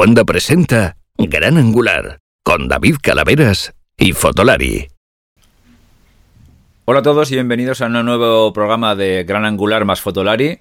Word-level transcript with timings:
Wanda 0.00 0.24
presenta 0.24 0.96
Gran 1.18 1.58
Angular 1.58 2.20
con 2.42 2.68
David 2.68 2.96
Calaveras 3.02 3.74
y 3.98 4.14
Fotolari. 4.14 4.88
Hola 6.86 7.00
a 7.00 7.02
todos 7.02 7.30
y 7.30 7.34
bienvenidos 7.34 7.82
a 7.82 7.86
un 7.88 8.02
nuevo 8.06 8.50
programa 8.54 8.94
de 8.94 9.24
Gran 9.24 9.44
Angular 9.44 9.84
más 9.84 10.00
Fotolari. 10.00 10.60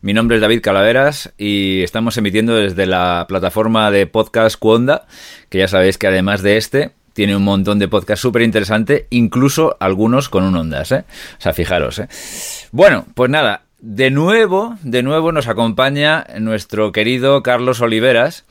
Mi 0.00 0.12
nombre 0.12 0.38
es 0.38 0.40
David 0.40 0.60
Calaveras 0.60 1.32
y 1.38 1.84
estamos 1.84 2.16
emitiendo 2.16 2.56
desde 2.56 2.84
la 2.86 3.26
plataforma 3.28 3.92
de 3.92 4.08
podcast 4.08 4.58
Cuonda, 4.58 5.06
que 5.50 5.58
ya 5.58 5.68
sabéis 5.68 5.96
que 5.96 6.08
además 6.08 6.42
de 6.42 6.56
este 6.56 6.90
tiene 7.12 7.36
un 7.36 7.44
montón 7.44 7.78
de 7.78 7.86
podcasts 7.86 8.22
súper 8.22 8.42
interesantes, 8.42 9.04
incluso 9.10 9.76
algunos 9.78 10.28
con 10.28 10.42
un 10.42 10.56
Ondas, 10.56 10.90
¿eh? 10.90 11.04
O 11.38 11.40
sea, 11.40 11.52
fijaros, 11.52 12.00
¿eh? 12.00 12.08
Bueno, 12.72 13.06
pues 13.14 13.30
nada, 13.30 13.66
de 13.78 14.10
nuevo, 14.10 14.76
de 14.82 15.04
nuevo 15.04 15.30
nos 15.30 15.46
acompaña 15.46 16.26
nuestro 16.40 16.90
querido 16.90 17.44
Carlos 17.44 17.80
Oliveras 17.80 18.44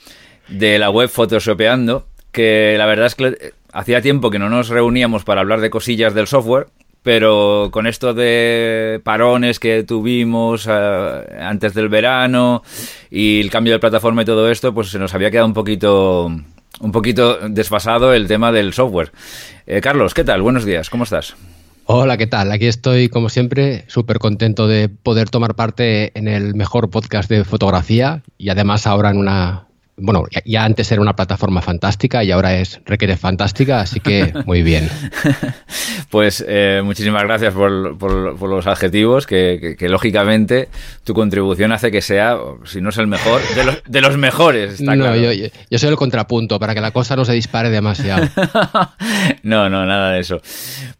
de 0.49 0.80
la 0.80 0.89
web 0.89 1.09
Photoshopeando, 1.09 2.08
que 2.31 2.76
la 2.77 2.85
verdad 2.85 3.08
es 3.08 3.16
que 3.16 3.53
hacía 3.71 4.02
tiempo 4.02 4.30
que 4.30 4.39
no 4.39 4.49
nos 4.49 4.70
reuníamos 4.70 5.23
para 5.23 5.41
hablar 5.41 5.62
de 5.62 5.70
cosillas 5.70 6.13
del 6.13 6.27
software, 6.27 6.67
pero 7.03 7.70
con 7.72 7.88
esto 7.88 8.13
de 8.13 8.99
parones 9.03 9.59
que 9.59 9.84
tuvimos 9.84 10.67
eh, 10.70 11.38
antes 11.39 11.73
del 11.73 11.89
verano 11.89 12.63
y 13.09 13.39
el 13.39 13.49
cambio 13.49 13.73
de 13.73 13.80
plataforma 13.80 14.23
y 14.23 14.25
todo 14.25 14.49
esto, 14.52 14.73
pues 14.73 14.89
se 14.89 14.99
nos 14.99 15.13
había 15.13 15.31
quedado 15.31 15.48
un 15.48 15.53
poquito 15.53 16.31
un 16.81 16.91
poquito 16.91 17.50
desfasado 17.50 18.13
el 18.13 18.27
tema 18.27 18.52
del 18.52 18.73
software. 18.73 19.11
Eh, 19.66 19.81
Carlos, 19.81 20.13
¿qué 20.13 20.23
tal? 20.23 20.41
Buenos 20.41 20.66
días, 20.66 20.89
¿cómo 20.89 21.03
estás? 21.03 21.36
Hola, 21.86 22.17
¿qué 22.17 22.27
tal? 22.27 22.52
Aquí 22.52 22.67
estoy, 22.67 23.09
como 23.09 23.30
siempre, 23.30 23.84
súper 23.88 24.20
contento 24.20 24.67
de 24.67 24.89
poder 24.89 25.30
tomar 25.30 25.55
parte 25.55 26.17
en 26.17 26.27
el 26.27 26.53
mejor 26.53 26.89
podcast 26.91 27.30
de 27.30 27.44
fotografía 27.44 28.22
y 28.38 28.50
además 28.50 28.86
ahora 28.86 29.09
en 29.09 29.17
una 29.17 29.69
bueno, 30.02 30.25
ya 30.45 30.64
antes 30.64 30.92
era 30.92 31.02
una 31.02 31.16
plataforma 31.16 31.61
fantástica 31.61 32.23
y 32.23 32.31
ahora 32.31 32.55
es 32.55 32.80
requiere 32.86 33.17
fantástica, 33.17 33.81
así 33.81 34.00
que 34.00 34.33
muy 34.45 34.64
bien. 34.64 34.89
pues 36.09 36.44
eh, 36.47 36.81
muchísimas 36.83 37.23
gracias 37.23 37.53
por, 37.53 38.50
los 38.50 38.67
adjetivos, 38.67 39.28
que, 39.28 39.75
lógicamente 39.81 40.69
tu 41.03 41.14
contribución 41.14 41.72
hace 41.72 41.91
que 41.91 42.02
sea, 42.02 42.38
si 42.66 42.81
no 42.81 42.89
es 42.89 42.97
el 42.97 43.08
mejor, 43.08 43.41
de 43.88 44.02
los, 44.02 44.17
mejores. 44.17 44.81
no, 44.81 44.95
yo, 45.16 45.31
yo, 45.33 45.80
soy 45.80 45.89
el 45.89 45.95
contrapunto, 45.95 46.59
para 46.59 46.73
que 46.73 46.81
la 46.81 46.91
cosa 46.91 47.16
no 47.16 47.25
se 47.25 47.34
dispare 47.34 47.69
demasiado. 47.69 48.28
no, 49.44 49.69
no, 49.69 49.86
nada 49.86 50.11
de 50.11 50.22
eso. 50.22 50.41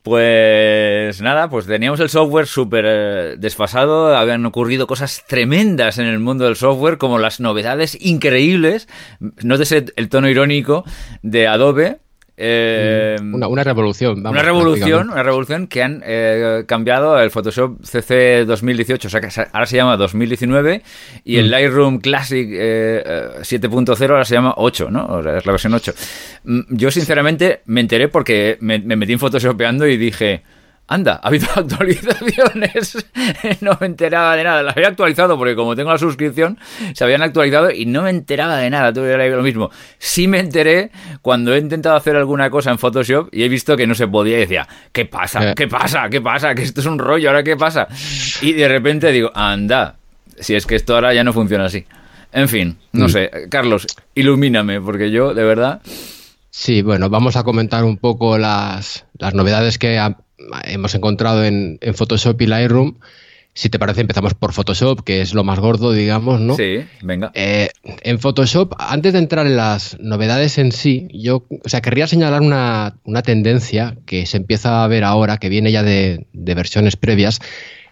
Pues 0.04 1.22
nada, 1.22 1.50
pues 1.50 1.66
teníamos 1.66 2.00
el 2.00 2.10
software 2.10 2.48
súper 2.48 2.86
eh, 2.88 3.36
desfasado, 3.38 4.16
habían 4.16 4.46
ocurrido 4.46 4.88
cosas 4.88 5.24
tremendas 5.28 5.98
en 5.98 6.06
el 6.06 6.20
mundo 6.20 6.46
del 6.46 6.56
software, 6.56 6.98
como 6.98 7.20
las 7.20 7.40
novedades 7.40 7.98
increíbles 8.00 8.88
Nótese 9.20 9.86
el 9.96 10.10
tono 10.10 10.30
irónico 10.30 10.84
de 11.22 11.48
Adobe. 11.48 12.00
Eh, 12.42 13.18
una, 13.20 13.66
revolución. 13.66 14.26
una 14.26 14.42
revolución, 14.42 15.10
una 15.10 15.24
revolución 15.24 15.68
que 15.68 15.84
han 15.84 16.02
eh, 16.06 16.64
cambiado 16.68 17.20
el 17.20 17.32
Photoshop 17.32 17.84
CC 17.84 18.46
2018, 18.46 19.10
o 19.10 19.12
sea 19.12 19.20
que 19.20 19.28
ahora 19.52 19.66
se 19.66 19.76
llama 19.76 19.98
2019 19.98 20.82
y 21.26 21.36
el 21.36 21.48
mm. 21.48 21.50
Lightroom 21.50 22.00
Classic 22.00 22.48
7.0 22.48 24.02
eh, 24.02 24.06
ahora 24.06 24.24
se 24.24 24.36
llama 24.36 24.54
8, 24.56 24.90
¿no? 24.90 25.20
es 25.20 25.46
la 25.46 25.52
versión 25.52 25.74
8. 25.74 25.94
Mm, 26.46 26.60
yo 26.70 26.92
sinceramente 26.92 27.60
me 27.66 27.82
enteré 27.82 28.08
porque 28.08 28.58
me, 28.62 28.80
me 28.80 28.96
metí 28.96 29.12
en 29.12 29.20
Photoshopeando 29.20 29.86
y 29.86 29.98
dije, 29.98 30.44
anda, 30.90 31.20
ha 31.24 31.28
habido 31.28 31.48
actualizaciones. 31.56 33.06
no 33.62 33.78
me 33.80 33.86
enteraba 33.86 34.36
de 34.36 34.44
nada. 34.44 34.64
Las 34.64 34.76
había 34.76 34.90
actualizado 34.90 35.38
porque 35.38 35.56
como 35.56 35.76
tengo 35.76 35.92
la 35.92 35.98
suscripción, 35.98 36.58
se 36.94 37.04
habían 37.04 37.22
actualizado 37.22 37.72
y 37.72 37.86
no 37.86 38.02
me 38.02 38.10
enteraba 38.10 38.58
de 38.58 38.70
nada. 38.70 38.92
Tú 38.92 39.02
lo 39.02 39.44
mismo. 39.44 39.70
Sí 40.00 40.28
me 40.28 40.40
enteré 40.40 40.92
cuando 41.22 41.54
he 41.54 41.60
intentado 41.60 41.96
hacer 41.96 42.16
alguna 42.16 42.50
cosa 42.50 42.72
en 42.72 42.80
Photoshop 42.80 43.30
y 43.32 43.44
he 43.44 43.50
visto 43.50 43.78
que 43.78 43.86
no 43.86 43.96
se 43.96 44.08
podía 44.08 44.38
y 44.38 44.42
decía, 44.42 44.68
¿qué 44.92 45.06
pasa? 45.06 45.52
Eh. 45.52 45.56
¿Qué 45.56 45.68
pasa? 45.68 46.10
¿Qué 46.10 46.22
pasa? 46.22 46.56
Que 46.56 46.64
esto 46.64 46.82
es 46.82 46.88
un 46.88 46.98
rollo, 46.98 47.30
¿ahora 47.30 47.44
qué 47.44 47.56
pasa? 47.56 47.88
Y 48.42 48.54
de 48.54 48.68
repente 48.68 49.12
digo, 49.12 49.32
anda, 49.34 49.96
si 50.40 50.56
es 50.56 50.66
que 50.66 50.76
esto 50.76 50.96
ahora 50.96 51.14
ya 51.14 51.24
no 51.24 51.34
funciona 51.34 51.66
así. 51.66 51.86
En 52.32 52.50
fin, 52.50 52.78
no 52.94 53.06
mm. 53.06 53.10
sé. 53.10 53.32
Carlos, 53.50 53.88
ilumíname, 54.16 54.82
porque 54.82 55.12
yo, 55.12 55.34
de 55.34 55.44
verdad... 55.44 55.82
Sí, 56.52 56.82
bueno, 56.82 57.10
vamos 57.10 57.36
a 57.36 57.44
comentar 57.44 57.84
un 57.84 57.98
poco 57.98 58.38
las, 58.38 59.06
las 59.18 59.36
novedades 59.36 59.78
que 59.78 60.00
hemos 60.66 60.96
encontrado 60.96 61.44
en, 61.46 61.80
Photoshop 61.94 62.42
y 62.42 62.46
Lightroom. 62.48 62.96
Si 63.54 63.70
te 63.70 63.80
parece, 63.80 64.02
empezamos 64.02 64.36
por 64.36 64.54
Photoshop, 64.54 65.04
que 65.04 65.22
es 65.22 65.34
lo 65.34 65.44
más 65.44 65.60
gordo, 65.60 65.92
digamos, 65.92 66.40
¿no? 66.40 66.56
Sí, 66.56 66.86
venga. 67.02 67.32
Eh, 67.34 67.70
en 67.84 68.20
Photoshop, 68.20 68.74
antes 68.78 69.14
de 69.14 69.20
entrar 69.20 69.48
en 69.48 69.58
las 69.58 70.00
novedades 70.00 70.58
en 70.60 70.72
sí, 70.72 71.08
yo, 71.12 71.46
o 71.50 71.68
sea, 71.68 71.82
querría 71.82 72.08
señalar 72.08 72.42
una, 72.42 73.22
tendencia 73.24 73.98
que 74.06 74.26
se 74.26 74.38
empieza 74.38 74.84
a 74.84 74.88
ver 74.88 75.04
ahora, 75.04 75.38
que 75.38 75.50
viene 75.50 75.72
ya 75.72 75.84
de, 75.84 76.28
de 76.32 76.56
versiones 76.56 76.96
previas, 76.96 77.42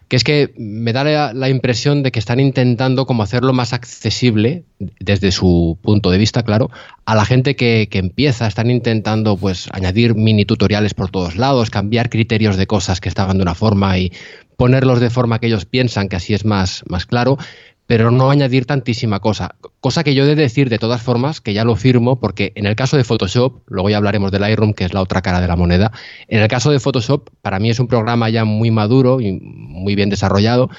que 0.07 0.15
es 0.15 0.23
que 0.23 0.53
me 0.57 0.93
da 0.93 1.33
la, 1.33 1.49
impresión 1.49 2.01
de 2.01 2.11
que 2.11 2.19
están 2.19 2.39
intentando 2.39 3.05
como 3.05 3.23
hacerlo 3.23 3.51
más 3.51 3.73
accesible, 3.73 4.63
desde 4.79 5.31
su 5.31 5.77
punto 5.81 6.11
de 6.11 6.17
vista, 6.17 6.43
claro, 6.43 6.69
a 7.05 7.15
la 7.15 7.25
gente 7.25 7.55
que, 7.55 7.89
empieza. 7.91 8.47
Están 8.47 8.71
intentando 8.71 9.35
pues 9.35 9.67
añadir 9.71 10.15
mini 10.15 10.45
tutoriales 10.45 10.93
por 10.93 11.09
todos 11.09 11.35
lados, 11.35 11.69
cambiar 11.69 12.09
criterios 12.09 12.55
de 12.55 12.67
cosas 12.67 13.01
que 13.01 13.09
estaban 13.09 13.37
de 13.37 13.43
una 13.43 13.55
forma 13.55 13.97
y 13.97 14.13
ponerlos 14.55 14.99
de 14.99 15.09
forma 15.09 15.39
que 15.39 15.47
ellos 15.47 15.65
piensan 15.65 16.07
que 16.07 16.15
así 16.15 16.33
es 16.33 16.45
más, 16.45 16.83
más 16.87 17.05
claro 17.05 17.37
pero 17.87 18.11
no 18.11 18.29
añadir 18.29 18.65
tantísima 18.65 19.19
cosa. 19.21 19.55
Cosa 19.79 20.03
que 20.03 20.13
yo 20.13 20.23
he 20.23 20.27
de 20.27 20.35
decir 20.35 20.69
de 20.69 20.77
todas 20.77 21.01
formas, 21.01 21.41
que 21.41 21.53
ya 21.53 21.63
lo 21.63 21.75
firmo, 21.75 22.19
porque 22.19 22.51
en 22.55 22.65
el 22.65 22.75
caso 22.75 22.97
de 22.97 23.05
Photoshop, 23.05 23.61
luego 23.67 23.89
ya 23.89 23.97
hablaremos 23.97 24.31
del 24.31 24.41
Lightroom, 24.41 24.73
que 24.73 24.83
es 24.83 24.93
la 24.93 25.01
otra 25.01 25.21
cara 25.21 25.41
de 25.41 25.47
la 25.47 25.55
moneda, 25.55 25.91
en 26.27 26.41
el 26.41 26.47
caso 26.49 26.69
de 26.69 26.79
Photoshop, 26.79 27.29
para 27.41 27.59
mí 27.59 27.69
es 27.69 27.79
un 27.79 27.87
programa 27.87 28.29
ya 28.29 28.43
muy 28.43 28.71
maduro 28.71 29.21
y 29.21 29.31
muy 29.41 29.95
bien 29.95 30.09
desarrollado, 30.09 30.69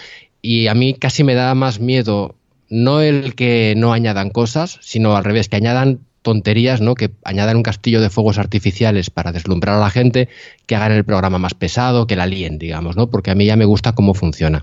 y 0.42 0.68
a 0.68 0.74
mí 0.74 0.94
casi 0.94 1.24
me 1.24 1.34
da 1.34 1.54
más 1.54 1.80
miedo 1.80 2.34
no 2.68 3.00
el 3.00 3.34
que 3.34 3.74
no 3.76 3.94
añadan 3.94 4.28
cosas, 4.28 4.78
sino 4.82 5.16
al 5.16 5.24
revés, 5.24 5.48
que 5.48 5.56
añadan 5.56 6.00
tonterías, 6.20 6.82
¿no? 6.82 6.94
Que 6.94 7.10
añadan 7.24 7.56
un 7.56 7.62
castillo 7.62 8.02
de 8.02 8.10
fuegos 8.10 8.36
artificiales 8.36 9.08
para 9.08 9.32
deslumbrar 9.32 9.76
a 9.76 9.80
la 9.80 9.90
gente, 9.90 10.28
que 10.66 10.76
hagan 10.76 10.92
el 10.92 11.04
programa 11.04 11.38
más 11.38 11.54
pesado, 11.54 12.06
que 12.06 12.16
la 12.16 12.26
líen, 12.26 12.58
digamos, 12.58 12.96
¿no? 12.96 13.08
Porque 13.08 13.30
a 13.30 13.34
mí 13.34 13.46
ya 13.46 13.56
me 13.56 13.64
gusta 13.64 13.92
cómo 13.92 14.12
funciona. 14.12 14.62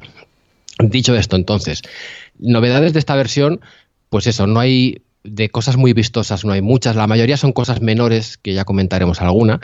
Dicho 0.79 1.15
esto, 1.15 1.35
entonces, 1.35 1.81
novedades 2.37 2.93
de 2.93 2.99
esta 2.99 3.15
versión, 3.15 3.61
pues 4.09 4.27
eso, 4.27 4.45
no 4.45 4.59
hay 4.59 5.01
de 5.23 5.49
cosas 5.49 5.77
muy 5.77 5.93
vistosas, 5.93 6.45
no 6.45 6.51
hay 6.51 6.61
muchas, 6.61 6.95
la 6.95 7.07
mayoría 7.07 7.37
son 7.37 7.53
cosas 7.53 7.81
menores, 7.81 8.37
que 8.37 8.53
ya 8.53 8.65
comentaremos 8.65 9.21
alguna. 9.21 9.59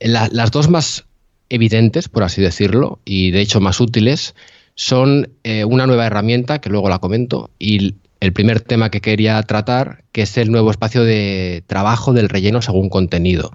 las 0.00 0.50
dos 0.50 0.68
más 0.68 1.04
evidentes, 1.48 2.08
por 2.08 2.22
así 2.22 2.40
decirlo, 2.40 3.00
y 3.04 3.30
de 3.30 3.40
hecho 3.40 3.60
más 3.60 3.80
útiles, 3.80 4.34
son 4.76 5.30
eh, 5.44 5.64
una 5.64 5.86
nueva 5.86 6.06
herramienta, 6.06 6.60
que 6.60 6.70
luego 6.70 6.88
la 6.88 6.98
comento, 6.98 7.50
y 7.58 7.96
el 8.20 8.32
primer 8.32 8.60
tema 8.60 8.90
que 8.90 9.00
quería 9.00 9.42
tratar, 9.42 10.04
que 10.12 10.22
es 10.22 10.36
el 10.38 10.50
nuevo 10.50 10.70
espacio 10.70 11.04
de 11.04 11.62
trabajo 11.66 12.12
del 12.12 12.28
relleno 12.28 12.62
según 12.62 12.88
contenido, 12.88 13.52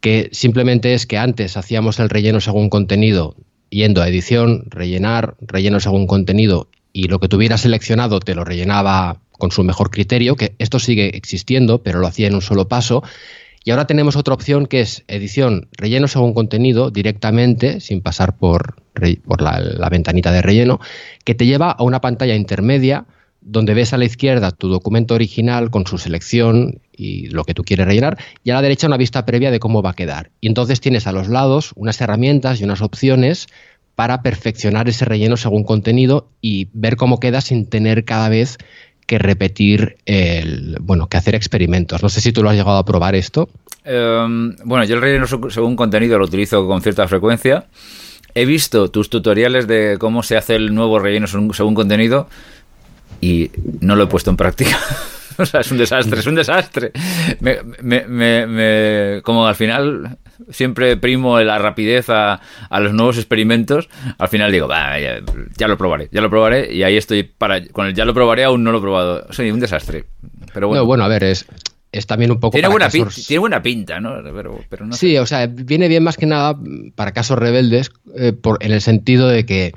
que 0.00 0.30
simplemente 0.32 0.94
es 0.94 1.06
que 1.06 1.18
antes 1.18 1.56
hacíamos 1.56 2.00
el 2.00 2.08
relleno 2.10 2.40
según 2.40 2.70
contenido 2.70 3.36
yendo 3.70 4.02
a 4.02 4.08
edición, 4.08 4.64
rellenar, 4.68 5.36
relleno 5.40 5.80
según 5.80 6.06
contenido 6.06 6.68
y 6.92 7.08
lo 7.08 7.20
que 7.20 7.28
tuviera 7.28 7.56
seleccionado 7.56 8.20
te 8.20 8.34
lo 8.34 8.44
rellenaba 8.44 9.20
con 9.30 9.50
su 9.50 9.64
mejor 9.64 9.90
criterio, 9.90 10.36
que 10.36 10.54
esto 10.58 10.78
sigue 10.78 11.16
existiendo, 11.16 11.82
pero 11.82 11.98
lo 11.98 12.06
hacía 12.06 12.26
en 12.26 12.34
un 12.34 12.42
solo 12.42 12.68
paso. 12.68 13.02
Y 13.64 13.70
ahora 13.70 13.86
tenemos 13.86 14.16
otra 14.16 14.34
opción 14.34 14.66
que 14.66 14.80
es 14.80 15.04
edición, 15.06 15.68
relleno 15.72 16.08
según 16.08 16.34
contenido 16.34 16.90
directamente, 16.90 17.80
sin 17.80 18.00
pasar 18.00 18.36
por, 18.36 18.82
por 19.24 19.42
la, 19.42 19.60
la, 19.60 19.88
ventanita 19.88 20.32
de 20.32 20.42
relleno, 20.42 20.80
que 21.24 21.34
te 21.34 21.46
lleva 21.46 21.70
a 21.70 21.82
una 21.82 22.00
pantalla 22.00 22.34
intermedia 22.34 23.06
donde 23.40 23.74
ves 23.74 23.92
a 23.92 23.98
la 23.98 24.04
izquierda 24.04 24.50
tu 24.50 24.68
documento 24.68 25.14
original 25.14 25.70
con 25.70 25.86
su 25.86 25.98
selección 25.98 26.80
y 26.92 27.28
lo 27.28 27.44
que 27.44 27.54
tú 27.54 27.64
quieres 27.64 27.86
rellenar, 27.86 28.18
y 28.44 28.50
a 28.50 28.54
la 28.54 28.62
derecha 28.62 28.86
una 28.86 28.96
vista 28.96 29.24
previa 29.24 29.50
de 29.50 29.60
cómo 29.60 29.82
va 29.82 29.90
a 29.90 29.94
quedar. 29.94 30.30
Y 30.40 30.48
entonces 30.48 30.80
tienes 30.80 31.06
a 31.06 31.12
los 31.12 31.28
lados 31.28 31.72
unas 31.76 32.00
herramientas 32.00 32.60
y 32.60 32.64
unas 32.64 32.82
opciones 32.82 33.46
para 33.94 34.22
perfeccionar 34.22 34.88
ese 34.88 35.04
relleno 35.04 35.36
según 35.36 35.64
contenido 35.64 36.28
y 36.40 36.68
ver 36.72 36.96
cómo 36.96 37.20
queda 37.20 37.40
sin 37.40 37.66
tener 37.66 38.04
cada 38.04 38.28
vez 38.28 38.58
que 39.06 39.18
repetir 39.18 39.96
el, 40.06 40.76
bueno, 40.80 41.08
que 41.08 41.16
hacer 41.16 41.34
experimentos. 41.34 42.02
No 42.02 42.08
sé 42.08 42.20
si 42.20 42.32
tú 42.32 42.42
lo 42.42 42.50
has 42.50 42.56
llegado 42.56 42.78
a 42.78 42.84
probar 42.84 43.14
esto. 43.14 43.48
Em, 43.84 44.54
bueno, 44.64 44.84
yo 44.84 44.94
el 44.94 45.00
relleno 45.00 45.26
según 45.26 45.74
contenido 45.74 46.18
lo 46.18 46.26
utilizo 46.26 46.66
con 46.66 46.80
cierta 46.80 47.08
frecuencia. 47.08 47.66
He 48.34 48.44
visto 48.44 48.90
tus 48.90 49.10
tutoriales 49.10 49.66
de 49.66 49.96
cómo 49.98 50.22
se 50.22 50.36
hace 50.36 50.54
el 50.54 50.72
nuevo 50.74 50.98
relleno 51.00 51.26
según 51.26 51.74
contenido 51.74 52.28
y 53.20 53.50
no 53.80 53.96
lo 53.96 54.04
he 54.04 54.06
puesto 54.06 54.30
en 54.30 54.36
práctica. 54.36 54.78
o 55.38 55.46
sea, 55.46 55.60
es 55.60 55.70
un 55.70 55.78
desastre, 55.78 56.20
es 56.20 56.26
un 56.26 56.34
desastre. 56.34 56.92
Me, 57.40 59.22
como 59.22 59.46
al 59.46 59.54
final 59.54 60.18
siempre 60.50 60.96
primo 60.96 61.38
la 61.40 61.58
rapidez 61.58 62.06
a, 62.08 62.40
los 62.78 62.92
nuevos 62.92 63.18
experimentos, 63.18 63.88
al 64.18 64.28
final 64.28 64.52
digo, 64.52 64.68
ya, 64.68 65.68
lo 65.68 65.76
probaré, 65.76 66.08
ya 66.12 66.20
lo 66.20 66.30
probaré 66.30 66.72
y 66.72 66.82
ahí 66.82 66.96
estoy 66.96 67.22
para 67.24 67.66
con 67.68 67.86
el 67.86 67.94
ya 67.94 68.04
lo 68.04 68.14
probaré 68.14 68.44
aún 68.44 68.64
no 68.64 68.72
lo 68.72 68.78
he 68.78 68.82
probado. 68.82 69.32
Soy 69.32 69.50
un 69.50 69.60
desastre. 69.60 70.04
Pero 70.52 70.68
bueno. 70.68 70.84
bueno, 70.84 71.04
a 71.04 71.08
ver, 71.08 71.24
es, 71.24 71.46
es 71.92 72.06
también 72.06 72.30
un 72.30 72.40
poco. 72.40 72.52
Tiene, 72.52 72.68
buena, 72.68 72.88
pinta, 72.88 73.10
tiene 73.26 73.38
buena 73.38 73.62
pinta, 73.62 74.00
¿no? 74.00 74.22
Pero, 74.68 74.86
no 74.86 74.92
sí, 74.94 75.16
o 75.18 75.26
sea, 75.26 75.46
viene 75.46 75.88
bien 75.88 76.02
más 76.02 76.16
que 76.16 76.26
nada 76.26 76.58
para 76.94 77.12
casos 77.12 77.38
rebeldes, 77.38 77.90
eh, 78.16 78.32
por, 78.32 78.62
en 78.64 78.72
el 78.72 78.80
sentido 78.80 79.28
de 79.28 79.44
que 79.44 79.72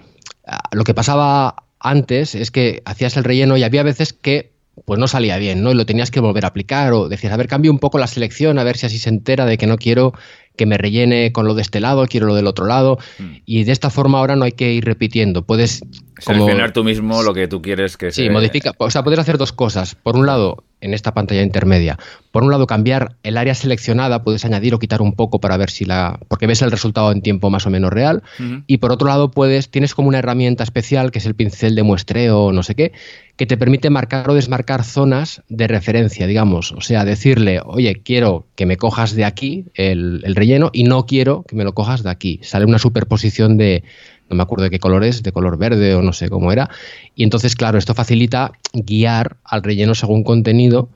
ah, 0.46 0.62
lo 0.72 0.84
que 0.84 0.94
pasaba 0.94 1.56
antes 1.84 2.34
es 2.34 2.50
que 2.50 2.82
hacías 2.86 3.18
el 3.18 3.24
relleno 3.24 3.58
y 3.58 3.64
había 3.64 3.84
veces 3.84 4.14
que 4.14 4.54
pues 4.86 5.00
no 5.00 5.08
salía 5.08 5.38
bien, 5.38 5.62
¿no? 5.62 5.72
Y 5.72 5.76
lo 5.76 5.86
tenías 5.86 6.10
que 6.10 6.20
volver 6.20 6.46
a 6.46 6.48
aplicar 6.48 6.94
o 6.94 7.08
decías, 7.08 7.32
a 7.32 7.38
ver, 7.38 7.48
cambio 7.48 7.72
un 7.72 7.78
poco 7.78 8.00
la 8.00 8.08
selección, 8.08 8.58
a 8.58 8.64
ver 8.64 8.76
si 8.76 8.88
así 8.88 8.98
se 8.98 9.10
entera 9.10 9.46
de 9.46 9.58
que 9.58 9.68
no 9.68 9.78
quiero 9.78 10.14
que 10.56 10.66
me 10.66 10.78
rellene 10.78 11.32
con 11.32 11.46
lo 11.46 11.54
de 11.54 11.62
este 11.62 11.80
lado, 11.80 12.06
quiero 12.08 12.26
lo 12.26 12.36
del 12.36 12.48
otro 12.48 12.66
lado. 12.66 12.98
Mm. 13.20 13.36
Y 13.46 13.64
de 13.66 13.72
esta 13.72 13.90
forma 13.90 14.20
ahora 14.20 14.36
no 14.36 14.46
hay 14.46 14.52
que 14.54 14.74
ir 14.74 14.86
repitiendo. 14.86 15.46
Puedes 15.46 15.84
Seleccionar 16.24 16.74
tú 16.74 16.84
mismo 16.84 17.22
lo 17.24 17.34
que 17.34 17.48
tú 17.48 17.62
quieres 17.62 17.98
que 17.98 18.12
sí, 18.12 18.30
modifica. 18.30 18.74
O 18.78 18.90
sea, 18.90 19.04
puedes 19.04 19.20
hacer 19.20 19.38
dos 19.38 19.52
cosas. 19.52 19.96
Por 19.96 20.16
un 20.16 20.26
lado, 20.26 20.64
en 20.82 20.94
esta 20.94 21.14
pantalla 21.14 21.42
intermedia, 21.42 21.98
por 22.32 22.44
un 22.44 22.52
lado, 22.52 22.68
cambiar 22.68 23.16
el 23.24 23.38
área 23.38 23.56
seleccionada, 23.56 24.24
puedes 24.24 24.46
añadir 24.46 24.74
o 24.74 24.80
quitar 24.80 25.02
un 25.02 25.14
poco 25.14 25.40
para 25.40 25.58
ver 25.58 25.70
si 25.70 25.86
la. 25.86 26.20
porque 26.28 26.48
ves 26.48 26.62
el 26.62 26.72
resultado 26.72 27.12
en 27.12 27.22
tiempo 27.22 27.50
más 27.50 27.66
o 27.66 27.70
menos 27.70 27.92
real. 27.92 28.24
Y 28.68 28.78
por 28.78 28.92
otro 28.92 29.08
lado, 29.08 29.32
puedes, 29.32 29.70
tienes 29.70 29.94
como 29.96 30.08
una 30.08 30.20
herramienta 30.20 30.64
especial 30.64 31.12
que 31.12 31.20
es 31.20 31.26
el 31.26 31.36
pincel 31.36 31.76
de 31.76 31.84
muestreo 31.84 32.46
o 32.46 32.52
no 32.52 32.64
sé 32.64 32.76
qué, 32.76 32.94
que 33.36 33.46
te 33.46 33.58
permite 33.58 33.90
marcar 33.90 34.30
o 34.30 34.34
desmarcar 34.34 34.84
zonas 34.84 35.42
de 35.50 35.68
referencia, 35.68 36.28
digamos. 36.28 36.72
O 36.72 36.82
sea, 36.82 37.06
decirle, 37.06 37.60
oye, 37.66 38.02
quiero 38.04 38.46
que 38.56 38.66
me 38.66 38.78
cojas 38.78 39.16
de 39.16 39.26
aquí 39.26 39.66
el, 39.74 40.22
el 40.24 40.36
relleno 40.36 40.70
y 40.74 40.84
no 40.84 41.06
quiero 41.06 41.44
que 41.44 41.56
me 41.56 41.64
lo 41.64 41.74
cojas 41.74 42.04
de 42.04 42.10
aquí. 42.10 42.40
Sale 42.44 42.66
una 42.66 42.80
superposición 42.80 43.58
de 43.58 43.84
no 44.34 44.38
me 44.38 44.44
acuerdo 44.44 44.64
de 44.64 44.70
qué 44.70 44.80
color 44.80 45.04
es, 45.04 45.24
de 45.24 45.32
color 45.32 45.58
verde 45.58 45.96
o 45.96 46.02
no 46.02 46.14
sé 46.14 46.30
cómo 46.30 46.52
era. 46.52 46.70
Y 47.16 47.24
entonces, 47.24 47.56
claro, 47.56 47.78
esto 47.78 47.94
facilita 47.94 48.52
guiar 48.74 49.38
al 49.44 49.64
relleno 49.64 49.96
según 49.96 50.24
contenido 50.24 50.90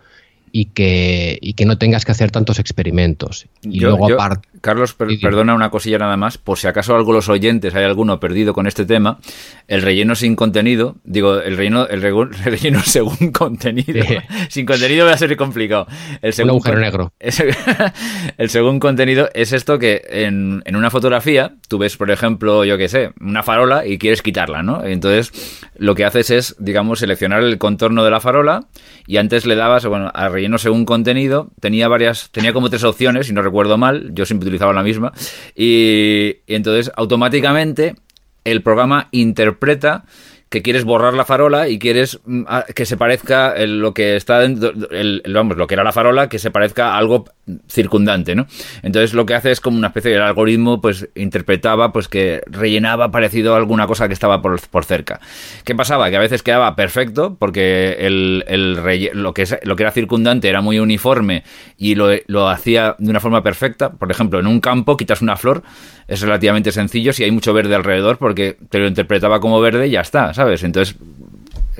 y 0.59 0.65
que, 0.65 1.37
y 1.39 1.53
que 1.53 1.67
no 1.67 1.77
tengas 1.77 2.03
que 2.03 2.11
hacer 2.11 2.31
tantos 2.31 2.57
experimentos. 2.57 3.45
Y 3.61 3.79
luego 3.79 4.11
aparte. 4.11 4.47
Carlos, 4.61 4.95
perdona 4.95 5.53
una 5.53 5.69
cosilla 5.69 5.99
nada 5.99 6.17
más, 6.17 6.39
por 6.39 6.57
si 6.57 6.65
acaso 6.65 6.95
algo 6.95 7.13
los 7.13 7.29
oyentes 7.29 7.75
hay 7.75 7.83
alguno 7.83 8.19
perdido 8.19 8.55
con 8.55 8.65
este 8.65 8.83
tema, 8.83 9.19
el 9.67 9.83
relleno 9.83 10.15
sin 10.15 10.35
contenido, 10.35 10.95
digo, 11.03 11.39
el 11.39 11.57
relleno, 11.57 11.85
el, 11.87 12.01
relleno 12.43 12.81
según 12.81 13.31
contenido, 13.31 14.03
sin 14.49 14.65
contenido 14.65 15.05
va 15.05 15.13
a 15.13 15.17
ser 15.17 15.37
complicado. 15.37 15.85
El 16.23 16.33
Un 16.43 16.49
agujero 16.49 16.79
negro. 16.79 17.13
el 18.39 18.49
según 18.49 18.79
contenido 18.79 19.29
es 19.35 19.53
esto 19.53 19.77
que 19.77 20.01
en, 20.09 20.63
en, 20.65 20.75
una 20.75 20.89
fotografía, 20.89 21.53
tú 21.67 21.77
ves, 21.77 21.97
por 21.97 22.09
ejemplo, 22.09 22.65
yo 22.65 22.79
qué 22.79 22.89
sé, 22.89 23.11
una 23.21 23.43
farola 23.43 23.85
y 23.85 23.99
quieres 23.99 24.23
quitarla, 24.23 24.63
¿no? 24.63 24.83
Entonces, 24.83 25.69
lo 25.77 25.93
que 25.93 26.03
haces 26.03 26.31
es, 26.31 26.55
digamos, 26.57 26.97
seleccionar 26.97 27.43
el 27.43 27.59
contorno 27.59 28.03
de 28.03 28.09
la 28.09 28.19
farola 28.19 28.65
y 29.07 29.17
antes 29.17 29.45
le 29.45 29.55
dabas, 29.55 29.85
bueno, 29.85 30.11
al 30.13 30.31
relleno 30.31 30.57
según 30.57 30.85
contenido, 30.85 31.49
tenía 31.59 31.87
varias, 31.87 32.29
tenía 32.31 32.53
como 32.53 32.69
tres 32.69 32.83
opciones, 32.83 33.27
si 33.27 33.33
no 33.33 33.41
recuerdo 33.41 33.77
mal, 33.77 34.11
yo 34.13 34.25
siempre 34.25 34.47
utilizaba 34.47 34.73
la 34.73 34.83
misma, 34.83 35.13
y, 35.55 36.41
y 36.45 36.55
entonces 36.55 36.91
automáticamente 36.95 37.95
el 38.43 38.61
programa 38.61 39.07
interpreta 39.11 40.05
que 40.49 40.61
quieres 40.61 40.85
borrar 40.85 41.13
la 41.13 41.25
farola 41.25 41.67
y 41.67 41.79
quieres 41.79 42.19
mm, 42.25 42.43
que 42.73 42.85
se 42.85 42.97
parezca 42.97 43.53
lo 43.65 43.93
que 43.93 44.15
está 44.15 44.39
dentro, 44.39 44.71
el, 44.91 45.21
vamos, 45.33 45.57
lo 45.57 45.67
que 45.67 45.75
era 45.75 45.83
la 45.83 45.91
farola, 45.91 46.29
que 46.29 46.39
se 46.39 46.51
parezca 46.51 46.93
a 46.93 46.97
algo 46.97 47.25
circundante, 47.67 48.35
¿no? 48.35 48.47
Entonces 48.83 49.13
lo 49.13 49.25
que 49.25 49.33
hace 49.33 49.51
es 49.51 49.61
como 49.61 49.77
una 49.77 49.87
especie 49.87 50.11
de 50.11 50.19
algoritmo, 50.19 50.81
pues 50.81 51.09
interpretaba, 51.15 51.93
pues 51.93 52.07
que 52.07 52.41
rellenaba 52.47 53.11
parecido 53.11 53.53
a 53.53 53.57
alguna 53.57 53.87
cosa 53.87 54.07
que 54.07 54.13
estaba 54.13 54.41
por, 54.41 54.59
por 54.69 54.85
cerca. 54.85 55.19
¿Qué 55.63 55.75
pasaba? 55.75 56.09
Que 56.09 56.17
a 56.17 56.19
veces 56.19 56.43
quedaba 56.43 56.75
perfecto, 56.75 57.35
porque 57.39 57.97
el, 57.99 58.43
el 58.47 58.73
lo, 59.13 59.33
que 59.33 59.45
lo 59.63 59.75
que 59.75 59.83
era 59.83 59.91
circundante 59.91 60.49
era 60.49 60.61
muy 60.61 60.79
uniforme 60.79 61.43
y 61.77 61.95
lo, 61.95 62.09
lo 62.27 62.49
hacía 62.49 62.95
de 62.97 63.09
una 63.09 63.19
forma 63.19 63.43
perfecta. 63.43 63.91
Por 63.91 64.11
ejemplo, 64.11 64.39
en 64.39 64.47
un 64.47 64.59
campo 64.59 64.97
quitas 64.97 65.21
una 65.21 65.37
flor, 65.37 65.63
es 66.07 66.21
relativamente 66.21 66.71
sencillo 66.71 67.13
si 67.13 67.23
hay 67.23 67.31
mucho 67.31 67.53
verde 67.53 67.75
alrededor, 67.75 68.17
porque 68.17 68.57
te 68.69 68.79
lo 68.79 68.87
interpretaba 68.87 69.39
como 69.39 69.59
verde 69.61 69.87
y 69.87 69.91
ya 69.91 70.01
está, 70.01 70.33
¿sabes? 70.33 70.63
Entonces 70.63 70.95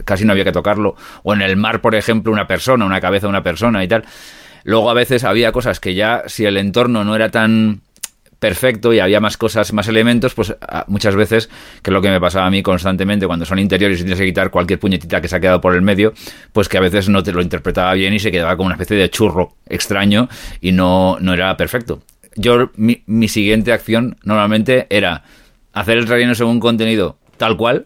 casi 0.06 0.26
no 0.26 0.32
había 0.32 0.44
que 0.44 0.52
tocarlo. 0.52 0.96
O 1.24 1.34
en 1.34 1.42
el 1.42 1.58
mar, 1.58 1.82
por 1.82 1.96
ejemplo, 1.96 2.32
una 2.32 2.48
persona, 2.48 2.86
una 2.86 3.02
cabeza 3.02 3.28
de 3.28 3.30
una 3.30 3.44
persona 3.44 3.84
y 3.84 3.88
tal. 3.88 4.06
Luego 4.68 4.90
a 4.90 4.94
veces 4.94 5.24
había 5.24 5.54
cosas 5.54 5.80
que 5.80 5.96
ya, 5.96 6.24
si 6.26 6.44
el 6.44 6.58
entorno 6.58 7.06
no 7.06 7.16
era 7.16 7.32
tan 7.32 7.80
perfecto 8.38 8.92
y 8.92 9.00
había 9.00 9.22
más 9.22 9.38
cosas, 9.38 9.72
más 9.72 9.88
elementos, 9.88 10.34
pues 10.34 10.54
muchas 10.88 11.16
veces, 11.16 11.48
que 11.82 11.90
es 11.90 11.94
lo 11.94 12.02
que 12.02 12.10
me 12.10 12.20
pasaba 12.20 12.48
a 12.48 12.50
mí 12.50 12.62
constantemente 12.62 13.26
cuando 13.28 13.46
son 13.46 13.60
interiores 13.60 14.02
y 14.02 14.04
tienes 14.04 14.20
que 14.20 14.26
quitar 14.26 14.52
cualquier 14.52 14.78
puñetita 14.78 15.22
que 15.22 15.30
se 15.30 15.38
ha 15.38 15.40
quedado 15.40 15.62
por 15.62 15.74
el 15.74 15.84
medio, 15.84 16.14
pues 16.52 16.68
que 16.68 16.78
a 16.78 16.82
veces 16.82 17.08
no 17.08 17.24
te 17.24 17.32
lo 17.32 17.42
interpretaba 17.42 17.94
bien 17.94 18.14
y 18.14 18.20
se 18.20 18.30
quedaba 18.30 18.58
como 18.58 18.66
una 18.66 18.76
especie 18.76 18.98
de 18.98 19.10
churro 19.10 19.54
extraño 19.70 20.28
y 20.60 20.74
no, 20.74 21.16
no 21.22 21.34
era 21.34 21.56
perfecto. 21.56 22.02
Yo, 22.36 22.70
mi, 22.76 23.04
mi 23.06 23.30
siguiente 23.30 23.72
acción 23.72 24.18
normalmente 24.24 24.86
era 24.90 25.24
hacer 25.72 25.98
el 25.98 26.08
relleno 26.08 26.36
según 26.36 26.60
contenido 26.60 27.18
tal 27.38 27.56
cual, 27.56 27.86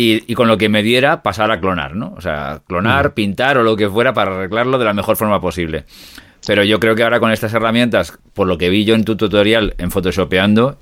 y, 0.00 0.34
con 0.34 0.46
lo 0.46 0.58
que 0.58 0.68
me 0.68 0.84
diera 0.84 1.24
pasar 1.24 1.50
a 1.50 1.58
clonar, 1.58 1.96
¿no? 1.96 2.14
O 2.16 2.20
sea, 2.20 2.60
clonar, 2.68 3.14
pintar 3.14 3.58
o 3.58 3.64
lo 3.64 3.76
que 3.76 3.88
fuera 3.88 4.14
para 4.14 4.36
arreglarlo 4.36 4.78
de 4.78 4.84
la 4.84 4.94
mejor 4.94 5.16
forma 5.16 5.40
posible. 5.40 5.86
Pero 6.46 6.62
yo 6.62 6.78
creo 6.78 6.94
que 6.94 7.02
ahora 7.02 7.18
con 7.18 7.32
estas 7.32 7.52
herramientas, 7.52 8.16
por 8.32 8.46
lo 8.46 8.58
que 8.58 8.70
vi 8.70 8.84
yo 8.84 8.94
en 8.94 9.04
tu 9.04 9.16
tutorial 9.16 9.74
en 9.76 9.90
Photoshopeando, 9.90 10.78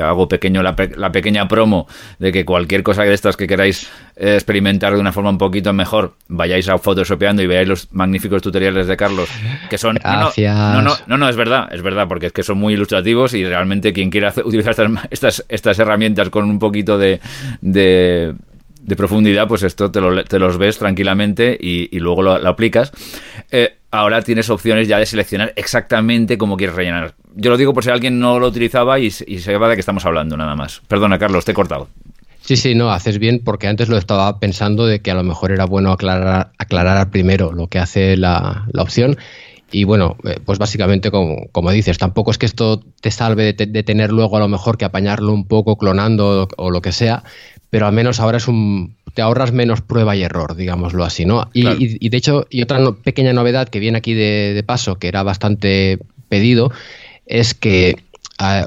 hago 0.00 0.28
pequeño 0.28 0.62
la, 0.62 0.74
pequeña 1.12 1.48
promo 1.48 1.86
de 2.18 2.32
que 2.32 2.44
cualquier 2.44 2.82
cosa 2.82 3.02
de 3.02 3.14
estas 3.14 3.36
que 3.36 3.46
queráis 3.46 3.88
eh, 4.16 4.34
experimentar 4.34 4.94
de 4.94 5.00
una 5.00 5.12
forma 5.12 5.30
un 5.30 5.38
poquito 5.38 5.72
mejor, 5.72 6.14
vayáis 6.28 6.68
a 6.68 6.78
Photoshopeando 6.78 7.42
y 7.42 7.46
veáis 7.46 7.68
los 7.68 7.92
magníficos 7.92 8.42
tutoriales 8.42 8.86
de 8.86 8.96
Carlos, 8.96 9.28
que 9.70 9.78
son... 9.78 9.98
No, 10.04 10.82
no, 10.82 10.92
no, 11.06 11.16
no, 11.16 11.28
es 11.28 11.36
verdad, 11.36 11.68
es 11.72 11.82
verdad, 11.82 12.06
porque 12.08 12.26
es 12.26 12.32
que 12.32 12.42
son 12.42 12.58
muy 12.58 12.74
ilustrativos 12.74 13.34
y 13.34 13.44
realmente 13.44 13.92
quien 13.92 14.10
quiera 14.10 14.32
utilizar 14.44 14.74
estas, 15.10 15.44
estas, 15.48 15.78
herramientas 15.78 16.30
con 16.30 16.48
un 16.48 16.58
poquito 16.58 16.98
de, 16.98 17.20
de 18.86 18.96
profundidad, 18.96 19.48
pues 19.48 19.64
esto 19.64 19.90
te, 19.90 20.00
lo, 20.00 20.24
te, 20.24 20.38
los 20.38 20.58
ves 20.58 20.78
tranquilamente 20.78 21.56
y, 21.60 21.98
luego 21.98 22.22
lo, 22.22 22.34
aplicas. 22.48 22.92
Eh, 23.50 23.78
ahora 23.96 24.22
tienes 24.22 24.50
opciones 24.50 24.88
ya 24.88 24.98
de 24.98 25.06
seleccionar 25.06 25.52
exactamente 25.56 26.38
cómo 26.38 26.56
quieres 26.56 26.76
rellenar. 26.76 27.14
Yo 27.34 27.50
lo 27.50 27.56
digo 27.56 27.74
por 27.74 27.84
si 27.84 27.90
alguien 27.90 28.18
no 28.18 28.38
lo 28.38 28.48
utilizaba 28.48 28.98
y, 28.98 29.06
y 29.06 29.38
se 29.38 29.56
va 29.56 29.68
de 29.68 29.74
qué 29.74 29.80
estamos 29.80 30.04
hablando, 30.06 30.36
nada 30.36 30.54
más. 30.56 30.82
Perdona, 30.88 31.18
Carlos, 31.18 31.44
te 31.44 31.52
he 31.52 31.54
cortado. 31.54 31.88
Sí, 32.46 32.56
sí, 32.56 32.76
no, 32.76 32.92
haces 32.92 33.18
bien 33.18 33.40
porque 33.44 33.66
antes 33.66 33.88
lo 33.88 33.96
estaba 33.96 34.38
pensando 34.38 34.86
de 34.86 35.00
que 35.00 35.10
a 35.10 35.16
lo 35.16 35.24
mejor 35.24 35.50
era 35.50 35.64
bueno 35.64 35.90
aclarar, 35.90 36.52
aclarar 36.58 37.10
primero 37.10 37.50
lo 37.50 37.66
que 37.66 37.80
hace 37.80 38.16
la, 38.16 38.68
opción. 38.78 39.16
Y 39.72 39.82
bueno, 39.82 40.16
eh, 40.22 40.38
pues 40.44 40.60
básicamente 40.60 41.10
como, 41.10 41.48
como, 41.50 41.72
dices, 41.72 41.98
tampoco 41.98 42.30
es 42.30 42.38
que 42.38 42.46
esto 42.46 42.84
te 43.00 43.10
salve 43.10 43.52
de, 43.52 43.82
tener 43.82 44.12
luego 44.12 44.36
a 44.36 44.40
lo 44.40 44.46
mejor 44.46 44.78
que 44.78 44.84
apañarlo 44.84 45.32
un 45.32 45.48
poco 45.48 45.76
clonando 45.76 46.46
o, 46.56 46.70
lo 46.70 46.80
que 46.80 46.92
sea, 46.92 47.24
pero 47.68 47.88
al 47.88 47.92
menos 47.92 48.20
ahora 48.20 48.36
es 48.36 48.46
un 48.46 48.95
te 49.16 49.22
ahorras 49.22 49.50
menos 49.50 49.80
prueba 49.80 50.14
y 50.14 50.22
error, 50.22 50.56
digámoslo 50.56 51.02
así, 51.02 51.24
¿no? 51.24 51.48
Y, 51.54 52.10
de 52.10 52.16
hecho, 52.18 52.46
y 52.50 52.60
otra 52.60 52.78
pequeña 53.02 53.32
novedad 53.32 53.66
que 53.66 53.80
viene 53.80 53.96
aquí 53.96 54.12
de, 54.12 54.62
paso, 54.66 54.98
que 54.98 55.08
era 55.08 55.22
bastante 55.22 55.98
pedido, 56.28 56.70
es 57.24 57.54
que, 57.54 57.96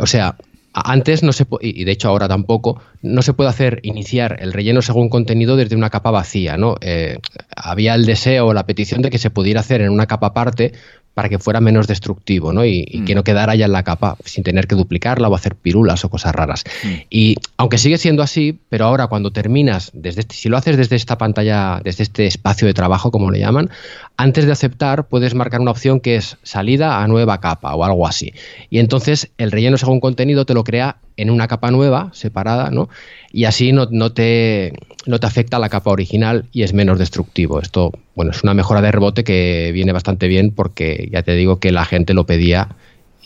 o 0.01 0.07
sea, 0.07 0.37
antes 0.73 1.21
no 1.21 1.33
se 1.33 1.45
y 1.61 1.83
de 1.83 1.91
hecho 1.91 2.09
ahora 2.09 2.27
tampoco, 2.27 2.81
no 3.01 3.21
se 3.21 3.33
puede 3.33 3.49
hacer 3.49 3.79
iniciar 3.83 4.37
el 4.41 4.53
relleno 4.53 4.81
según 4.81 5.09
contenido 5.09 5.55
desde 5.55 5.75
una 5.75 5.89
capa 5.89 6.11
vacía, 6.11 6.57
¿no? 6.57 6.75
Eh, 6.81 7.17
había 7.55 7.95
el 7.95 8.05
deseo 8.05 8.47
o 8.47 8.53
la 8.53 8.65
petición 8.65 9.01
de 9.01 9.09
que 9.09 9.17
se 9.17 9.29
pudiera 9.29 9.61
hacer 9.61 9.81
en 9.81 9.89
una 9.89 10.05
capa 10.05 10.27
aparte 10.27 10.73
para 11.19 11.27
que 11.27 11.37
fuera 11.37 11.59
menos 11.59 11.85
destructivo 11.85 12.53
¿no? 12.53 12.63
Y, 12.63 13.03
que 13.05 13.13
mm. 13.13 13.17
no 13.17 13.23
quedara 13.25 13.53
ya 13.53 13.65
en 13.65 13.73
la 13.73 13.83
capa 13.83 14.15
sin 14.23 14.41
tener 14.41 14.67
que 14.67 14.75
duplicarla 14.75 15.27
o 15.27 15.35
hacer 15.35 15.55
pirulas 15.55 16.05
o 16.05 16.09
cosas 16.09 16.33
raras. 16.33 16.63
Mm. 16.81 16.87
Y 17.09 17.35
aunque 17.57 17.77
sigue 17.77 17.97
siendo 17.97 18.23
así, 18.23 18.57
pero 18.69 18.85
ahora 18.85 19.07
cuando 19.07 19.31
terminas, 19.31 19.91
desde 19.93 20.21
este, 20.21 20.35
si 20.35 20.47
lo 20.47 20.55
haces 20.55 20.77
desde 20.77 20.95
esta 20.95 21.17
pantalla, 21.17 21.81
desde 21.83 22.03
este 22.03 22.25
espacio 22.25 22.67
de 22.67 22.73
trabajo, 22.73 23.11
como 23.11 23.31
le 23.31 23.39
llaman, 23.39 23.69
antes 24.15 24.45
de 24.45 24.53
aceptar 24.53 25.09
puedes 25.09 25.35
marcar 25.35 25.59
una 25.59 25.71
opción 25.71 25.99
que 25.99 26.15
es 26.15 26.37
salida 26.43 27.03
a 27.03 27.07
nueva 27.09 27.41
capa 27.41 27.75
o 27.75 27.83
algo 27.83 28.07
así. 28.07 28.33
Y 28.69 28.79
entonces 28.79 29.29
el 29.37 29.51
relleno 29.51 29.77
según 29.77 29.99
contenido 29.99 30.45
te 30.45 30.53
lo 30.53 30.63
crea 30.63 30.99
en 31.21 31.29
una 31.29 31.47
capa 31.47 31.71
nueva, 31.71 32.09
separada, 32.13 32.71
¿no? 32.71 32.89
Y 33.31 33.45
así 33.45 33.71
no, 33.71 33.87
no, 33.91 34.11
te, 34.11 34.73
no 35.05 35.19
te 35.19 35.27
afecta 35.27 35.59
la 35.59 35.69
capa 35.69 35.91
original 35.91 36.45
y 36.51 36.63
es 36.63 36.73
menos 36.73 36.97
destructivo. 36.97 37.61
Esto, 37.61 37.91
bueno, 38.15 38.31
es 38.31 38.43
una 38.43 38.53
mejora 38.53 38.81
de 38.81 38.91
rebote 38.91 39.23
que 39.23 39.71
viene 39.73 39.91
bastante 39.91 40.27
bien 40.27 40.51
porque 40.51 41.09
ya 41.11 41.23
te 41.23 41.35
digo 41.35 41.59
que 41.59 41.71
la 41.71 41.85
gente 41.85 42.13
lo 42.13 42.25
pedía 42.25 42.69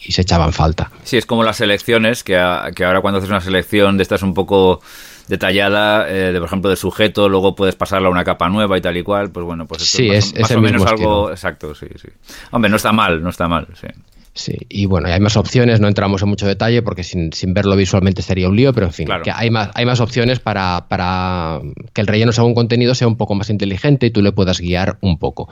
y 0.06 0.12
se 0.12 0.22
echaban 0.22 0.54
falta. 0.54 0.92
Sí, 1.04 1.18
es 1.18 1.26
como 1.26 1.44
las 1.44 1.58
selecciones, 1.58 2.24
que, 2.24 2.34
que 2.76 2.84
ahora 2.84 3.02
cuando 3.02 3.20
haces 3.20 3.30
una 3.30 3.42
selección 3.42 3.98
de 3.98 4.04
estas 4.04 4.24
un 4.24 4.34
poco 4.34 4.82
detallada, 5.28 6.10
eh, 6.10 6.32
de, 6.34 6.40
por 6.40 6.48
ejemplo, 6.48 6.70
de 6.70 6.76
sujeto, 6.76 7.30
luego 7.30 7.56
puedes 7.56 7.76
pasarla 7.76 8.08
a 8.10 8.12
una 8.12 8.24
capa 8.24 8.50
nueva 8.50 8.78
y 8.78 8.82
tal 8.82 8.98
y 8.98 9.04
cual, 9.04 9.32
pues 9.32 9.46
bueno, 9.46 9.66
pues 9.66 9.84
esto 9.84 10.04
es, 10.14 10.38
más, 10.40 10.52
o 10.52 10.62
menos 10.62 10.86
algo 10.86 11.32
exacto, 11.32 11.74
sí, 11.74 11.88
sí. 12.02 12.10
Hombre, 12.52 12.70
no 12.70 12.76
está 12.76 12.92
mal, 12.92 13.24
no 13.24 13.30
está 13.30 13.48
mal, 13.48 13.68
sí. 13.80 13.88
Sí, 14.36 14.58
y 14.68 14.88
bueno, 14.88 15.10
hay 15.10 15.20
más 15.20 15.38
opciones, 15.38 15.80
no 15.80 15.88
entramos 15.88 16.24
en 16.24 16.30
mucho 16.30 16.48
detalle 16.48 16.82
porque 16.82 17.04
sin, 17.04 17.32
verlo 17.50 17.76
visualmente 17.76 18.24
sería 18.24 18.50
un 18.50 18.56
lío, 18.56 18.74
pero 18.74 18.88
en 18.88 18.94
fin, 18.94 19.08
que 19.24 19.30
hay 19.30 19.52
más, 19.52 19.70
hay 19.76 19.86
más 19.86 20.00
opciones 20.00 20.40
para, 20.40 20.88
para, 20.90 21.62
que 21.94 22.02
el 22.02 22.08
relleno 22.08 22.32
según 22.32 22.56
contenido 22.56 22.96
sea 22.96 23.08
un 23.08 23.16
poco 23.16 23.36
más 23.36 23.52
inteligente 23.52 24.08
y 24.08 24.10
tú 24.10 24.24
le 24.24 24.32
puedas 24.32 24.60
guiar 24.60 24.98
un 25.02 25.20
poco. 25.20 25.50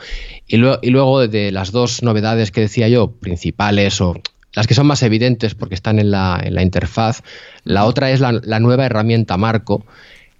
Y, 0.48 0.56
y 0.56 0.90
luego 0.90 1.28
de 1.28 1.52
las 1.52 1.72
dos 1.72 2.02
novedades 2.02 2.50
que 2.50 2.62
decía 2.62 2.88
yo, 2.88 3.12
principales 3.12 4.02
o 4.02 4.16
las 4.54 4.66
que 4.66 4.74
son 4.74 4.88
más 4.88 5.04
evidentes 5.04 5.54
porque 5.54 5.76
están 5.76 6.00
en 6.00 6.10
la, 6.10 6.42
en 6.44 6.56
la 6.56 6.64
interfaz, 6.64 7.22
la 7.64 7.86
otra 7.86 8.10
es 8.10 8.20
la, 8.20 8.32
la 8.44 8.60
nueva 8.60 8.88
herramienta 8.88 9.38
Marco, 9.38 9.86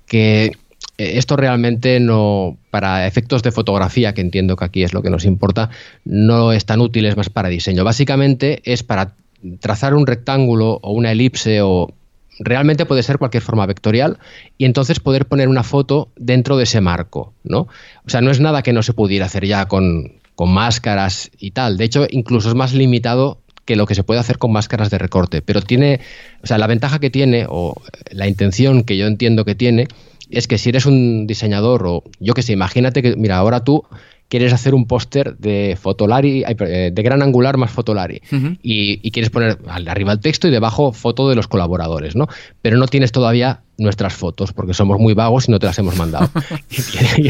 que 0.08 0.54
esto 1.18 1.36
realmente 1.36 2.00
no, 2.00 2.58
para 2.70 3.08
efectos 3.08 3.44
de 3.44 3.52
fotografía, 3.52 4.14
que 4.14 4.22
entiendo 4.22 4.56
que 4.56 4.66
aquí 4.66 4.84
es 4.84 4.94
lo 4.94 5.02
que 5.02 5.10
nos 5.10 5.26
importa, 5.26 5.70
no 6.06 6.52
es 6.54 6.66
tan 6.66 6.82
útil, 6.82 7.06
es 7.06 7.18
más 7.18 7.30
para 7.30 7.50
diseño. 7.50 7.84
Básicamente 7.84 8.62
es 8.66 8.84
para 8.84 9.14
trazar 9.60 9.94
un 9.94 10.08
rectángulo 10.08 10.80
o 10.82 10.92
una 10.92 11.12
elipse 11.12 11.62
o 11.62 11.94
realmente 12.40 12.86
puede 12.86 13.04
ser 13.04 13.18
cualquier 13.18 13.44
forma 13.44 13.66
vectorial 13.66 14.20
y 14.58 14.66
entonces 14.66 15.00
poder 15.00 15.26
poner 15.26 15.48
una 15.48 15.64
foto 15.64 16.10
dentro 16.16 16.58
de 16.58 16.64
ese 16.64 16.82
marco, 16.82 17.34
¿no? 17.44 17.68
O 18.06 18.10
sea, 18.10 18.22
no 18.22 18.32
es 18.32 18.40
nada 18.40 18.64
que 18.64 18.74
no 18.74 18.84
se 18.84 18.94
pudiera 18.94 19.26
hacer 19.26 19.46
ya 19.46 19.68
con, 19.68 20.14
con 20.36 20.52
máscaras 20.52 21.32
y 21.38 21.52
tal. 21.52 21.78
De 21.78 21.86
hecho, 21.86 22.08
incluso 22.10 22.50
es 22.50 22.56
más 22.56 22.74
limitado 22.74 23.40
que 23.66 23.76
lo 23.76 23.86
que 23.86 23.96
se 23.96 24.04
puede 24.04 24.20
hacer 24.20 24.38
con 24.38 24.52
máscaras 24.52 24.90
de 24.90 24.98
recorte. 24.98 25.42
Pero 25.42 25.62
tiene, 25.62 26.00
o 26.44 26.48
sea, 26.48 26.58
la 26.58 26.68
ventaja 26.68 27.00
que 27.00 27.10
tiene, 27.10 27.46
o 27.48 27.80
la 28.12 28.28
intención 28.28 28.84
que 28.84 28.98
yo 28.98 29.08
entiendo 29.08 29.46
que 29.46 29.56
tiene, 29.56 29.88
es 30.32 30.48
que 30.48 30.58
si 30.58 30.70
eres 30.70 30.86
un 30.86 31.28
diseñador 31.28 31.86
o 31.86 32.04
yo 32.20 32.34
que 32.34 32.42
sé, 32.42 32.54
imagínate 32.54 33.02
que, 33.02 33.16
mira, 33.16 33.38
ahora 33.38 33.64
tú 33.64 33.86
quieres 34.32 34.54
hacer 34.54 34.74
un 34.74 34.86
póster 34.86 35.36
de 35.40 35.78
Fotolari, 35.80 36.46
eh, 36.48 36.92
de 36.94 37.04
gran 37.04 37.22
angular 37.22 37.58
más 37.58 37.70
Fotolari, 37.70 38.22
y, 38.64 39.12
quieres 39.12 39.30
poner 39.30 39.60
arriba 39.68 40.14
el 40.14 40.22
texto 40.22 40.48
y 40.48 40.52
debajo 40.52 40.94
foto 40.94 41.28
de 41.28 41.36
los 41.36 41.50
colaboradores, 41.50 42.16
¿no? 42.16 42.30
Pero 42.62 42.78
no 42.78 42.88
tienes 42.88 43.12
todavía 43.12 43.60
nuestras 43.78 44.14
fotos, 44.14 44.54
porque 44.54 44.74
somos 44.74 45.00
muy 45.00 45.14
vagos 45.14 45.50
y 45.50 45.52
no 45.52 45.60
te 45.60 45.66
las 45.66 45.78
hemos 45.80 45.98
mandado. 45.98 46.30
y, 47.18 47.28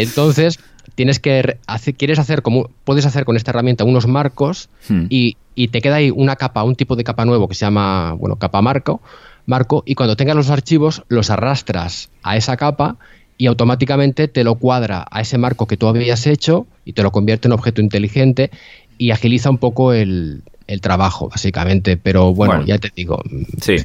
entonces 0.00 0.60
tienes 0.94 1.18
que 1.18 1.58
quieres 1.96 2.20
hacer 2.20 2.42
como 2.42 2.70
puedes 2.84 3.04
hacer 3.04 3.24
con 3.24 3.36
esta 3.36 3.50
herramienta 3.50 3.82
unos 3.82 4.06
marcos 4.06 4.68
hmm. 4.88 5.06
y, 5.10 5.36
y, 5.56 5.68
te 5.68 5.80
queda 5.80 5.96
ahí 5.96 6.12
una 6.14 6.36
capa, 6.36 6.62
un 6.62 6.76
tipo 6.76 6.94
de 6.94 7.02
capa 7.02 7.24
nuevo 7.24 7.48
que 7.48 7.56
se 7.56 7.64
llama, 7.64 8.12
bueno, 8.12 8.36
capa 8.36 8.62
marco, 8.62 9.00
marco, 9.48 9.82
y 9.86 9.94
cuando 9.94 10.14
tengas 10.14 10.36
los 10.36 10.50
archivos 10.50 11.02
los 11.08 11.30
arrastras 11.30 12.10
a 12.22 12.36
esa 12.36 12.56
capa 12.56 12.96
y 13.38 13.46
automáticamente 13.46 14.28
te 14.28 14.44
lo 14.44 14.56
cuadra 14.56 15.06
a 15.10 15.22
ese 15.22 15.38
marco 15.38 15.66
que 15.66 15.76
tú 15.76 15.88
habías 15.88 16.26
hecho 16.26 16.66
y 16.84 16.92
te 16.92 17.02
lo 17.02 17.10
convierte 17.12 17.48
en 17.48 17.52
objeto 17.52 17.80
inteligente 17.80 18.50
y 18.98 19.10
agiliza 19.10 19.48
un 19.48 19.58
poco 19.58 19.92
el, 19.92 20.42
trabajo, 20.82 21.30
básicamente. 21.30 21.96
Pero 21.96 22.34
bueno, 22.34 22.62
ya 22.66 22.76
te 22.78 22.90
digo, 22.94 23.22
sí. 23.62 23.76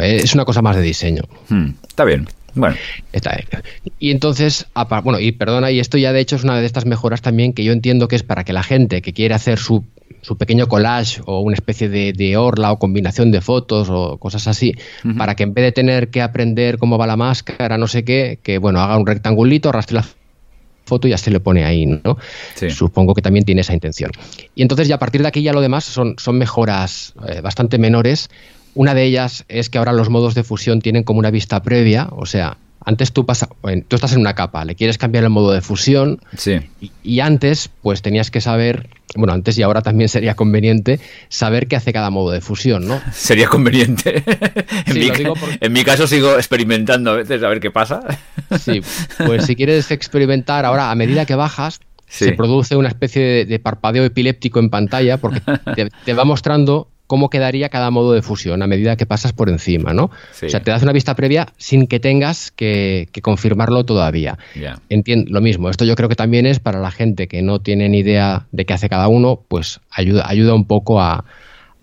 es 0.00 0.34
una 0.34 0.44
cosa 0.44 0.62
más 0.62 0.76
de 0.76 0.82
diseño. 0.82 1.22
Hmm, 1.48 1.70
está 1.88 2.04
bien. 2.04 2.28
Bueno. 2.54 2.76
Está 3.12 3.42
Y 3.98 4.10
entonces, 4.10 4.66
bueno, 5.02 5.18
y 5.18 5.32
perdona, 5.32 5.70
y 5.70 5.80
esto 5.80 5.98
ya 5.98 6.12
de 6.12 6.20
hecho 6.20 6.36
es 6.36 6.44
una 6.44 6.60
de 6.60 6.66
estas 6.66 6.86
mejoras 6.86 7.22
también 7.22 7.54
que 7.54 7.64
yo 7.64 7.72
entiendo 7.72 8.08
que 8.08 8.16
es 8.16 8.22
para 8.22 8.44
que 8.44 8.52
la 8.52 8.62
gente 8.62 9.02
que 9.02 9.12
quiere 9.12 9.34
hacer 9.34 9.58
su 9.58 9.84
su 10.22 10.38
pequeño 10.38 10.68
collage 10.68 11.20
o 11.26 11.40
una 11.40 11.54
especie 11.54 11.88
de, 11.88 12.36
orla 12.36 12.72
o 12.72 12.78
combinación 12.78 13.30
de 13.30 13.40
fotos 13.40 13.88
o 13.90 14.16
cosas 14.18 14.48
así, 14.48 14.74
para 15.18 15.34
que 15.34 15.42
en 15.42 15.52
vez 15.52 15.64
de 15.64 15.72
tener 15.72 16.08
que 16.08 16.22
aprender 16.22 16.78
cómo 16.78 16.96
va 16.96 17.06
la 17.06 17.16
máscara, 17.16 17.76
no 17.76 17.88
sé 17.88 18.04
qué, 18.04 18.38
que 18.42 18.58
bueno, 18.58 18.80
haga 18.80 18.96
un 18.96 19.06
rectangulito, 19.06 19.68
arrastre 19.68 19.96
la 19.96 20.06
foto 20.84 21.06
y 21.06 21.10
ya 21.10 21.18
se 21.18 21.30
le 21.30 21.40
pone 21.40 21.64
ahí, 21.64 21.86
¿no? 21.86 22.16
Supongo 22.70 23.14
que 23.14 23.22
también 23.22 23.44
tiene 23.44 23.60
esa 23.60 23.74
intención. 23.74 24.12
Y 24.54 24.62
entonces 24.62 24.88
ya 24.88 24.94
a 24.96 24.98
partir 24.98 25.22
de 25.22 25.28
aquí 25.28 25.42
ya 25.42 25.52
lo 25.52 25.60
demás 25.60 25.84
son, 25.84 26.14
son 26.18 26.38
mejoras 26.38 27.14
eh, 27.28 27.40
bastante 27.40 27.78
menores. 27.78 28.30
Una 28.74 28.94
de 28.94 29.04
ellas 29.04 29.44
es 29.48 29.68
que 29.68 29.78
ahora 29.78 29.92
los 29.92 30.08
modos 30.08 30.34
de 30.34 30.44
fusión 30.44 30.80
tienen 30.80 31.02
como 31.02 31.18
una 31.18 31.30
vista 31.30 31.62
previa, 31.62 32.08
o 32.10 32.26
sea, 32.26 32.56
antes 32.84 33.12
tú, 33.12 33.26
pasa, 33.26 33.48
tú 33.88 33.96
estás 33.96 34.12
en 34.12 34.20
una 34.20 34.34
capa, 34.34 34.64
le 34.64 34.74
quieres 34.74 34.98
cambiar 34.98 35.24
el 35.24 35.30
modo 35.30 35.52
de 35.52 35.60
fusión 35.60 36.20
sí. 36.36 36.60
y, 37.02 37.20
antes 37.20 37.70
pues 37.82 38.02
tenías 38.02 38.30
que 38.30 38.40
saber, 38.40 38.88
bueno, 39.14 39.32
antes 39.32 39.58
y 39.58 39.62
ahora 39.62 39.82
también 39.82 40.08
sería 40.08 40.34
conveniente 40.34 41.00
saber 41.28 41.66
qué 41.68 41.76
hace 41.76 41.92
cada 41.92 42.10
modo 42.10 42.30
de 42.30 42.40
fusión, 42.40 42.86
¿no? 42.86 43.00
Sería 43.12 43.48
conveniente. 43.48 44.22
en, 44.86 45.72
mi, 45.72 45.84
caso 45.84 46.06
sigo 46.06 46.34
experimentando 46.36 47.12
a 47.12 47.16
veces 47.16 47.42
a 47.42 47.48
ver 47.48 47.60
qué 47.60 47.70
pasa. 47.70 48.02
sí, 48.58 48.80
pues 49.24 49.46
si 49.46 49.56
quieres 49.56 49.90
experimentar 49.90 50.64
ahora, 50.64 50.90
a 50.90 50.94
medida 50.94 51.26
que 51.26 51.34
bajas, 51.34 51.80
se 52.06 52.32
produce 52.32 52.76
una 52.76 52.88
especie 52.88 53.46
de, 53.46 53.58
parpadeo 53.58 54.04
epiléptico 54.04 54.58
en 54.58 54.68
pantalla 54.68 55.16
porque 55.16 55.40
te 56.04 56.12
va 56.12 56.24
mostrando 56.24 56.91
cómo 57.06 57.30
quedaría 57.30 57.68
cada 57.68 57.90
modo 57.90 58.12
de 58.12 58.22
fusión 58.22 58.62
a 58.62 58.66
medida 58.66 58.96
que 58.96 59.06
pasas 59.06 59.32
por 59.32 59.48
encima, 59.48 59.92
¿no? 59.92 60.04
O 60.04 60.48
sea, 60.48 60.62
te 60.62 60.70
das 60.70 60.82
una 60.82 60.92
vista 60.92 61.14
previa 61.14 61.48
sin 61.58 61.86
que 61.86 62.00
tengas 62.00 62.50
que, 62.50 63.08
confirmarlo 63.22 63.84
todavía. 63.84 64.38
Entiendo, 64.88 65.30
lo 65.30 65.40
mismo, 65.40 65.68
esto 65.68 65.84
yo 65.84 65.94
creo 65.94 66.08
que 66.08 66.14
también 66.14 66.46
es 66.46 66.58
para 66.58 66.80
la 66.80 66.90
gente 66.90 67.28
que 67.28 67.42
no 67.42 67.60
tiene 67.60 67.88
ni 67.88 67.98
idea 67.98 68.46
de 68.52 68.64
qué 68.64 68.72
hace 68.74 68.88
cada 68.88 69.08
uno, 69.08 69.42
pues 69.48 69.80
ayuda, 69.90 70.24
ayuda 70.26 70.54
un 70.54 70.66
poco 70.66 71.00
a, 71.00 71.24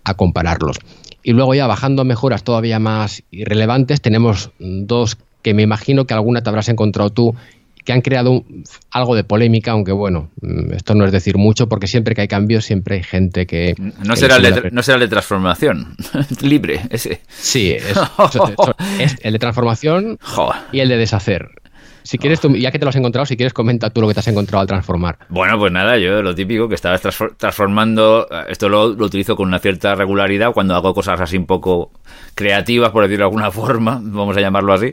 a 0.04 0.14
compararlos. 0.14 0.78
Y 1.22 1.32
luego 1.32 1.54
ya 1.54 1.66
bajando 1.66 2.04
mejoras 2.04 2.42
todavía 2.42 2.78
más 2.78 3.22
irrelevantes, 3.30 4.00
tenemos 4.00 4.50
dos 4.58 5.18
que 5.42 5.54
me 5.54 5.62
imagino 5.62 6.06
que 6.06 6.14
alguna 6.14 6.42
te 6.42 6.48
habrás 6.50 6.68
encontrado 6.68 7.10
tú 7.10 7.34
que 7.84 7.92
han 7.92 8.00
creado 8.00 8.44
algo 8.90 9.14
de 9.14 9.24
polémica, 9.24 9.72
aunque 9.72 9.92
bueno, 9.92 10.30
mm, 10.40 10.72
esto 10.72 10.94
no 10.94 11.04
es 11.04 11.12
decir 11.12 11.38
mucho, 11.38 11.68
porque 11.68 11.86
siempre 11.86 12.14
que 12.14 12.22
hay 12.22 12.28
cambios, 12.28 12.64
siempre 12.64 12.96
hay 12.96 13.02
gente 13.02 13.46
que... 13.46 13.74
No, 14.04 14.16
será, 14.16 14.36
el 14.36 14.42
de, 14.42 14.70
no 14.70 14.82
será 14.82 14.98
de 14.98 15.08
transformación, 15.08 15.96
libre, 16.40 16.80
ese. 16.90 17.20
Sí, 17.28 17.72
es, 17.72 17.96
el 19.22 19.32
de 19.32 19.38
transformación 19.38 20.18
y 20.72 20.80
el 20.80 20.88
de 20.88 20.96
deshacer. 20.96 21.59
Si 22.02 22.18
quieres, 22.18 22.40
tú, 22.40 22.54
ya 22.56 22.70
que 22.70 22.78
te 22.78 22.84
lo 22.84 22.90
has 22.90 22.96
encontrado, 22.96 23.26
si 23.26 23.36
quieres, 23.36 23.52
comenta 23.52 23.90
tú 23.90 24.00
lo 24.00 24.08
que 24.08 24.14
te 24.14 24.20
has 24.20 24.28
encontrado 24.28 24.60
al 24.60 24.66
transformar. 24.66 25.18
Bueno, 25.28 25.58
pues 25.58 25.72
nada, 25.72 25.98
yo 25.98 26.22
lo 26.22 26.34
típico, 26.34 26.68
que 26.68 26.74
estaba 26.74 26.98
transformando, 26.98 28.26
esto 28.48 28.68
lo, 28.68 28.84
utilizo 28.86 29.36
con 29.36 29.48
una 29.48 29.58
cierta 29.58 29.94
regularidad 29.94 30.52
cuando 30.52 30.74
hago 30.74 30.94
cosas 30.94 31.20
así 31.20 31.36
un 31.36 31.46
poco 31.46 31.90
creativas, 32.34 32.90
por 32.90 33.02
decirlo 33.02 33.24
de 33.24 33.28
alguna 33.28 33.50
forma, 33.50 34.00
vamos 34.02 34.36
a 34.36 34.40
llamarlo 34.40 34.72
así, 34.72 34.92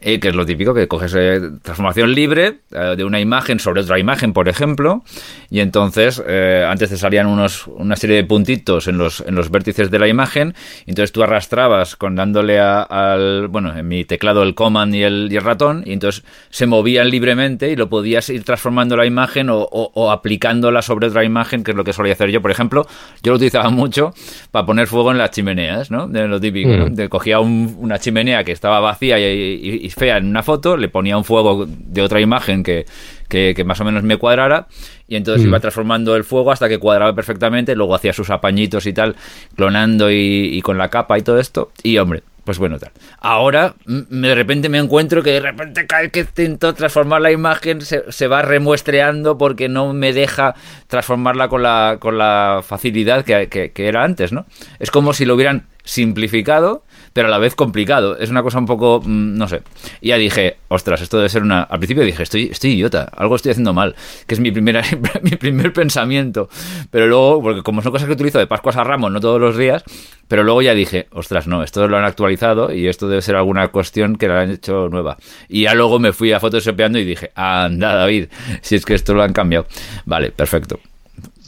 eh, 0.00 0.20
que 0.20 0.28
es 0.28 0.34
lo 0.34 0.46
típico, 0.46 0.74
que 0.74 0.86
coges 0.86 1.14
eh, 1.16 1.40
transformación 1.62 2.14
libre 2.14 2.60
eh, 2.70 2.94
de 2.96 3.04
una 3.04 3.20
imagen 3.20 3.58
sobre 3.58 3.80
otra 3.80 3.98
imagen, 3.98 4.32
por 4.32 4.48
ejemplo, 4.48 5.02
y 5.50 5.60
entonces 5.60 6.22
antes 6.68 6.90
te 6.90 6.96
salían 6.96 7.26
unos, 7.26 7.66
una 7.66 7.96
serie 7.96 8.16
de 8.16 8.24
puntitos 8.24 8.86
en 8.86 8.98
los, 8.98 9.20
en 9.26 9.34
los 9.34 9.50
vértices 9.50 9.90
de 9.90 9.98
la 9.98 10.08
imagen, 10.08 10.54
entonces 10.86 11.12
tú 11.12 11.22
arrastrabas 11.22 11.96
con 11.96 12.14
dándole 12.14 12.60
al, 12.60 13.48
bueno, 13.48 13.76
en 13.76 13.88
mi 13.88 14.04
teclado 14.04 14.42
el 14.42 14.54
command 14.54 14.94
y 14.94 15.02
el 15.02 15.36
ratón, 15.42 15.82
y 15.84 15.92
entonces 15.92 16.24
se 16.50 16.66
movían 16.66 17.10
libremente 17.10 17.70
y 17.70 17.76
lo 17.76 17.88
podías 17.88 18.28
ir 18.30 18.44
transformando 18.44 18.96
la 18.96 19.06
imagen 19.06 19.50
o, 19.50 19.58
o, 19.60 20.10
aplicándola 20.10 20.82
sobre 20.82 21.08
otra 21.08 21.24
imagen, 21.24 21.64
que 21.64 21.72
es 21.72 21.76
lo 21.76 21.84
que 21.84 21.92
solía 21.92 22.12
hacer 22.12 22.30
yo, 22.30 22.40
por 22.40 22.50
ejemplo, 22.50 22.86
yo 23.22 23.32
lo 23.32 23.36
utilizaba 23.36 23.70
mucho 23.70 24.12
para 24.50 24.66
poner 24.66 24.86
fuego 24.86 25.10
en 25.12 25.18
las 25.18 25.30
chimeneas, 25.30 25.90
¿no? 25.90 26.08
De 26.08 26.26
lo 26.26 26.40
típico, 26.40 26.70
¿no? 26.70 26.86
Mm. 26.86 27.08
cogía 27.08 27.40
una 27.40 27.98
chimenea 27.98 28.44
que 28.44 28.52
estaba 28.52 28.80
vacía 28.80 29.18
y 29.18 29.88
fea 29.90 30.18
en 30.18 30.26
una 30.26 30.42
foto, 30.42 30.76
le 30.76 30.88
ponía 30.88 31.16
un 31.16 31.24
fuego 31.24 31.66
de 31.66 32.02
otra 32.02 32.20
imagen 32.20 32.62
que, 32.62 32.86
que, 33.28 33.64
más 33.64 33.80
o 33.80 33.84
menos 33.84 34.02
me 34.02 34.16
cuadrara 34.16 34.66
y 35.06 35.16
entonces 35.16 35.46
iba 35.46 35.58
mm. 35.58 35.60
transformando 35.60 36.16
el 36.16 36.24
fuego 36.24 36.50
hasta 36.50 36.68
que 36.68 36.78
cuadraba 36.78 37.14
perfectamente, 37.14 37.74
luego 37.74 37.94
hacía 37.94 38.12
sus 38.12 38.30
apañitos 38.30 38.86
y 38.86 38.92
tal, 38.92 39.16
clonando 39.54 40.10
y, 40.10 40.60
con 40.62 40.78
la 40.78 40.88
capa 40.88 41.18
y 41.18 41.22
todo 41.22 41.38
esto 41.38 41.70
y 41.82 41.98
hombre, 41.98 42.22
pues 42.48 42.58
bueno, 42.58 42.78
tal. 42.78 42.92
Ahora, 43.18 43.74
de 43.84 44.34
repente 44.34 44.70
me 44.70 44.78
encuentro 44.78 45.22
que 45.22 45.32
de 45.32 45.40
repente 45.40 45.86
cada 45.86 46.00
vez 46.00 46.12
que 46.12 46.20
intento 46.20 46.72
transformar 46.72 47.20
la 47.20 47.30
imagen 47.30 47.82
se, 47.82 48.26
va 48.26 48.40
remuestreando 48.40 49.36
porque 49.36 49.68
no 49.68 49.92
me 49.92 50.14
deja 50.14 50.54
transformarla 50.86 51.48
con 51.48 51.62
la, 51.62 51.98
con 52.00 52.16
la 52.16 52.62
facilidad 52.66 53.22
que, 53.22 53.50
que, 53.50 53.86
era 53.86 54.02
antes, 54.02 54.32
¿no? 54.32 54.46
Es 54.78 54.90
como 54.90 55.12
si 55.12 55.26
lo 55.26 55.34
hubieran 55.34 55.66
simplificado 55.88 56.84
pero 57.12 57.26
a 57.26 57.30
la 57.32 57.38
vez 57.38 57.56
complicado. 57.56 58.16
Es 58.16 58.30
una 58.30 58.44
cosa 58.44 58.58
un 58.58 58.66
poco, 58.66 59.00
mm, 59.04 59.36
no 59.36 59.48
sé. 59.48 59.62
Y 60.00 60.10
ya 60.10 60.18
dije, 60.18 60.58
ostras, 60.68 61.00
esto 61.00 61.16
debe 61.16 61.28
ser 61.28 61.42
una... 61.42 61.62
Al 61.62 61.78
principio 61.78 62.04
dije, 62.04 62.22
estoy, 62.22 62.44
estoy 62.52 62.74
idiota, 62.74 63.10
algo 63.16 63.34
estoy 63.34 63.50
haciendo 63.50 63.72
mal, 63.72 63.96
que 64.26 64.34
es 64.34 64.40
mi, 64.40 64.52
primera, 64.52 64.84
mi 65.22 65.32
primer 65.32 65.72
pensamiento. 65.72 66.48
Pero 66.92 67.08
luego, 67.08 67.42
porque 67.42 67.62
como 67.62 67.82
son 67.82 67.90
cosas 67.90 68.06
que 68.06 68.12
utilizo 68.12 68.38
de 68.38 68.46
Pascuas 68.46 68.76
a 68.76 68.84
Ramos, 68.84 69.10
no 69.10 69.18
todos 69.18 69.40
los 69.40 69.56
días, 69.56 69.82
pero 70.28 70.44
luego 70.44 70.62
ya 70.62 70.74
dije, 70.74 71.08
ostras, 71.10 71.48
no, 71.48 71.64
esto 71.64 71.88
lo 71.88 71.96
han 71.96 72.04
actualizado 72.04 72.72
y 72.72 72.86
esto 72.86 73.08
debe 73.08 73.20
ser 73.20 73.34
alguna 73.34 73.66
cuestión 73.68 74.14
que 74.14 74.28
la 74.28 74.42
han 74.42 74.50
hecho 74.52 74.88
nueva. 74.88 75.16
Y 75.48 75.62
ya 75.62 75.74
luego 75.74 75.98
me 75.98 76.12
fui 76.12 76.32
a 76.32 76.38
photoshopeando 76.38 77.00
y 77.00 77.04
dije, 77.04 77.32
anda, 77.34 77.94
David, 77.94 78.26
si 78.60 78.76
es 78.76 78.84
que 78.84 78.94
esto 78.94 79.14
lo 79.14 79.22
han 79.22 79.32
cambiado. 79.32 79.66
Vale, 80.04 80.30
perfecto. 80.30 80.78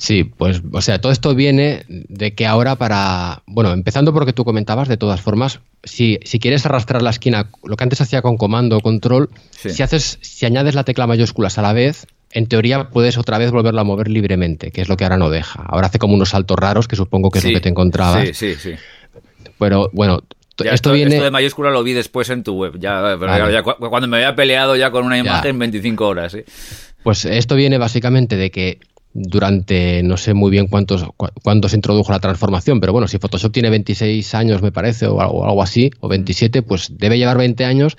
Sí, 0.00 0.24
pues, 0.24 0.62
o 0.72 0.80
sea, 0.80 0.98
todo 0.98 1.12
esto 1.12 1.34
viene 1.34 1.84
de 1.86 2.32
que 2.32 2.46
ahora 2.46 2.76
para, 2.76 3.42
bueno, 3.44 3.70
empezando 3.72 4.14
porque 4.14 4.32
tú 4.32 4.46
comentabas, 4.46 4.88
de 4.88 4.96
todas 4.96 5.20
formas, 5.20 5.60
si, 5.84 6.18
si 6.24 6.38
quieres 6.38 6.64
arrastrar 6.64 7.02
la 7.02 7.10
esquina, 7.10 7.50
lo 7.62 7.76
que 7.76 7.84
antes 7.84 8.00
hacía 8.00 8.22
con 8.22 8.38
comando 8.38 8.78
o 8.78 8.80
control, 8.80 9.28
si 9.50 9.82
haces, 9.82 10.18
si 10.22 10.46
añades 10.46 10.74
la 10.74 10.84
tecla 10.84 11.06
mayúsculas 11.06 11.58
a 11.58 11.62
la 11.62 11.74
vez, 11.74 12.06
en 12.32 12.46
teoría 12.46 12.88
puedes 12.88 13.18
otra 13.18 13.36
vez 13.36 13.50
volverlo 13.50 13.78
a 13.78 13.84
mover 13.84 14.08
libremente, 14.08 14.70
que 14.70 14.80
es 14.80 14.88
lo 14.88 14.96
que 14.96 15.04
ahora 15.04 15.18
no 15.18 15.28
deja. 15.28 15.62
Ahora 15.68 15.88
hace 15.88 15.98
como 15.98 16.14
unos 16.14 16.30
saltos 16.30 16.56
raros, 16.58 16.88
que 16.88 16.96
supongo 16.96 17.30
que 17.30 17.40
es 17.40 17.44
lo 17.44 17.50
que 17.50 17.60
te 17.60 17.68
encontrabas. 17.68 18.26
Sí, 18.28 18.32
sí, 18.32 18.54
sí. 18.54 18.74
Pero 19.58 19.90
bueno, 19.92 20.22
esto, 20.64 20.92
viene... 20.92 21.16
esto 21.16 21.24
de 21.24 21.30
mayúscula 21.30 21.68
lo 21.68 21.82
vi 21.82 21.92
después 21.92 22.30
en 22.30 22.42
tu 22.42 22.54
web, 22.54 22.78
ya, 22.78 23.18
cuando 23.90 24.08
me 24.08 24.16
había 24.16 24.34
peleado 24.34 24.76
ya 24.76 24.90
con 24.90 25.04
una 25.04 25.18
imagen 25.18 25.58
25 25.58 26.08
horas. 26.08 26.38
Pues 27.02 27.26
esto 27.26 27.54
viene 27.54 27.76
básicamente 27.76 28.36
de 28.36 28.50
que 28.50 28.78
durante 29.12 30.02
no 30.02 30.16
sé 30.16 30.34
muy 30.34 30.50
bien 30.50 30.68
cuántos 30.68 31.04
cuándo 31.16 31.68
se 31.68 31.76
introdujo 31.76 32.12
la 32.12 32.20
transformación, 32.20 32.80
pero 32.80 32.92
bueno, 32.92 33.08
si 33.08 33.18
Photoshop 33.18 33.52
tiene 33.52 33.70
26 33.70 34.34
años 34.34 34.62
me 34.62 34.72
parece 34.72 35.06
o 35.06 35.20
algo, 35.20 35.44
algo 35.44 35.62
así, 35.62 35.90
o 36.00 36.08
27, 36.08 36.62
pues 36.62 36.96
debe 36.96 37.18
llevar 37.18 37.38
20 37.38 37.64
años 37.64 37.96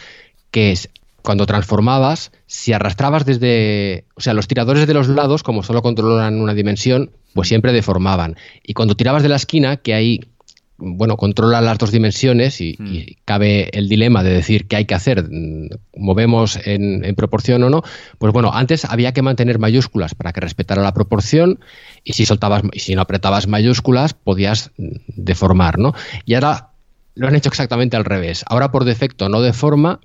que 0.51 0.71
es 0.71 0.89
cuando 1.21 1.45
transformabas, 1.45 2.31
si 2.47 2.73
arrastrabas 2.73 3.25
desde, 3.25 4.05
o 4.15 4.21
sea, 4.21 4.33
los 4.33 4.47
tiradores 4.47 4.87
de 4.87 4.93
los 4.93 5.07
lados, 5.07 5.43
como 5.43 5.63
solo 5.63 5.81
controlan 5.81 6.41
una 6.41 6.53
dimensión, 6.53 7.11
pues 7.33 7.47
siempre 7.47 7.73
deformaban. 7.73 8.37
Y 8.63 8.73
cuando 8.73 8.95
tirabas 8.95 9.23
de 9.23 9.29
la 9.29 9.35
esquina, 9.35 9.77
que 9.77 9.93
ahí 9.93 10.21
bueno, 10.81 11.15
controla 11.15 11.61
las 11.61 11.77
dos 11.77 11.91
dimensiones 11.91 12.59
y, 12.59 12.75
hmm. 12.77 13.21
cabe 13.23 13.69
el 13.77 13.87
dilema 13.87 14.23
de 14.23 14.31
decir 14.31 14.67
qué 14.67 14.77
hay 14.77 14.85
que 14.85 14.95
hacer, 14.95 15.29
movemos 15.95 16.59
en, 16.65 17.15
proporción 17.15 17.63
o 17.63 17.69
no, 17.69 17.83
pues 18.17 18.33
bueno, 18.33 18.51
antes 18.53 18.85
había 18.85 19.13
que 19.13 19.21
mantener 19.21 19.59
mayúsculas 19.59 20.15
para 20.15 20.33
que 20.33 20.41
respetara 20.41 20.81
la 20.81 20.93
proporción 20.93 21.59
y 22.03 22.13
si 22.13 22.25
soltabas 22.25 22.63
y 22.73 22.79
si 22.79 22.95
no 22.95 23.01
apretabas 23.01 23.47
mayúsculas 23.47 24.13
podías 24.13 24.71
deformar, 25.07 25.77
¿no? 25.77 25.93
Y 26.25 26.33
ahora 26.33 26.71
lo 27.15 27.27
han 27.27 27.35
hecho 27.35 27.49
exactamente 27.49 27.97
al 27.97 28.05
revés. 28.05 28.43
Ahora 28.47 28.71
por 28.71 28.85
defecto 28.85 29.29
no 29.29 29.41
deforma 29.41 29.99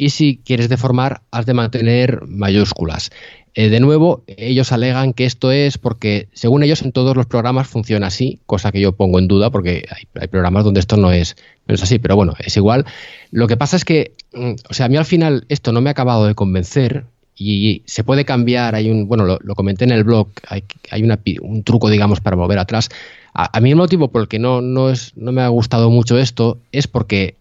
y 0.00 0.08
si 0.08 0.40
quieres 0.42 0.70
deformar 0.70 1.20
has 1.30 1.44
de 1.44 1.52
mantener 1.52 2.22
mayúsculas. 2.26 3.10
Eh, 3.52 3.68
de 3.68 3.80
nuevo, 3.80 4.24
ellos 4.26 4.72
alegan 4.72 5.12
que 5.12 5.26
esto 5.26 5.52
es 5.52 5.76
porque, 5.76 6.28
según 6.32 6.62
ellos, 6.62 6.80
en 6.80 6.92
todos 6.92 7.14
los 7.14 7.26
programas 7.26 7.68
funciona 7.68 8.06
así, 8.06 8.40
cosa 8.46 8.72
que 8.72 8.80
yo 8.80 8.92
pongo 8.92 9.18
en 9.18 9.28
duda 9.28 9.50
porque 9.50 9.84
hay, 9.90 10.28
programas 10.28 10.64
donde 10.64 10.80
esto 10.80 10.96
no 10.96 11.12
es, 11.12 11.36
no 11.66 11.74
es 11.74 11.82
así, 11.82 11.98
pero 11.98 12.16
bueno, 12.16 12.32
es 12.38 12.56
igual. 12.56 12.86
Lo 13.30 13.46
que 13.46 13.58
pasa 13.58 13.76
es 13.76 13.84
que, 13.84 14.14
mm, 14.32 14.52
o 14.70 14.72
sea, 14.72 14.86
a 14.86 14.88
mí 14.88 14.96
al 14.96 15.04
final 15.04 15.44
esto 15.50 15.70
no 15.70 15.82
me 15.82 15.90
ha 15.90 15.92
acabado 15.92 16.24
de 16.26 16.34
convencer 16.34 17.04
y 17.36 17.82
se 17.84 18.02
puede 18.02 18.24
cambiar, 18.24 18.74
hay 18.74 18.90
un, 18.90 19.06
bueno, 19.06 19.26
lo, 19.26 19.54
comenté 19.54 19.84
en 19.84 19.92
el 19.92 20.04
blog, 20.04 20.28
hay, 20.48 20.64
hay 20.90 21.02
un 21.42 21.62
truco, 21.62 21.90
digamos, 21.90 22.20
para 22.20 22.36
mover 22.36 22.58
atrás. 22.58 22.88
A, 23.34 23.60
mí 23.60 23.70
el 23.70 23.76
motivo 23.76 24.08
por 24.08 24.22
el 24.22 24.28
que 24.28 24.38
no, 24.38 24.62
no, 24.62 24.88
es, 24.88 25.12
no 25.14 25.30
me 25.30 25.42
ha 25.42 25.48
gustado 25.48 25.90
mucho 25.90 26.18
esto 26.18 26.58
es 26.72 26.86
porque 26.86 27.36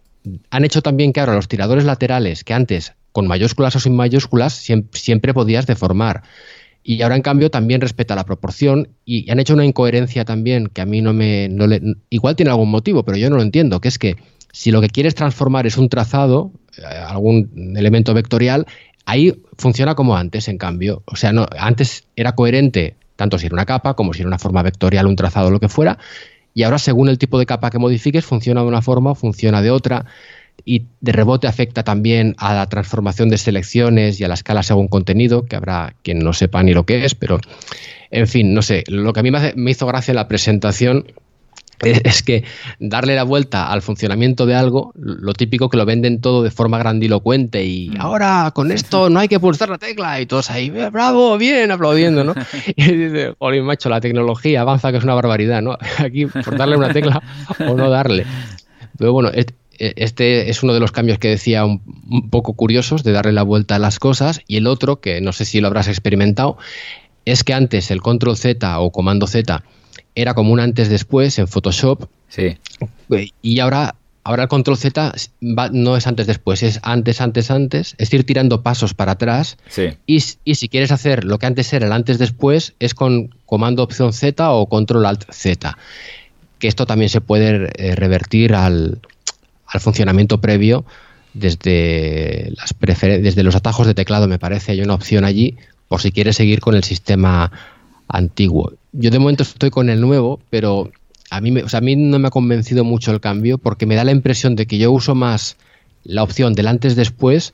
han 0.49 0.65
hecho 0.65 0.81
también 0.81 1.13
que 1.13 1.19
ahora 1.19 1.35
los 1.35 1.47
tiradores 1.47 1.85
laterales, 1.85 2.43
que 2.43 2.53
antes 2.53 2.93
con 3.11 3.27
mayúsculas 3.27 3.75
o 3.75 3.79
sin 3.79 3.95
mayúsculas, 3.95 4.53
siempre, 4.53 5.33
podías 5.33 5.65
deformar. 5.65 6.23
Y 6.83 7.01
ahora, 7.01 7.15
en 7.15 7.21
cambio, 7.21 7.51
también 7.51 7.81
respeta 7.81 8.15
la 8.15 8.23
proporción 8.25 8.89
y 9.03 9.29
han 9.29 9.39
hecho 9.39 9.53
una 9.53 9.65
incoherencia 9.65 10.25
también 10.25 10.67
que 10.67 10.81
a 10.81 10.85
mí 10.85 11.01
no 11.01 11.13
me. 11.13 11.49
igual 12.09 12.35
tiene 12.35 12.51
algún 12.51 12.71
motivo, 12.71 13.03
pero 13.03 13.17
yo 13.17 13.29
no 13.29 13.35
lo 13.35 13.41
entiendo, 13.41 13.81
que 13.81 13.89
es 13.89 13.99
que 13.99 14.15
si 14.51 14.71
lo 14.71 14.81
que 14.81 14.89
quieres 14.89 15.15
transformar 15.15 15.67
es 15.67 15.77
un 15.77 15.89
trazado, 15.89 16.51
eh, 16.77 16.83
algún 16.85 17.75
elemento 17.75 18.13
vectorial, 18.13 18.65
ahí 19.05 19.41
funciona 19.57 19.95
como 19.95 20.15
antes, 20.15 20.47
en 20.47 20.57
cambio. 20.57 21.03
O 21.05 21.15
sea, 21.15 21.33
no, 21.33 21.45
antes 21.57 22.05
era 22.15 22.33
coherente, 22.33 22.95
tanto 23.15 23.37
si 23.37 23.47
era 23.47 23.55
una 23.55 23.65
capa 23.65 23.95
como 23.95 24.13
si 24.13 24.21
era 24.21 24.27
una 24.27 24.39
forma 24.39 24.63
vectorial, 24.63 25.05
un 25.05 25.15
trazado, 25.15 25.51
lo 25.51 25.59
que 25.59 25.69
fuera, 25.69 25.97
y 26.59 26.63
ahora, 26.63 26.77
según 26.77 27.07
el 27.07 27.17
tipo 27.17 27.39
de 27.39 27.45
capa 27.45 27.69
que 27.69 27.79
modifiques, 27.79 28.25
funciona 28.25 28.59
de 28.59 28.67
una 28.67 28.81
forma 28.81 29.11
o 29.11 29.15
funciona 29.15 29.61
de 29.61 29.71
otra. 29.71 30.03
Y 30.65 30.87
de 30.99 31.13
rebote 31.13 31.47
afecta 31.47 31.83
también 31.83 32.35
a 32.37 32.53
la 32.53 32.65
transformación 32.67 33.29
de 33.29 33.37
selecciones 33.37 34.19
y 34.19 34.25
a 34.25 34.27
la 34.27 34.33
escala 34.33 34.61
según 34.61 34.89
contenido, 34.89 35.45
que 35.45 35.55
habrá 35.55 35.95
quien 36.03 36.19
no 36.19 36.33
sepa 36.33 36.61
ni 36.61 36.73
lo 36.73 36.85
que 36.85 37.05
es, 37.05 37.15
pero 37.15 37.39
en 38.11 38.27
fin, 38.27 38.53
no 38.53 38.61
sé, 38.61 38.83
lo 38.87 39.13
que 39.13 39.21
a 39.21 39.23
mí 39.23 39.31
me, 39.31 39.71
hizo 39.71 39.87
gracia 39.87 40.11
en 40.11 40.17
la 40.17 40.27
presentación 40.27 41.05
es 42.03 42.23
que 42.23 42.43
darle 42.79 43.15
la 43.15 43.23
vuelta 43.23 43.71
al 43.71 43.81
funcionamiento 43.81 44.45
de 44.45 44.55
algo, 44.55 44.91
lo 44.95 45.33
típico 45.33 45.69
que 45.69 45.77
lo 45.77 45.85
venden 45.85 46.21
todo 46.21 46.43
de 46.43 46.51
forma 46.51 46.77
grandilocuente 46.77 47.63
y 47.65 47.89
mm. 47.89 48.01
ahora 48.01 48.51
con 48.53 48.71
esto 48.73 49.09
no 49.09 49.19
hay 49.19 49.27
que 49.27 49.39
pulsar 49.39 49.69
la 49.69 49.77
tecla 49.77 50.19
y 50.21 50.25
todos 50.25 50.49
ahí, 50.51 50.69
bravo, 50.69 51.37
bien, 51.37 51.71
aplaudiendo, 51.71 52.23
¿no? 52.23 52.33
Y 52.75 52.83
dice, 52.83 53.33
Olin, 53.39 53.63
macho, 53.63 53.89
la 53.89 54.01
tecnología 54.01 54.61
avanza 54.61 54.91
que 54.91 54.97
es 54.97 55.03
una 55.03 55.13
barbaridad, 55.13 55.61
¿no? 55.61 55.77
Aquí 55.97 56.25
por 56.25 56.57
darle 56.57 56.77
una 56.77 56.91
tecla 56.93 57.21
o 57.59 57.75
no 57.75 57.89
darle. 57.89 58.25
Pero 58.97 59.13
bueno, 59.13 59.29
e, 59.33 59.45
este 59.79 60.49
es 60.49 60.61
uno 60.61 60.73
de 60.73 60.79
los 60.79 60.91
cambios 60.91 61.19
que 61.19 61.29
decía 61.29 61.65
un, 61.65 62.29
poco 62.29 62.53
curiosos 62.53 63.03
de 63.03 63.11
darle 63.11 63.31
la 63.31 63.43
vuelta 63.43 63.75
a 63.75 63.79
las 63.79 63.99
cosas 63.99 64.41
y 64.47 64.57
el 64.57 64.67
otro, 64.67 64.99
que 64.99 65.21
no 65.21 65.31
sé 65.31 65.45
si 65.45 65.61
lo 65.61 65.67
habrás 65.67 65.87
experimentado, 65.87 66.57
es 67.25 67.43
que 67.43 67.53
antes 67.53 67.91
el 67.91 68.01
control 68.01 68.37
Z 68.37 68.79
o 68.79 68.91
comando 68.91 69.27
Z 69.27 69.63
era 70.15 70.33
como 70.33 70.51
un 70.51 70.59
antes 70.59 70.89
después 70.89 71.37
en 71.39 71.47
Photoshop 71.47 72.07
sí. 72.29 72.57
y 73.41 73.59
ahora 73.59 73.95
Ahora 74.29 74.43
el 74.43 74.49
control 74.49 74.77
Z 74.77 75.13
no 75.41 75.97
es 75.97 76.05
antes 76.05 76.27
después, 76.27 76.61
es 76.61 76.79
antes, 76.83 77.19
antes, 77.19 77.49
antes, 77.49 77.95
es 77.97 78.13
ir 78.13 78.25
tirando 78.25 78.61
pasos 78.61 78.93
para 78.93 79.13
atrás. 79.13 79.57
Y, 80.05 80.19
si 80.19 80.69
quieres 80.69 80.91
hacer 80.91 81.23
lo 81.23 81.39
que 81.39 81.47
antes 81.47 81.73
era 81.73 81.87
el 81.87 81.93
antes 81.93 82.19
después, 82.19 82.75
es 82.79 82.93
con 82.93 83.33
comando 83.47 83.81
opción 83.81 84.13
Z 84.13 84.51
o 84.51 84.67
control 84.67 85.07
alt 85.07 85.23
Z. 85.31 85.75
Que 86.59 86.67
esto 86.67 86.85
también 86.85 87.09
se 87.09 87.21
puede 87.21 87.71
eh, 87.75 87.95
revertir 87.95 88.53
al, 88.53 88.99
al 89.65 89.79
funcionamiento 89.79 90.41
previo 90.41 90.85
desde, 91.33 92.53
las 92.57 92.75
desde 92.79 93.41
los 93.41 93.55
atajos 93.55 93.87
de 93.87 93.95
teclado, 93.95 94.27
me 94.27 94.37
parece, 94.37 94.73
hay 94.73 94.81
una 94.81 94.93
opción 94.93 95.23
allí 95.23 95.57
por 95.87 96.01
si 96.01 96.11
quieres 96.11 96.35
seguir 96.35 96.59
con 96.59 96.75
el 96.75 96.83
sistema 96.83 97.51
antiguo. 98.07 98.73
Yo 98.91 99.11
de 99.11 99.19
momento 99.19 99.43
estoy 99.43 99.69
con 99.69 99.89
el 99.89 100.01
nuevo, 100.01 100.39
pero 100.49 100.91
a 101.29 101.41
mí, 101.41 101.51
me, 101.51 101.63
a 101.71 101.81
mí 101.81 101.95
no 101.95 102.19
me 102.19 102.27
ha 102.27 102.31
convencido 102.31 102.83
mucho 102.83 103.11
el 103.11 103.19
cambio 103.19 103.57
porque 103.57 103.85
me 103.85 103.95
da 103.95 104.03
la 104.03 104.11
impresión 104.11 104.55
de 104.55 104.65
que 104.65 104.77
yo 104.77 104.91
uso 104.91 105.15
más 105.15 105.57
la 106.03 106.23
opción 106.23 106.53
del 106.53 106.67
antes-después 106.67 107.53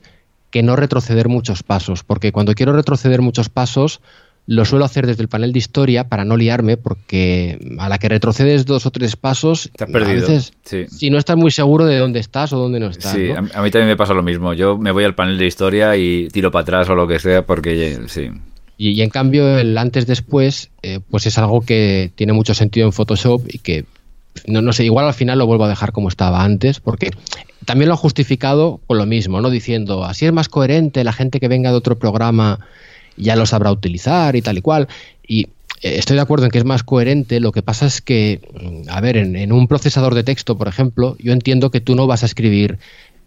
que 0.50 0.62
no 0.62 0.76
retroceder 0.76 1.28
muchos 1.28 1.62
pasos, 1.62 2.04
porque 2.04 2.32
cuando 2.32 2.54
quiero 2.54 2.72
retroceder 2.72 3.20
muchos 3.20 3.48
pasos 3.48 4.00
lo 4.46 4.64
suelo 4.64 4.84
hacer 4.84 5.06
desde 5.06 5.22
el 5.22 5.28
panel 5.28 5.52
de 5.52 5.58
historia 5.58 6.08
para 6.08 6.24
no 6.24 6.36
liarme, 6.36 6.76
porque 6.76 7.58
a 7.78 7.88
la 7.88 7.98
que 7.98 8.08
retrocedes 8.08 8.64
dos 8.64 8.86
o 8.86 8.90
tres 8.92 9.16
pasos, 9.16 9.70
perdido. 9.76 10.04
a 10.04 10.12
veces, 10.12 10.52
si 10.62 11.10
no 11.10 11.18
estás 11.18 11.36
muy 11.36 11.50
seguro 11.50 11.84
de 11.84 11.98
dónde 11.98 12.20
estás 12.20 12.52
o 12.52 12.58
dónde 12.58 12.78
no 12.78 12.86
estás. 12.86 13.12
Sí, 13.12 13.30
a 13.32 13.42
mí 13.42 13.70
también 13.70 13.88
me 13.88 13.96
pasa 13.96 14.14
lo 14.14 14.22
mismo. 14.22 14.54
Yo 14.54 14.78
me 14.78 14.92
voy 14.92 15.02
al 15.02 15.16
panel 15.16 15.36
de 15.36 15.46
historia 15.46 15.96
y 15.96 16.28
tiro 16.28 16.52
para 16.52 16.62
atrás 16.62 16.88
o 16.88 16.94
lo 16.94 17.08
que 17.08 17.18
sea, 17.18 17.44
porque 17.44 17.98
sí. 18.06 18.30
Y, 18.78 19.00
en 19.00 19.10
cambio, 19.10 19.58
el 19.58 19.76
antes-después, 19.78 20.70
eh, 20.82 21.00
pues 21.10 21.26
es 21.26 21.38
algo 21.38 21.62
que 21.62 22.10
tiene 22.14 22.32
mucho 22.34 22.52
sentido 22.52 22.86
en 22.86 22.92
Photoshop 22.92 23.42
y 23.48 23.58
que, 23.58 23.84
no, 24.46 24.60
no 24.60 24.72
sé, 24.72 24.84
igual 24.84 25.06
al 25.06 25.14
final 25.14 25.38
lo 25.38 25.46
vuelvo 25.46 25.64
a 25.64 25.68
dejar 25.68 25.92
como 25.92 26.08
estaba 26.08 26.44
antes, 26.44 26.80
porque 26.80 27.10
también 27.64 27.88
lo 27.88 27.94
ha 27.94 27.98
justificado 27.98 28.80
con 28.86 28.98
lo 28.98 29.06
mismo, 29.06 29.40
¿no? 29.40 29.50
Diciendo, 29.50 30.04
así 30.04 30.26
es 30.26 30.32
más 30.32 30.48
coherente 30.48 31.04
la 31.04 31.12
gente 31.12 31.40
que 31.40 31.48
venga 31.48 31.70
de 31.70 31.76
otro 31.76 31.98
programa 31.98 32.60
ya 33.16 33.36
lo 33.36 33.46
sabrá 33.46 33.72
utilizar 33.72 34.36
y 34.36 34.42
tal 34.42 34.58
y 34.58 34.60
cual. 34.60 34.88
Y 35.26 35.48
eh, 35.82 35.98
estoy 35.98 36.16
de 36.16 36.22
acuerdo 36.22 36.46
en 36.46 36.50
que 36.50 36.58
es 36.58 36.64
más 36.64 36.82
coherente. 36.82 37.40
Lo 37.40 37.52
que 37.52 37.62
pasa 37.62 37.86
es 37.86 38.00
que, 38.00 38.40
mm, 38.60 38.88
a 38.88 39.00
ver, 39.00 39.16
en, 39.16 39.52
un 39.52 39.68
procesador 39.68 40.14
de 40.14 40.24
texto, 40.24 40.56
por 40.56 40.68
ejemplo, 40.68 41.16
yo 41.18 41.32
entiendo 41.32 41.70
que 41.70 41.80
tú 41.80 41.94
no 41.94 42.06
vas 42.06 42.22
a 42.22 42.26
escribir. 42.26 42.78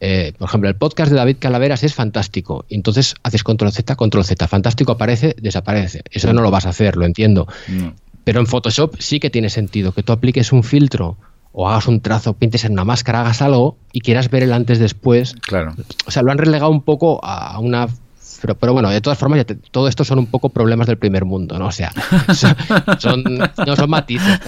Eh, 0.01 0.33
por 0.37 0.47
ejemplo, 0.47 0.69
el 0.69 0.75
podcast 0.75 1.11
de 1.11 1.17
David 1.17 1.37
Calaveras 1.39 1.83
es 1.83 1.93
fantástico. 1.93 2.65
Entonces 2.69 3.15
haces 3.23 3.43
control 3.43 3.71
Z, 3.71 3.95
control 3.95 4.25
Z. 4.25 4.47
Fantástico 4.47 4.93
aparece, 4.93 5.35
desaparece. 5.41 6.03
Eso 6.11 6.33
no 6.33 6.41
lo 6.41 6.51
vas 6.51 6.65
a 6.65 6.69
hacer, 6.69 6.95
lo 6.95 7.05
entiendo. 7.05 7.47
Pero 8.23 8.39
en 8.39 8.47
Photoshop 8.47 8.95
sí 8.99 9.19
que 9.19 9.29
tiene 9.29 9.49
sentido 9.49 9.91
que 9.91 10.03
tú 10.03 10.13
apliques 10.13 10.51
un 10.51 10.63
filtro 10.63 11.17
o 11.51 11.67
hagas 11.67 11.87
un 11.87 11.99
trazo, 12.01 12.33
pintes 12.33 12.63
en 12.63 12.73
una 12.73 12.85
máscara, 12.85 13.21
hagas 13.21 13.41
algo 13.41 13.77
y 13.91 14.01
quieras 14.01 14.29
ver 14.29 14.43
el 14.43 14.53
antes 14.53 14.79
después. 14.79 15.33
Claro. 15.41 15.75
O 16.05 16.11
sea, 16.11 16.21
lo 16.21 16.31
han 16.31 16.37
relegado 16.37 16.71
un 16.71 16.83
poco 16.83 17.19
a 17.23 17.59
una 17.59 17.87
pero, 18.41 18.55
pero 18.55 18.73
bueno, 18.73 18.89
de 18.89 19.01
todas 19.01 19.17
formas, 19.17 19.45
todo 19.71 19.87
esto 19.87 20.03
son 20.03 20.19
un 20.19 20.27
poco 20.27 20.49
problemas 20.49 20.87
del 20.87 20.97
primer 20.97 21.25
mundo, 21.25 21.57
¿no? 21.59 21.67
O 21.67 21.71
sea, 21.71 21.91
son, 22.99 23.23
no 23.65 23.75
son 23.75 23.89
matices. 23.89 24.39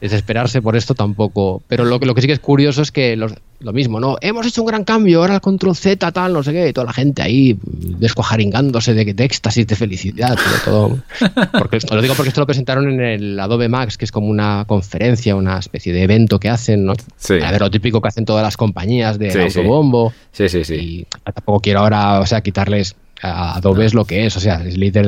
desesperarse 0.00 0.62
por 0.62 0.76
esto 0.76 0.94
tampoco. 0.94 1.62
Pero 1.68 1.84
lo, 1.84 1.98
lo 1.98 2.14
que 2.14 2.20
sí 2.20 2.26
que 2.26 2.34
es 2.34 2.40
curioso 2.40 2.82
es 2.82 2.92
que 2.92 3.16
lo 3.62 3.72
mismo, 3.72 4.00
¿no? 4.00 4.16
Hemos 4.20 4.46
hecho 4.46 4.62
un 4.62 4.66
gran 4.66 4.84
cambio, 4.84 5.20
ahora 5.20 5.36
el 5.36 5.40
control 5.40 5.76
Z, 5.76 6.10
tal, 6.12 6.32
no 6.32 6.42
sé 6.42 6.52
qué, 6.52 6.68
y 6.68 6.72
toda 6.72 6.86
la 6.86 6.92
gente 6.92 7.22
ahí 7.22 7.58
descuajaringándose 7.62 8.94
de, 8.94 9.14
de 9.14 9.24
éxtasis, 9.24 9.66
de 9.66 9.76
felicidad, 9.76 10.36
todo. 10.64 10.98
Porque 11.58 11.76
esto, 11.76 11.94
lo 11.94 12.02
digo 12.02 12.14
porque 12.14 12.28
esto 12.28 12.40
lo 12.40 12.46
presentaron 12.46 12.90
en 12.90 13.00
el 13.00 13.40
Adobe 13.40 13.68
Max, 13.68 13.96
que 13.96 14.04
es 14.04 14.12
como 14.12 14.28
una 14.28 14.64
conferencia, 14.66 15.36
una 15.36 15.58
especie 15.58 15.92
de 15.92 16.02
evento 16.02 16.38
que 16.38 16.48
hacen, 16.48 16.84
¿no? 16.84 16.92
A 16.92 17.50
ver, 17.50 17.60
lo 17.60 17.70
típico 17.70 18.00
que 18.00 18.08
hacen 18.08 18.24
todas 18.24 18.42
las 18.42 18.56
compañías 18.56 19.18
de 19.18 19.42
autobombo. 19.42 20.12
Sí, 20.32 20.48
sí, 20.48 20.64
sí. 20.64 20.74
Y 20.74 21.06
tampoco 21.32 21.60
quiero 21.60 21.80
ahora 21.80 22.20
o 22.20 22.26
sea, 22.26 22.40
quitarles 22.40 22.96
a 23.22 23.56
Adobe 23.56 23.84
es 23.86 23.94
lo 23.94 24.04
que 24.04 24.26
es, 24.26 24.36
o 24.36 24.40
sea, 24.40 24.62
es 24.64 24.76
líder 24.76 25.06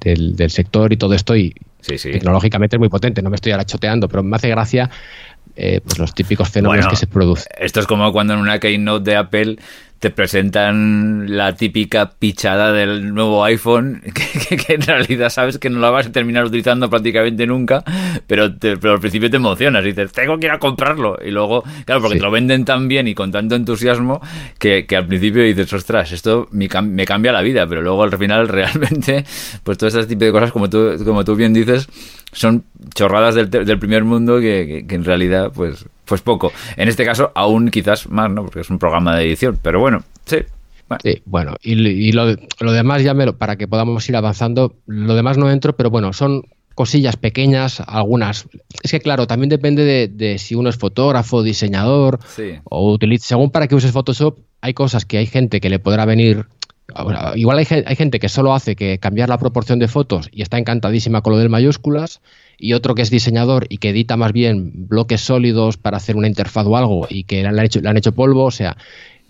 del, 0.00 0.50
sector 0.50 0.92
y 0.92 0.96
todo 0.96 1.14
esto 1.14 1.36
y 1.36 1.54
tecnológicamente 1.80 2.76
es 2.76 2.80
muy 2.80 2.88
potente, 2.88 3.22
no 3.22 3.30
me 3.30 3.36
estoy 3.36 3.52
ahora 3.52 3.64
choteando, 3.64 4.08
pero 4.08 4.22
me 4.22 4.36
hace 4.36 4.48
gracia 4.48 4.90
eh, 5.60 5.80
pues 5.84 5.98
los 5.98 6.14
típicos 6.14 6.48
fenómenos 6.48 6.86
que 6.86 6.94
se 6.94 7.08
producen. 7.08 7.48
Esto 7.58 7.80
es 7.80 7.86
como 7.88 8.12
cuando 8.12 8.32
en 8.34 8.38
una 8.38 8.60
keynote 8.60 9.10
de 9.10 9.16
Apple 9.16 9.56
te 9.98 10.10
presentan 10.10 11.36
la 11.36 11.56
típica 11.56 12.10
pichada 12.10 12.72
del 12.72 13.12
nuevo 13.14 13.44
iPhone 13.44 14.00
que, 14.48 14.74
en 14.74 14.82
realidad 14.82 15.28
sabes 15.28 15.58
que 15.58 15.70
no 15.70 15.80
la 15.80 15.90
vas 15.90 16.06
a 16.06 16.12
terminar 16.12 16.44
utilizando 16.44 16.88
prácticamente 16.88 17.46
nunca, 17.46 17.82
pero, 18.26 18.54
pero 18.58 18.92
al 18.92 19.00
principio 19.00 19.30
te 19.30 19.36
emocionas 19.36 19.84
y 19.84 19.88
dices, 19.88 20.12
tengo 20.12 20.38
que 20.38 20.46
ir 20.46 20.52
a 20.52 20.58
comprarlo. 20.58 21.18
Y 21.24 21.30
luego, 21.30 21.64
claro, 21.84 22.02
porque 22.02 22.18
te 22.18 22.22
lo 22.22 22.30
venden 22.30 22.64
tan 22.64 22.86
bien 22.86 23.08
y 23.08 23.14
con 23.14 23.32
tanto 23.32 23.56
entusiasmo 23.56 24.20
que, 24.58 24.86
al 24.96 25.06
principio 25.06 25.42
dices, 25.42 25.72
ostras, 25.72 26.12
esto 26.12 26.48
me, 26.52 26.68
me, 26.82 27.04
cambia 27.04 27.32
la 27.32 27.42
vida, 27.42 27.66
pero 27.66 27.82
luego 27.82 28.02
al 28.02 28.16
final 28.16 28.48
realmente, 28.48 29.24
pues 29.64 29.78
todo 29.78 29.88
ese 29.88 30.06
tipo 30.06 30.24
de 30.24 30.32
cosas, 30.32 30.52
como 30.52 30.70
tú, 30.70 30.94
como 31.04 31.24
tú 31.24 31.34
bien 31.34 31.52
dices, 31.52 31.88
son 32.32 32.64
chorradas 32.94 33.34
del, 33.34 33.50
del 33.50 33.78
primer 33.78 34.04
mundo 34.04 34.38
que, 34.38 34.84
que 34.88 34.94
en 34.94 35.04
realidad, 35.04 35.50
pues 35.52 35.86
pues 36.08 36.22
poco. 36.22 36.52
En 36.76 36.88
este 36.88 37.04
caso, 37.04 37.30
aún 37.34 37.70
quizás 37.70 38.08
más, 38.08 38.30
¿no? 38.30 38.44
Porque 38.44 38.60
es 38.60 38.70
un 38.70 38.78
programa 38.78 39.16
de 39.16 39.24
edición. 39.24 39.58
Pero 39.62 39.80
bueno, 39.80 40.02
sí. 40.24 40.38
Bueno. 40.88 41.02
Sí, 41.04 41.22
bueno, 41.26 41.56
y, 41.62 42.12
lo, 42.12 42.72
demás 42.72 43.02
ya 43.02 43.12
me 43.12 43.26
lo, 43.26 43.36
para 43.36 43.56
que 43.56 43.68
podamos 43.68 44.08
ir 44.08 44.16
avanzando, 44.16 44.74
lo 44.86 45.14
demás 45.14 45.36
no 45.36 45.50
entro, 45.50 45.76
pero 45.76 45.90
bueno, 45.90 46.14
son 46.14 46.44
cosillas 46.74 47.16
pequeñas, 47.16 47.82
algunas. 47.86 48.48
Es 48.82 48.92
que 48.92 49.00
claro, 49.00 49.26
también 49.26 49.50
depende 49.50 50.08
de, 50.08 50.38
si 50.38 50.54
uno 50.54 50.70
es 50.70 50.78
fotógrafo, 50.78 51.42
diseñador 51.42 52.20
o 52.64 52.90
utiliza, 52.90 53.26
según 53.26 53.50
para 53.50 53.68
que 53.68 53.74
uses 53.74 53.92
Photoshop, 53.92 54.38
hay 54.62 54.72
cosas 54.72 55.04
que 55.04 55.18
hay 55.18 55.26
gente 55.26 55.60
que 55.60 55.68
le 55.68 55.78
podrá 55.78 56.06
venir 56.06 56.46
igual 57.34 57.58
hay, 57.58 57.66
hay, 57.84 57.96
gente 57.96 58.18
que 58.18 58.28
solo 58.28 58.54
hace 58.54 58.74
que 58.74 58.98
cambiar 58.98 59.28
la 59.28 59.38
proporción 59.38 59.78
de 59.78 59.88
fotos 59.88 60.28
y 60.32 60.42
está 60.42 60.58
encantadísima 60.58 61.20
con 61.20 61.34
lo 61.34 61.38
del 61.38 61.50
mayúsculas, 61.50 62.20
y 62.58 62.72
otro 62.72 62.94
que 62.94 63.02
es 63.02 63.10
diseñador 63.10 63.66
y 63.68 63.78
que 63.78 63.90
edita 63.90 64.16
más 64.16 64.32
bien 64.32 64.88
bloques 64.88 65.20
sólidos 65.20 65.76
para 65.76 65.96
hacer 65.96 66.16
una 66.16 66.26
interfaz 66.26 66.66
o 66.66 66.76
algo 66.76 67.06
y 67.08 67.22
que 67.24 67.42
le 67.42 67.48
han 67.48 67.58
hecho, 67.60 67.80
han 67.84 67.96
hecho 67.96 68.12
polvo, 68.12 68.44
o 68.44 68.50
sea, 68.50 68.76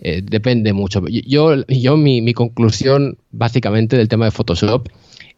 eh, 0.00 0.22
depende 0.24 0.72
mucho. 0.72 1.02
Yo, 1.08 1.62
yo 1.66 1.96
mi, 1.96 2.22
mi, 2.22 2.32
conclusión 2.32 3.18
básicamente 3.30 3.96
del 3.96 4.08
tema 4.08 4.24
de 4.24 4.30
Photoshop 4.30 4.88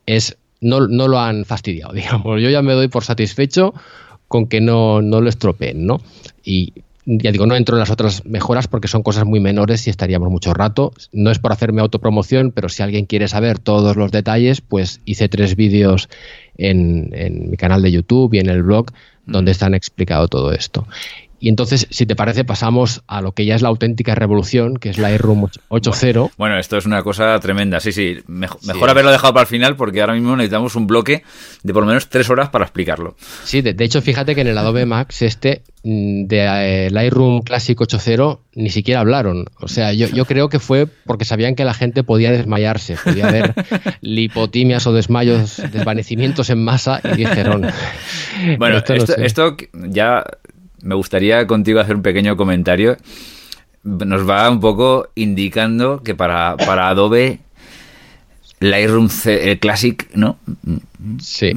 es 0.06 0.36
no, 0.60 0.86
no 0.86 1.08
lo 1.08 1.18
han 1.18 1.44
fastidiado, 1.44 1.92
digamos. 1.94 2.40
Yo 2.40 2.48
ya 2.48 2.62
me 2.62 2.74
doy 2.74 2.88
por 2.88 3.04
satisfecho 3.04 3.74
con 4.28 4.46
que 4.46 4.60
no, 4.60 5.02
no 5.02 5.20
lo 5.20 5.28
estropeen, 5.28 5.86
¿no? 5.86 6.00
Y 6.44 6.72
ya 7.18 7.32
digo, 7.32 7.46
no 7.46 7.56
entro 7.56 7.76
en 7.76 7.80
las 7.80 7.90
otras 7.90 8.24
mejoras 8.24 8.68
porque 8.68 8.88
son 8.88 9.02
cosas 9.02 9.24
muy 9.24 9.40
menores 9.40 9.86
y 9.86 9.90
estaríamos 9.90 10.30
mucho 10.30 10.54
rato. 10.54 10.92
No 11.12 11.30
es 11.30 11.38
por 11.38 11.52
hacerme 11.52 11.80
autopromoción, 11.80 12.52
pero 12.52 12.68
si 12.68 12.82
alguien 12.82 13.06
quiere 13.06 13.26
saber 13.26 13.58
todos 13.58 13.96
los 13.96 14.12
detalles, 14.12 14.60
pues 14.60 15.00
hice 15.04 15.28
tres 15.28 15.56
vídeos 15.56 16.08
en, 16.56 17.10
en 17.12 17.50
mi 17.50 17.56
canal 17.56 17.82
de 17.82 17.90
YouTube 17.90 18.34
y 18.34 18.38
en 18.38 18.48
el 18.48 18.62
blog 18.62 18.86
donde 19.26 19.50
están 19.50 19.74
explicado 19.74 20.28
todo 20.28 20.52
esto. 20.52 20.86
Y 21.40 21.48
entonces, 21.48 21.86
si 21.90 22.04
te 22.04 22.14
parece, 22.14 22.44
pasamos 22.44 23.02
a 23.06 23.22
lo 23.22 23.32
que 23.32 23.46
ya 23.46 23.54
es 23.54 23.62
la 23.62 23.70
auténtica 23.70 24.14
revolución, 24.14 24.76
que 24.76 24.90
es 24.90 24.98
la 24.98 25.08
Lightroom 25.08 25.46
8.0. 25.70 26.32
Bueno, 26.36 26.58
esto 26.58 26.76
es 26.76 26.84
una 26.84 27.02
cosa 27.02 27.40
tremenda. 27.40 27.80
Sí, 27.80 27.92
sí. 27.92 28.18
Mejor, 28.26 28.90
haberlo 28.90 29.10
dejado 29.10 29.32
para 29.32 29.42
el 29.42 29.48
final 29.48 29.74
porque 29.74 30.02
ahora 30.02 30.12
mismo 30.12 30.36
necesitamos 30.36 30.76
un 30.76 30.86
bloque 30.86 31.22
de 31.62 31.72
por 31.72 31.82
lo 31.82 31.86
menos 31.86 32.10
tres 32.10 32.28
horas 32.28 32.50
para 32.50 32.66
explicarlo. 32.66 33.16
Sí, 33.44 33.62
de, 33.62 33.84
hecho, 33.84 34.02
fíjate 34.02 34.34
que 34.34 34.42
en 34.42 34.48
el 34.48 34.58
Adobe 34.58 34.84
Max 34.84 35.22
este 35.22 35.62
mm, 35.82 36.26
de 36.26 36.86
eh, 36.86 36.90
Lightroom 36.90 37.40
Classic 37.40 37.78
8.0 37.78 38.40
ni 38.54 38.68
siquiera 38.68 39.00
hablaron. 39.00 39.46
O 39.60 39.68
sea, 39.68 39.94
yo, 39.94 40.08
yo 40.08 40.26
creo 40.26 40.50
que 40.50 40.58
fue 40.58 40.86
porque 41.06 41.24
sabían 41.24 41.54
que 41.54 41.64
la 41.64 41.72
gente 41.72 42.04
podía 42.04 42.32
desmayarse, 42.32 42.96
podía 43.02 43.28
haber 43.28 43.54
lipotimias 44.02 44.86
o 44.86 44.92
desmayos, 44.92 45.62
desvanecimientos 45.72 46.50
en 46.50 46.62
masa 46.62 47.00
y 47.02 47.16
dijeron... 47.16 47.66
Bueno, 48.58 48.78
esto 49.18 49.56
ya 49.72 50.24
me 50.82 50.94
gustaría 50.94 51.46
contigo 51.46 51.80
hacer 51.80 51.96
un 51.96 52.02
pequeño 52.02 52.36
comentario. 52.36 52.96
Nos 53.82 54.28
va 54.28 54.50
un 54.50 54.60
poco 54.60 55.08
indicando 55.14 56.02
que 56.02 56.14
para, 56.14 56.56
para 56.56 56.88
Adobe 56.88 57.40
Lightroom 58.60 59.08
el 59.24 59.58
Classic, 59.58 60.06
¿no? 60.14 60.38
Sí. 61.18 61.52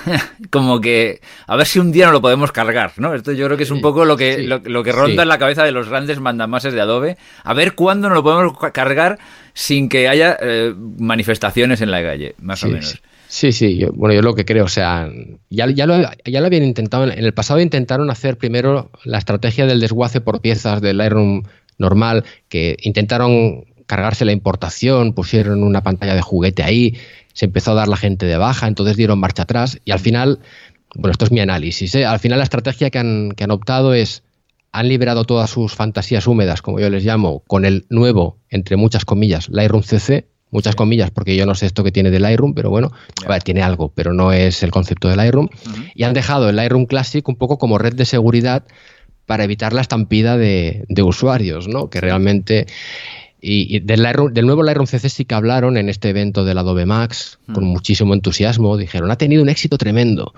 Como 0.50 0.80
que 0.80 1.20
a 1.46 1.54
ver 1.54 1.66
si 1.66 1.78
un 1.78 1.92
día 1.92 2.06
no 2.06 2.12
lo 2.12 2.22
podemos 2.22 2.50
cargar, 2.50 2.92
¿no? 2.96 3.14
Esto 3.14 3.32
yo 3.32 3.44
creo 3.44 3.58
que 3.58 3.64
es 3.64 3.70
un 3.70 3.82
poco 3.82 4.06
lo 4.06 4.16
que, 4.16 4.42
lo, 4.42 4.82
que 4.82 4.92
ronda 4.92 5.22
en 5.22 5.28
la 5.28 5.38
cabeza 5.38 5.64
de 5.64 5.72
los 5.72 5.90
grandes 5.90 6.18
mandamases 6.18 6.72
de 6.72 6.80
Adobe. 6.80 7.18
A 7.44 7.52
ver 7.52 7.74
cuándo 7.74 8.08
no 8.08 8.14
lo 8.14 8.22
podemos 8.22 8.56
cargar 8.72 9.18
sin 9.52 9.90
que 9.90 10.08
haya 10.08 10.38
eh, 10.40 10.74
manifestaciones 10.98 11.82
en 11.82 11.90
la 11.90 12.02
calle, 12.02 12.34
más 12.40 12.64
o 12.64 12.68
menos. 12.68 13.02
Sí, 13.28 13.52
sí, 13.52 13.84
bueno, 13.92 14.14
yo 14.14 14.22
lo 14.22 14.34
que 14.34 14.44
creo, 14.44 14.64
o 14.64 14.68
sea, 14.68 15.10
ya, 15.50 15.68
ya, 15.70 15.86
lo, 15.86 15.96
ya 16.24 16.40
lo 16.40 16.46
habían 16.46 16.62
intentado, 16.62 17.04
en 17.04 17.24
el 17.24 17.34
pasado 17.34 17.60
intentaron 17.60 18.10
hacer 18.10 18.38
primero 18.38 18.90
la 19.04 19.18
estrategia 19.18 19.66
del 19.66 19.80
desguace 19.80 20.20
por 20.20 20.40
piezas 20.40 20.80
del 20.80 20.98
Lightroom 20.98 21.42
normal, 21.78 22.24
que 22.48 22.76
intentaron 22.82 23.64
cargarse 23.86 24.24
la 24.24 24.32
importación, 24.32 25.12
pusieron 25.12 25.62
una 25.62 25.82
pantalla 25.82 26.14
de 26.14 26.22
juguete 26.22 26.62
ahí, 26.62 26.96
se 27.32 27.46
empezó 27.46 27.72
a 27.72 27.74
dar 27.74 27.88
la 27.88 27.96
gente 27.96 28.26
de 28.26 28.36
baja, 28.36 28.66
entonces 28.66 28.96
dieron 28.96 29.18
marcha 29.18 29.42
atrás 29.42 29.78
y 29.84 29.90
al 29.90 29.98
final, 29.98 30.40
bueno, 30.94 31.12
esto 31.12 31.24
es 31.24 31.32
mi 31.32 31.40
análisis, 31.40 31.94
¿eh? 31.94 32.04
al 32.04 32.18
final 32.18 32.38
la 32.38 32.44
estrategia 32.44 32.90
que 32.90 32.98
han, 32.98 33.32
que 33.36 33.44
han 33.44 33.50
optado 33.50 33.94
es, 33.94 34.22
han 34.72 34.88
liberado 34.88 35.24
todas 35.24 35.50
sus 35.50 35.74
fantasías 35.74 36.26
húmedas, 36.26 36.62
como 36.62 36.80
yo 36.80 36.90
les 36.90 37.04
llamo, 37.04 37.42
con 37.46 37.64
el 37.64 37.86
nuevo, 37.88 38.38
entre 38.50 38.76
muchas 38.76 39.04
comillas, 39.04 39.48
Lightroom 39.48 39.82
CC, 39.82 40.26
muchas 40.50 40.74
comillas, 40.74 41.10
porque 41.10 41.36
yo 41.36 41.46
no 41.46 41.54
sé 41.54 41.66
esto 41.66 41.84
que 41.84 41.92
tiene 41.92 42.10
del 42.10 42.22
Lightroom, 42.22 42.54
pero 42.54 42.70
bueno, 42.70 42.92
ver, 43.28 43.42
tiene 43.42 43.62
algo, 43.62 43.92
pero 43.94 44.12
no 44.12 44.32
es 44.32 44.62
el 44.62 44.70
concepto 44.70 45.08
del 45.08 45.18
Lightroom. 45.18 45.48
Y 45.94 46.04
han 46.04 46.14
dejado 46.14 46.48
el 46.48 46.56
Lightroom 46.56 46.86
Classic 46.86 47.26
un 47.28 47.36
poco 47.36 47.58
como 47.58 47.78
red 47.78 47.94
de 47.94 48.04
seguridad 48.04 48.64
para 49.26 49.44
evitar 49.44 49.72
la 49.72 49.80
estampida 49.80 50.36
de, 50.36 50.84
de 50.88 51.02
usuarios, 51.02 51.66
¿no? 51.66 51.90
Que 51.90 52.00
realmente 52.00 52.66
y, 53.40 53.80
del, 53.80 54.06
del, 54.32 54.46
nuevo 54.46 54.62
Lightroom 54.62 54.86
CC 54.86 55.10
sí 55.10 55.24
que 55.26 55.34
hablaron 55.34 55.76
en 55.76 55.90
este 55.90 56.08
evento 56.08 56.44
del 56.44 56.56
Adobe 56.56 56.86
Max 56.86 57.38
con 57.52 57.64
mm. 57.64 57.66
muchísimo 57.66 58.14
entusiasmo. 58.14 58.76
Dijeron, 58.78 59.10
ha 59.10 59.16
tenido 59.16 59.42
un 59.42 59.50
éxito 59.50 59.76
tremendo. 59.76 60.32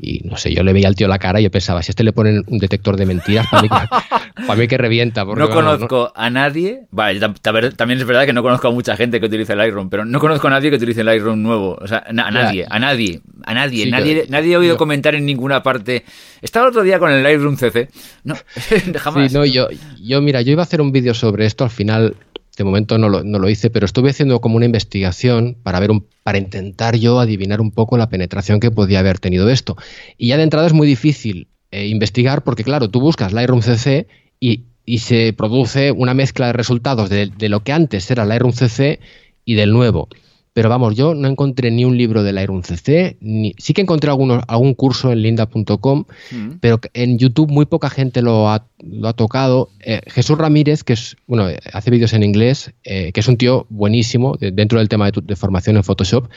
Y 0.00 0.20
no 0.24 0.36
sé, 0.36 0.54
yo 0.54 0.62
le 0.62 0.74
veía 0.74 0.86
al 0.88 0.94
tío 0.94 1.08
la 1.08 1.18
cara 1.18 1.40
y 1.40 1.44
yo 1.44 1.50
pensaba, 1.50 1.82
si 1.82 1.90
a 1.90 1.92
este 1.92 2.04
le 2.04 2.12
ponen 2.12 2.44
un 2.46 2.58
detector 2.58 2.96
de 2.96 3.06
mentiras, 3.06 3.46
para 3.48 3.62
mí, 3.62 4.68
que, 4.68 4.78
revienta. 4.78 5.24
no 5.24 5.48
conozco 5.48 6.12
a 6.14 6.28
nadie, 6.28 6.82
vale, 6.90 7.20
también 7.20 8.00
es 8.00 8.06
verdad 8.06 8.26
que 8.26 8.34
no 8.34 8.42
conozco 8.42 8.68
a 8.68 8.70
mucha 8.70 8.96
gente 8.96 9.18
que 9.18 9.26
utilice 9.26 9.56
Lightroom, 9.56 9.88
pero 9.88 10.04
no 10.04 10.20
conozco 10.20 10.48
a 10.48 10.50
nadie 10.50 10.68
que 10.68 10.76
utilice 10.76 11.02
Lightroom 11.02 11.42
nuevo. 11.42 11.78
O 11.80 11.86
sea, 11.86 12.04
a 12.06 12.12
nadie, 12.12 12.66
a 12.68 12.78
nadie, 12.78 13.22
a 13.44 13.54
nadie. 13.54 13.90
nadie, 13.90 14.26
nadie 14.28 14.54
ha 14.54 14.58
oído 14.58 14.76
comentar 14.76 15.14
en 15.14 15.24
ninguna 15.24 15.62
parte. 15.62 16.04
Estaba 16.42 16.66
el 16.66 16.70
otro 16.70 16.82
día 16.82 16.98
con 16.98 17.10
el 17.10 17.22
Lightroom 17.22 17.56
CC. 17.56 17.88
No, 18.24 18.36
jamás. 18.98 19.32
Sí, 19.32 19.38
no, 19.38 19.44
yo, 19.46 19.68
yo, 20.02 20.20
mira, 20.20 20.42
yo 20.42 20.52
iba 20.52 20.62
a 20.62 20.64
hacer 20.64 20.82
un 20.82 20.92
vídeo 20.92 21.14
sobre 21.14 21.46
esto 21.46 21.64
al 21.64 21.70
final 21.70 22.14
de 22.56 22.64
momento 22.64 22.98
no 22.98 23.08
lo, 23.08 23.48
hice, 23.48 23.70
pero 23.70 23.86
estuve 23.86 24.10
haciendo 24.10 24.40
como 24.40 24.56
una 24.56 24.66
investigación 24.66 25.56
para 25.62 25.80
ver 25.80 25.90
un, 25.90 26.06
para 26.22 26.38
intentar 26.38 26.96
yo 26.96 27.18
adivinar 27.18 27.60
un 27.60 27.70
poco 27.70 27.96
la 27.96 28.10
penetración 28.10 28.60
que 28.60 28.70
podía 28.70 28.98
haber 28.98 29.18
tenido 29.18 29.48
esto. 29.48 29.76
Y 30.18 30.28
ya 30.28 30.36
de 30.36 30.42
entrada 30.42 30.66
es 30.66 30.72
muy 30.72 30.86
difícil 30.86 31.48
eh, 31.70 31.86
investigar 31.86 32.44
porque, 32.44 32.64
claro, 32.64 32.90
tú 32.90 33.00
buscas 33.00 33.32
Lightroom 33.32 33.62
CC 33.62 34.06
y, 34.38 34.64
y 34.84 34.98
se 34.98 35.32
produce 35.32 35.92
una 35.92 36.12
mezcla 36.12 36.48
de 36.48 36.52
resultados 36.52 37.08
de, 37.08 37.28
de, 37.28 37.48
lo 37.48 37.62
que 37.62 37.72
antes 37.72 38.10
era 38.10 38.26
Lightroom 38.26 38.52
CC 38.52 39.00
y 39.46 39.54
del 39.54 39.72
nuevo. 39.72 40.08
Pero 40.54 40.68
vamos, 40.68 40.94
yo 40.94 41.14
no 41.14 41.28
encontré 41.28 41.70
ni 41.70 41.86
un 41.86 41.96
libro 41.96 42.22
de 42.22 42.32
Lightroom 42.32 42.62
CC, 42.62 43.16
ni, 43.20 43.54
sí 43.56 43.72
que 43.72 43.80
encontré 43.80 44.10
algunos, 44.10 44.42
algún 44.48 44.74
curso 44.74 45.10
en 45.10 45.22
linda.com, 45.22 46.04
mm. 46.30 46.50
pero 46.60 46.78
en 46.92 47.18
YouTube 47.18 47.50
muy 47.50 47.64
poca 47.64 47.88
gente 47.88 48.20
lo 48.20 48.50
ha, 48.50 48.66
lo 48.78 49.08
ha 49.08 49.14
tocado. 49.14 49.70
Eh, 49.80 50.02
Jesús 50.08 50.36
Ramírez, 50.36 50.84
que 50.84 50.92
es, 50.92 51.16
bueno, 51.26 51.48
hace 51.72 51.90
vídeos 51.90 52.12
en 52.12 52.22
inglés, 52.22 52.72
eh, 52.84 53.12
que 53.12 53.20
es 53.20 53.28
un 53.28 53.38
tío 53.38 53.66
buenísimo 53.70 54.36
dentro 54.38 54.78
del 54.78 54.90
tema 54.90 55.10
de, 55.10 55.36
formación 55.36 55.76
en 55.76 55.84
Photoshop. 55.84 56.28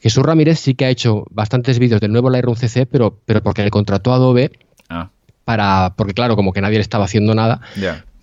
Jesús 0.00 0.22
Ramírez 0.22 0.60
sí 0.60 0.74
que 0.74 0.84
ha 0.84 0.90
hecho 0.90 1.24
bastantes 1.30 1.78
vídeos 1.78 2.00
del 2.02 2.12
nuevo 2.12 2.28
Lightroom 2.28 2.56
CC, 2.56 2.84
pero, 2.84 3.20
pero 3.24 3.42
porque 3.42 3.64
le 3.64 3.70
contrató 3.70 4.12
a 4.12 4.16
Adobe 4.16 4.52
ah. 4.90 5.10
para, 5.46 5.94
porque 5.96 6.12
claro, 6.12 6.36
como 6.36 6.52
que 6.52 6.60
nadie 6.60 6.76
le 6.76 6.82
estaba 6.82 7.06
haciendo 7.06 7.34
nada, 7.34 7.62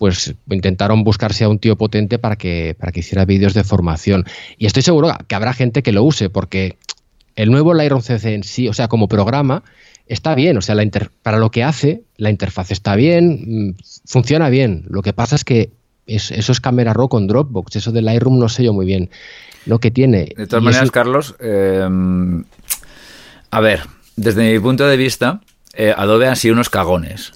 pues 0.00 0.34
intentaron 0.48 1.04
buscarse 1.04 1.44
a 1.44 1.50
un 1.50 1.58
tío 1.58 1.76
potente 1.76 2.18
para 2.18 2.36
que, 2.36 2.74
para 2.80 2.90
que 2.90 3.00
hiciera 3.00 3.26
vídeos 3.26 3.52
de 3.52 3.64
formación. 3.64 4.24
Y 4.56 4.64
estoy 4.64 4.82
seguro 4.82 5.12
que 5.28 5.34
habrá 5.34 5.52
gente 5.52 5.82
que 5.82 5.92
lo 5.92 6.02
use, 6.02 6.30
porque 6.30 6.78
el 7.36 7.50
nuevo 7.50 7.74
Lightroom 7.74 8.00
CC 8.00 8.32
en 8.32 8.42
sí, 8.42 8.66
o 8.66 8.72
sea, 8.72 8.88
como 8.88 9.08
programa, 9.08 9.62
está 10.06 10.34
bien. 10.34 10.56
O 10.56 10.62
sea, 10.62 10.74
la 10.74 10.88
para 11.22 11.36
lo 11.36 11.50
que 11.50 11.64
hace, 11.64 12.00
la 12.16 12.30
interfaz 12.30 12.70
está 12.70 12.96
bien, 12.96 13.44
mm, 13.46 13.74
funciona 14.06 14.48
bien. 14.48 14.86
Lo 14.88 15.02
que 15.02 15.12
pasa 15.12 15.36
es 15.36 15.44
que 15.44 15.68
eso 16.06 16.50
es 16.50 16.60
Camera 16.62 16.94
Raw 16.94 17.10
con 17.10 17.26
Dropbox. 17.26 17.76
Eso 17.76 17.92
del 17.92 18.06
Lightroom 18.06 18.38
no 18.38 18.48
sé 18.48 18.64
yo 18.64 18.72
muy 18.72 18.86
bien 18.86 19.10
lo 19.66 19.80
que 19.80 19.90
tiene. 19.90 20.32
De 20.34 20.46
todas 20.46 20.64
maneras, 20.64 20.90
Carlos, 20.90 21.34
eh, 21.40 21.86
a 23.50 23.60
ver, 23.60 23.80
desde 24.16 24.50
mi 24.50 24.58
punto 24.60 24.86
de 24.86 24.96
vista, 24.96 25.42
eh, 25.74 25.92
Adobe 25.94 26.26
han 26.26 26.36
sido 26.36 26.54
unos 26.54 26.70
cagones. 26.70 27.34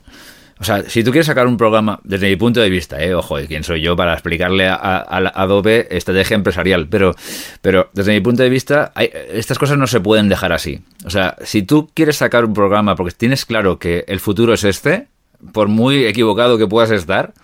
O 0.65 0.67
sea, 0.67 0.89
si 0.89 1.05
tú 1.05 1.11
quieres 1.11 1.27
sacar 1.27 1.47
un 1.47 1.59
programa, 1.59 2.01
desde 2.05 2.27
mi 2.27 2.37
punto 2.37 2.59
de 2.59 2.71
vista, 2.71 2.99
¿eh? 2.99 3.15
ojo, 3.15 3.37
quién 3.47 3.65
soy 3.65 3.83
yo 3.83 3.95
para 3.97 4.15
explicarle 4.15 4.67
a, 4.67 5.05
Adobe 5.35 5.89
estrategia 5.91 6.37
empresarial, 6.37 6.89
pero, 6.89 7.15
pero 7.61 7.91
desde 7.93 8.15
mi 8.15 8.23
punto 8.23 8.43
de 8.43 8.49
vista, 8.49 8.91
estas 8.97 9.59
cosas 9.59 9.77
no 9.77 9.87
se 9.87 10.01
pueden 10.01 10.31
dejar 10.31 10.55
así. 10.55 10.81
O 11.05 11.11
sea, 11.11 11.37
si 11.45 11.65
tú 11.65 11.91
quieres 11.93 12.17
sacar 12.17 12.47
un 12.47 12.55
programa 12.55 12.97
porque 12.97 13.13
tienes 13.13 13.45
claro 13.45 13.79
que 13.79 14.07
el 14.09 14.21
futuro 14.21 14.55
es 14.55 14.65
este, 14.65 15.09
por 15.53 15.69
muy 15.69 16.07
equivocado 16.07 16.57
que 16.57 16.67
puedas 16.67 16.91
estar, 16.93 17.35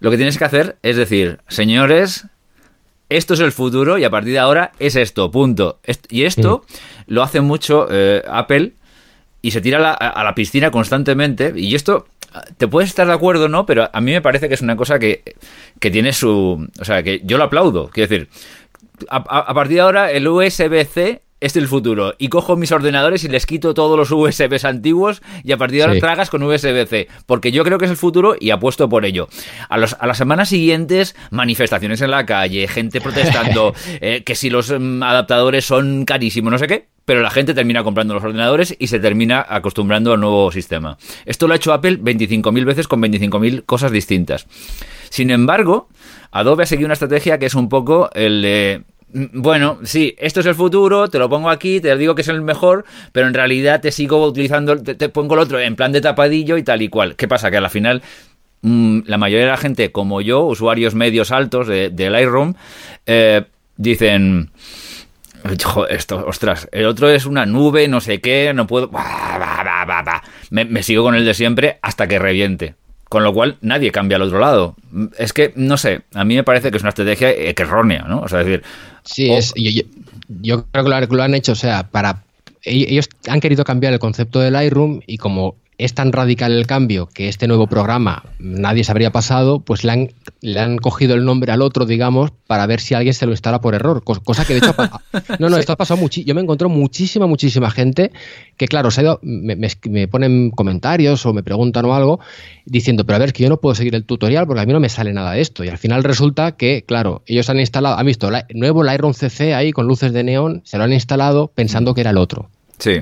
lo 0.00 0.10
que 0.10 0.16
tienes 0.16 0.38
que 0.38 0.44
hacer 0.46 0.78
es 0.82 0.96
decir, 0.96 1.40
señores, 1.48 2.24
esto 3.10 3.34
es 3.34 3.40
el 3.40 3.52
futuro 3.52 3.98
y 3.98 4.04
a 4.04 4.10
partir 4.10 4.32
de 4.32 4.38
ahora 4.38 4.72
es 4.78 4.96
esto, 4.96 5.30
punto. 5.30 5.78
Y 6.08 6.22
esto 6.22 6.64
lo 7.06 7.22
hace 7.22 7.42
mucho 7.42 7.86
eh, 7.90 8.22
Apple 8.26 8.72
y 9.46 9.52
se 9.52 9.60
tira 9.60 9.92
a 9.92 10.24
la, 10.24 10.34
piscina 10.34 10.72
constantemente. 10.72 11.52
Y 11.54 11.76
esto, 11.76 12.08
te 12.56 12.68
puedes 12.68 12.90
estar 12.90 13.06
de 13.06 13.12
acuerdo, 13.12 13.48
¿no? 13.48 13.66
Pero 13.66 13.88
a 13.92 14.00
mí 14.00 14.12
me 14.12 14.20
parece 14.20 14.48
que 14.48 14.54
es 14.54 14.62
una 14.62 14.76
cosa 14.76 14.98
que, 14.98 15.36
que 15.80 15.90
tiene 15.90 16.12
su... 16.12 16.68
O 16.80 16.84
sea, 16.84 17.02
que 17.02 17.20
yo 17.24 17.38
lo 17.38 17.44
aplaudo. 17.44 17.88
Quiero 17.88 18.08
decir, 18.08 18.28
a, 19.08 19.16
a 19.16 19.54
partir 19.54 19.76
de 19.76 19.80
ahora 19.82 20.10
el 20.10 20.26
USB-C 20.28 21.22
es 21.40 21.56
el 21.56 21.68
futuro. 21.68 22.14
Y 22.18 22.28
cojo 22.28 22.56
mis 22.56 22.72
ordenadores 22.72 23.24
y 23.24 23.28
les 23.28 23.46
quito 23.46 23.74
todos 23.74 23.96
los 23.98 24.10
USBs 24.10 24.64
antiguos 24.64 25.22
y 25.44 25.52
a 25.52 25.56
partir 25.56 25.78
de 25.78 25.84
ahora 25.84 26.00
tragas 26.00 26.30
con 26.30 26.42
USB-C. 26.42 27.08
Porque 27.26 27.52
yo 27.52 27.64
creo 27.64 27.78
que 27.78 27.84
es 27.84 27.90
el 27.90 27.96
futuro 27.96 28.36
y 28.38 28.50
apuesto 28.50 28.88
por 28.88 29.04
ello. 29.04 29.28
A, 29.68 29.78
los, 29.78 29.96
a 29.98 30.06
las 30.06 30.18
semanas 30.18 30.48
siguientes, 30.48 31.14
manifestaciones 31.30 32.00
en 32.00 32.10
la 32.10 32.26
calle, 32.26 32.66
gente 32.68 33.00
protestando, 33.00 33.74
eh, 34.00 34.22
que 34.24 34.34
si 34.34 34.50
los 34.50 34.70
mm, 34.70 35.02
adaptadores 35.02 35.64
son 35.64 36.04
carísimos, 36.04 36.50
no 36.50 36.58
sé 36.58 36.66
qué. 36.66 36.95
Pero 37.06 37.22
la 37.22 37.30
gente 37.30 37.54
termina 37.54 37.82
comprando 37.82 38.12
los 38.12 38.22
ordenadores 38.22 38.76
y 38.78 38.88
se 38.88 39.00
termina 39.00 39.46
acostumbrando 39.48 40.12
al 40.12 40.20
nuevo 40.20 40.52
sistema. 40.52 40.98
Esto 41.24 41.46
lo 41.46 41.54
ha 41.54 41.56
hecho 41.56 41.72
Apple 41.72 41.98
25.000 42.00 42.64
veces 42.66 42.88
con 42.88 43.00
25.000 43.00 43.64
cosas 43.64 43.90
distintas. 43.90 44.46
Sin 45.08 45.30
embargo, 45.30 45.88
Adobe 46.30 46.64
ha 46.64 46.66
seguido 46.66 46.86
una 46.86 46.94
estrategia 46.94 47.38
que 47.38 47.46
es 47.46 47.54
un 47.54 47.70
poco 47.70 48.10
el 48.12 48.42
de 48.42 48.84
Mm, 49.12 49.40
bueno, 49.40 49.78
sí, 49.84 50.14
esto 50.18 50.40
es 50.40 50.46
el 50.46 50.54
futuro, 50.54 51.08
te 51.08 51.18
lo 51.18 51.28
pongo 51.28 51.48
aquí, 51.48 51.80
te 51.80 51.96
digo 51.96 52.14
que 52.14 52.22
es 52.22 52.28
el 52.28 52.42
mejor, 52.42 52.84
pero 53.12 53.26
en 53.26 53.34
realidad 53.34 53.80
te 53.80 53.92
sigo 53.92 54.24
utilizando, 54.26 54.76
te, 54.82 55.08
pongo 55.08 55.34
el 55.34 55.40
otro 55.40 55.60
en 55.60 55.76
plan 55.76 55.92
de 55.92 56.00
tapadillo 56.00 56.56
y 56.56 56.62
tal 56.62 56.82
y 56.82 56.88
cual. 56.88 57.16
¿Qué 57.16 57.28
pasa? 57.28 57.50
Que 57.50 57.56
a 57.56 57.60
la 57.60 57.70
final 57.70 58.02
mm, 58.62 59.00
la 59.06 59.18
mayoría 59.18 59.46
de 59.46 59.52
la 59.52 59.56
gente, 59.56 59.92
como 59.92 60.20
yo, 60.20 60.44
usuarios 60.44 60.94
medios 60.94 61.30
altos 61.30 61.66
de, 61.68 62.10
Lightroom, 62.10 62.54
eh, 63.06 63.44
dicen... 63.76 64.50
Esto, 65.90 66.24
ostras, 66.26 66.68
el 66.72 66.86
otro 66.86 67.08
es 67.08 67.26
una 67.26 67.46
nube, 67.46 67.88
no 67.88 68.00
sé 68.00 68.20
qué, 68.20 68.52
no 68.54 68.66
puedo... 68.66 68.90
Me, 70.50 70.64
me 70.64 70.82
sigo 70.82 71.04
con 71.04 71.14
el 71.14 71.24
de 71.24 71.34
siempre 71.34 71.78
hasta 71.82 72.06
que 72.06 72.18
reviente. 72.18 72.74
Con 73.08 73.22
lo 73.22 73.32
cual, 73.32 73.56
nadie 73.60 73.92
cambia 73.92 74.16
al 74.16 74.22
otro 74.22 74.40
lado. 74.40 74.74
Es 75.16 75.32
que, 75.32 75.52
no 75.54 75.76
sé, 75.76 76.02
a 76.12 76.24
mí 76.24 76.34
me 76.34 76.42
parece 76.42 76.70
que 76.70 76.76
es 76.76 76.82
una 76.82 76.88
estrategia 76.88 77.30
errónea, 77.30 78.04
¿no? 78.08 78.20
O 78.20 78.28
sea, 78.28 78.40
es 78.40 78.46
decir, 78.46 78.64
Sí, 79.06 79.32
es, 79.32 79.54
yo, 79.54 80.66
creo 80.72 80.84
que 80.84 81.14
lo, 81.16 81.22
han 81.22 81.34
hecho, 81.34 81.52
o 81.52 81.56
sea, 81.56 81.88
para 81.88 82.24
ellos 82.62 83.08
han 83.28 83.40
querido 83.40 83.62
cambiar 83.64 83.92
el 83.92 84.00
concepto 84.00 84.40
del 84.40 84.54
Lightroom 84.54 85.00
y 85.06 85.18
como 85.18 85.54
es 85.78 85.94
tan 85.94 86.12
radical 86.12 86.52
el 86.52 86.66
cambio 86.66 87.06
que 87.12 87.28
este 87.28 87.46
nuevo 87.46 87.66
programa 87.66 88.24
nadie 88.38 88.82
se 88.84 88.90
habría 88.90 89.10
pasado, 89.10 89.60
pues 89.60 89.84
le 89.84 89.92
han, 89.92 90.08
le 90.40 90.58
han 90.60 90.78
cogido 90.78 91.14
el 91.14 91.24
nombre 91.24 91.52
al 91.52 91.60
otro, 91.60 91.84
digamos, 91.84 92.30
para 92.46 92.66
ver 92.66 92.80
si 92.80 92.94
alguien 92.94 93.12
se 93.12 93.26
lo 93.26 93.32
instala 93.32 93.60
por 93.60 93.74
error. 93.74 94.02
Cosa 94.02 94.44
que 94.44 94.54
de 94.54 94.58
hecho. 94.60 94.74
no, 95.38 95.50
no, 95.50 95.58
esto 95.58 95.72
ha 95.72 95.76
pasado 95.76 96.00
mucho. 96.00 96.20
Yo 96.22 96.34
me 96.34 96.40
encontré 96.40 96.68
muchísima, 96.68 97.26
muchísima 97.26 97.70
gente 97.70 98.10
que, 98.56 98.68
claro, 98.68 98.90
se 98.90 99.00
ha 99.00 99.04
ido, 99.04 99.20
me, 99.22 99.56
me, 99.56 100.08
ponen 100.08 100.50
comentarios 100.50 101.26
o 101.26 101.34
me 101.34 101.42
preguntan 101.42 101.84
o 101.84 101.94
algo 101.94 102.20
diciendo, 102.64 103.04
pero 103.04 103.16
a 103.16 103.18
ver, 103.18 103.32
que 103.32 103.42
yo 103.42 103.48
no 103.48 103.58
puedo 103.58 103.74
seguir 103.74 103.94
el 103.94 104.04
tutorial 104.04 104.46
porque 104.46 104.62
a 104.62 104.66
mí 104.66 104.72
no 104.72 104.80
me 104.80 104.88
sale 104.88 105.12
nada 105.12 105.32
de 105.32 105.40
esto. 105.40 105.64
Y 105.64 105.68
al 105.68 105.78
final 105.78 106.04
resulta 106.04 106.52
que, 106.52 106.84
claro, 106.86 107.22
ellos 107.26 107.50
han 107.50 107.60
instalado, 107.60 107.98
han 107.98 108.06
visto 108.06 108.28
el 108.28 108.44
nuevo 108.54 108.82
Lightroom 108.82 109.12
CC 109.12 109.54
ahí 109.54 109.72
con 109.72 109.86
luces 109.86 110.12
de 110.12 110.24
neón, 110.24 110.62
se 110.64 110.78
lo 110.78 110.84
han 110.84 110.92
instalado 110.92 111.48
pensando 111.54 111.94
que 111.94 112.00
era 112.00 112.10
el 112.10 112.18
otro. 112.18 112.48
Sí. 112.78 113.00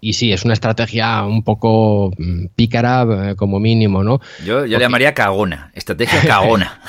Y 0.00 0.14
sí, 0.14 0.32
es 0.32 0.44
una 0.44 0.54
estrategia 0.54 1.22
un 1.24 1.42
poco 1.42 2.12
mm, 2.16 2.46
pícara 2.56 3.30
eh, 3.30 3.34
como 3.36 3.60
mínimo, 3.60 4.02
¿no? 4.02 4.20
Yo, 4.44 4.64
yo 4.64 4.78
le 4.78 4.84
llamaría 4.84 5.12
cagona, 5.12 5.70
estrategia 5.74 6.20
cagona. 6.26 6.80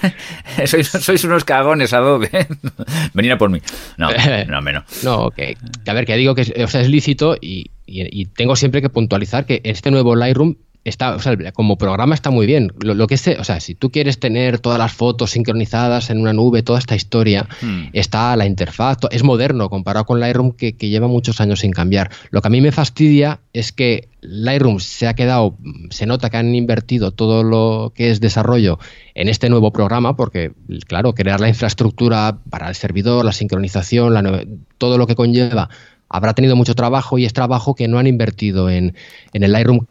sois, 0.66 0.88
sois, 0.88 1.24
unos 1.24 1.44
cagones, 1.44 1.92
Adobe. 1.92 2.30
Venir 3.14 3.32
a 3.32 3.38
por 3.38 3.50
mí. 3.50 3.60
No, 3.96 4.08
no, 4.46 4.62
menos. 4.62 4.84
No, 5.02 5.30
que, 5.30 5.56
a 5.86 5.92
ver, 5.92 6.06
que 6.06 6.16
digo 6.16 6.34
que 6.34 6.42
es, 6.42 6.52
o 6.56 6.68
sea, 6.68 6.80
es 6.80 6.88
lícito 6.88 7.36
y, 7.40 7.70
y, 7.86 8.26
tengo 8.26 8.54
siempre 8.54 8.80
que 8.80 8.88
puntualizar 8.88 9.46
que 9.46 9.60
este 9.64 9.90
nuevo 9.90 10.14
Lightroom 10.14 10.54
está, 10.84 11.14
o 11.14 11.18
sea, 11.18 11.36
como 11.52 11.76
programa 11.76 12.14
está 12.14 12.30
muy 12.30 12.46
bien. 12.46 12.72
Lo, 12.80 13.06
que 13.06 13.14
es, 13.14 13.26
o 13.28 13.44
sea, 13.44 13.60
si 13.60 13.74
tú 13.74 13.90
quieres 13.90 14.18
tener 14.18 14.58
todas 14.58 14.78
las 14.78 14.92
fotos 14.92 15.30
sincronizadas 15.32 16.10
en 16.10 16.18
una 16.20 16.32
nube, 16.32 16.62
toda 16.62 16.78
esta 16.78 16.94
historia, 16.94 17.46
hmm. 17.60 17.88
está 17.92 18.34
la 18.36 18.46
interfaz, 18.46 18.98
es 19.10 19.22
moderno 19.22 19.68
comparado 19.68 20.06
con 20.06 20.20
Lightroom 20.20 20.52
que, 20.52 20.76
que, 20.76 20.88
lleva 20.88 21.06
muchos 21.06 21.40
años 21.40 21.60
sin 21.60 21.72
cambiar. 21.72 22.10
Lo 22.30 22.40
que 22.40 22.48
a 22.48 22.50
mí 22.50 22.60
me 22.60 22.72
fastidia 22.72 23.40
es 23.52 23.72
que 23.72 24.08
Lightroom 24.22 24.80
se 24.80 25.06
ha 25.06 25.14
quedado, 25.14 25.56
se 25.90 26.06
nota 26.06 26.30
que 26.30 26.38
han 26.38 26.54
invertido 26.54 27.10
todo 27.10 27.42
lo 27.42 27.92
que 27.94 28.10
es 28.10 28.20
desarrollo 28.20 28.78
en 29.14 29.28
este 29.28 29.50
nuevo 29.50 29.72
programa, 29.72 30.16
porque, 30.16 30.52
claro, 30.86 31.14
crear 31.14 31.40
la 31.40 31.48
infraestructura 31.48 32.38
para 32.48 32.68
el 32.68 32.74
servidor, 32.74 33.24
la 33.24 33.32
sincronización, 33.32 34.14
la, 34.14 34.44
todo 34.78 34.98
lo 34.98 35.06
que 35.06 35.14
conlleva 35.14 35.68
habrá 36.10 36.34
tenido 36.34 36.56
mucho 36.56 36.74
trabajo 36.74 37.18
y 37.18 37.24
es 37.24 37.32
trabajo 37.32 37.74
que 37.74 37.86
no 37.86 37.98
han 37.98 38.08
invertido 38.08 38.68
en, 38.68 38.96
en 39.32 39.42
el 39.44 39.52
Lightroom 39.52 39.86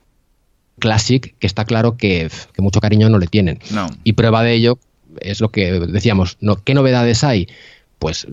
Classic, 0.79 1.35
que 1.37 1.47
está 1.47 1.65
claro 1.65 1.97
que, 1.97 2.29
mucho 2.57 2.81
cariño 2.81 3.09
no 3.09 3.19
le 3.19 3.27
tienen. 3.27 3.59
Y 4.03 4.13
prueba 4.13 4.43
de 4.43 4.53
ello 4.53 4.79
es 5.21 5.41
lo 5.41 5.49
que 5.49 5.79
decíamos, 5.79 6.37
no, 6.41 6.63
¿qué 6.63 6.73
novedades 6.73 7.23
hay? 7.23 7.47
Pues 7.99 8.27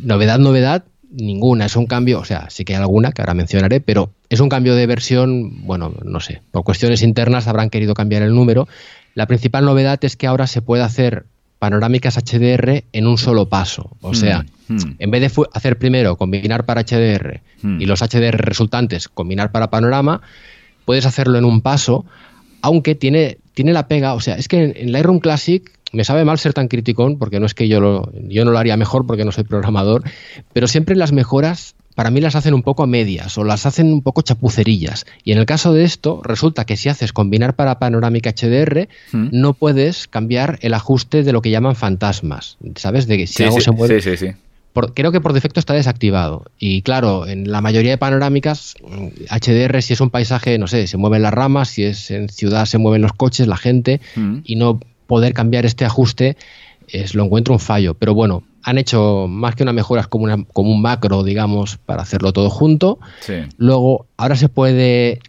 novedad, 0.00 0.38
novedad, 0.38 0.84
ninguna, 1.10 1.66
es 1.66 1.76
un 1.76 1.86
cambio, 1.86 2.20
o 2.20 2.24
sea, 2.24 2.50
sí 2.50 2.64
que 2.64 2.74
hay 2.74 2.80
alguna 2.80 3.12
que 3.12 3.22
ahora 3.22 3.34
mencionaré, 3.34 3.80
pero 3.80 4.10
es 4.28 4.40
un 4.40 4.48
cambio 4.48 4.74
de 4.74 4.86
versión, 4.86 5.66
bueno, 5.66 5.94
no 6.04 6.20
sé, 6.20 6.42
por 6.50 6.64
cuestiones 6.64 7.02
internas 7.02 7.48
habrán 7.48 7.70
querido 7.70 7.94
cambiar 7.94 8.22
el 8.22 8.34
número. 8.34 8.68
La 9.14 9.26
principal 9.26 9.64
novedad 9.64 9.98
es 10.02 10.16
que 10.16 10.26
ahora 10.26 10.46
se 10.46 10.62
puede 10.62 10.82
hacer 10.82 11.24
panorámicas 11.58 12.16
HDR 12.16 12.84
en 12.92 13.06
un 13.06 13.18
solo 13.18 13.48
paso. 13.48 13.96
O 14.00 14.14
sea, 14.14 14.44
hmm, 14.68 14.76
hmm. 14.76 14.96
en 14.98 15.10
vez 15.10 15.20
de 15.34 15.44
hacer 15.54 15.78
primero 15.78 16.16
combinar 16.16 16.64
para 16.64 16.82
HDR 16.82 17.40
y 17.62 17.86
los 17.86 18.00
HDR 18.00 18.36
resultantes 18.36 19.08
combinar 19.08 19.50
para 19.50 19.70
panorama, 19.70 20.22
puedes 20.88 21.04
hacerlo 21.04 21.36
en 21.36 21.44
un 21.44 21.60
paso, 21.60 22.06
aunque 22.62 22.94
tiene, 22.94 23.36
tiene 23.52 23.74
la 23.74 23.88
pega, 23.88 24.14
o 24.14 24.20
sea, 24.20 24.36
es 24.36 24.48
que 24.48 24.72
en, 24.74 24.90
Lightroom 24.90 25.18
Classic 25.18 25.70
me 25.92 26.02
sabe 26.02 26.24
mal 26.24 26.38
ser 26.38 26.54
tan 26.54 26.66
criticón, 26.66 27.18
porque 27.18 27.40
no 27.40 27.44
es 27.44 27.52
que 27.52 27.68
yo, 27.68 27.78
lo, 27.78 28.10
yo 28.26 28.46
no 28.46 28.52
lo 28.52 28.58
haría 28.58 28.74
mejor 28.78 29.06
porque 29.06 29.26
no 29.26 29.30
soy 29.30 29.44
programador, 29.44 30.02
pero 30.54 30.66
siempre 30.66 30.96
las 30.96 31.12
mejoras 31.12 31.74
para 31.94 32.10
mí 32.10 32.22
las 32.22 32.36
hacen 32.36 32.54
un 32.54 32.62
poco 32.62 32.84
a 32.84 32.86
medias 32.86 33.36
o 33.36 33.44
las 33.44 33.66
hacen 33.66 33.92
un 33.92 34.00
poco 34.00 34.22
chapucerillas. 34.22 35.04
Y 35.24 35.32
en 35.32 35.38
el 35.38 35.44
caso 35.44 35.74
de 35.74 35.84
esto, 35.84 36.22
resulta 36.24 36.64
que 36.64 36.78
si 36.78 36.88
haces 36.88 37.12
combinar 37.12 37.54
para 37.54 37.78
panorámica 37.78 38.30
HDR, 38.30 38.88
hmm. 39.12 39.28
no 39.32 39.52
puedes 39.52 40.08
cambiar 40.08 40.58
el 40.62 40.72
ajuste 40.72 41.22
de 41.22 41.32
lo 41.34 41.42
que 41.42 41.50
llaman 41.50 41.76
fantasmas. 41.76 42.56
¿Sabes? 42.76 43.08
De 43.08 43.18
que 43.18 43.26
si 43.26 43.42
algo 43.42 43.60
se 43.60 43.72
mueve. 43.72 44.00
Sí, 44.00 44.32
creo 44.94 45.12
que 45.12 45.20
por 45.20 45.32
defecto 45.32 45.60
está 45.60 45.74
desactivado. 45.74 46.44
Y 46.58 46.82
claro, 46.82 47.26
en 47.26 47.50
la 47.50 47.60
mayoría 47.60 47.90
de 47.90 47.98
panorámicas, 47.98 48.74
HDR, 49.30 49.82
si 49.82 49.92
es 49.92 50.00
un 50.00 50.10
paisaje, 50.10 50.58
no 50.58 50.66
sé, 50.66 50.86
se 50.86 50.96
mueven 50.96 51.22
las 51.22 51.34
ramas, 51.34 51.68
si 51.68 51.84
es 51.84 52.10
en 52.10 52.28
ciudad, 52.28 52.66
se 52.66 52.78
mueven 52.78 53.02
los 53.02 53.12
coches, 53.12 53.46
la 53.46 53.56
gente, 53.56 54.00
mm. 54.16 54.38
y 54.44 54.56
no 54.56 54.80
poder 55.06 55.34
cambiar 55.34 55.66
este 55.66 55.84
ajuste, 55.84 56.36
es, 56.88 57.14
lo 57.14 57.24
encuentro 57.24 57.54
un 57.54 57.60
fallo. 57.60 57.94
Pero 57.94 58.14
bueno, 58.14 58.42
han 58.62 58.78
hecho 58.78 59.26
más 59.28 59.54
que 59.54 59.62
una 59.62 59.72
mejora, 59.72 60.02
es 60.02 60.06
como, 60.06 60.24
una, 60.24 60.44
como 60.52 60.70
un 60.70 60.82
macro, 60.82 61.22
digamos, 61.22 61.78
para 61.78 62.02
hacerlo 62.02 62.32
todo 62.32 62.50
junto. 62.50 62.98
Luego, 63.56 64.06
ahora 64.16 64.36
se 64.36 64.48
puede 64.48 65.20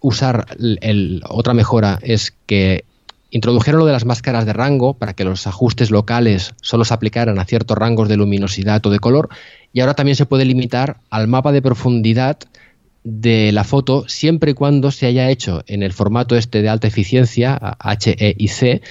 usar 0.00 0.46
el, 0.58 1.22
otra 1.28 1.54
mejora 1.54 1.98
es 2.02 2.34
que 2.46 2.84
Introdujeron 3.30 3.80
lo 3.80 3.86
de 3.86 3.92
las 3.92 4.06
máscaras 4.06 4.46
de 4.46 4.54
rango 4.54 4.94
para 4.94 5.12
que 5.12 5.24
los 5.24 5.46
ajustes 5.46 5.90
locales 5.90 6.54
solo 6.62 6.84
se 6.84 6.94
aplicaran 6.94 7.38
a 7.38 7.44
ciertos 7.44 7.76
rangos 7.76 8.08
de 8.08 8.16
luminosidad 8.16 8.84
o 8.86 8.90
de 8.90 8.98
color 8.98 9.28
y 9.72 9.80
ahora 9.80 9.94
también 9.94 10.16
se 10.16 10.24
puede 10.24 10.46
limitar 10.46 10.98
al 11.10 11.28
mapa 11.28 11.52
de 11.52 11.60
profundidad 11.60 12.38
de 13.04 13.52
la 13.52 13.64
foto 13.64 14.08
siempre 14.08 14.52
y 14.52 14.54
cuando 14.54 14.90
se 14.90 15.06
haya 15.06 15.30
hecho 15.30 15.62
en 15.66 15.82
el 15.82 15.92
formato 15.92 16.36
este 16.36 16.62
de 16.62 16.68
alta 16.68 16.88
eficiencia, 16.88 17.76
HEIC, 17.82 18.82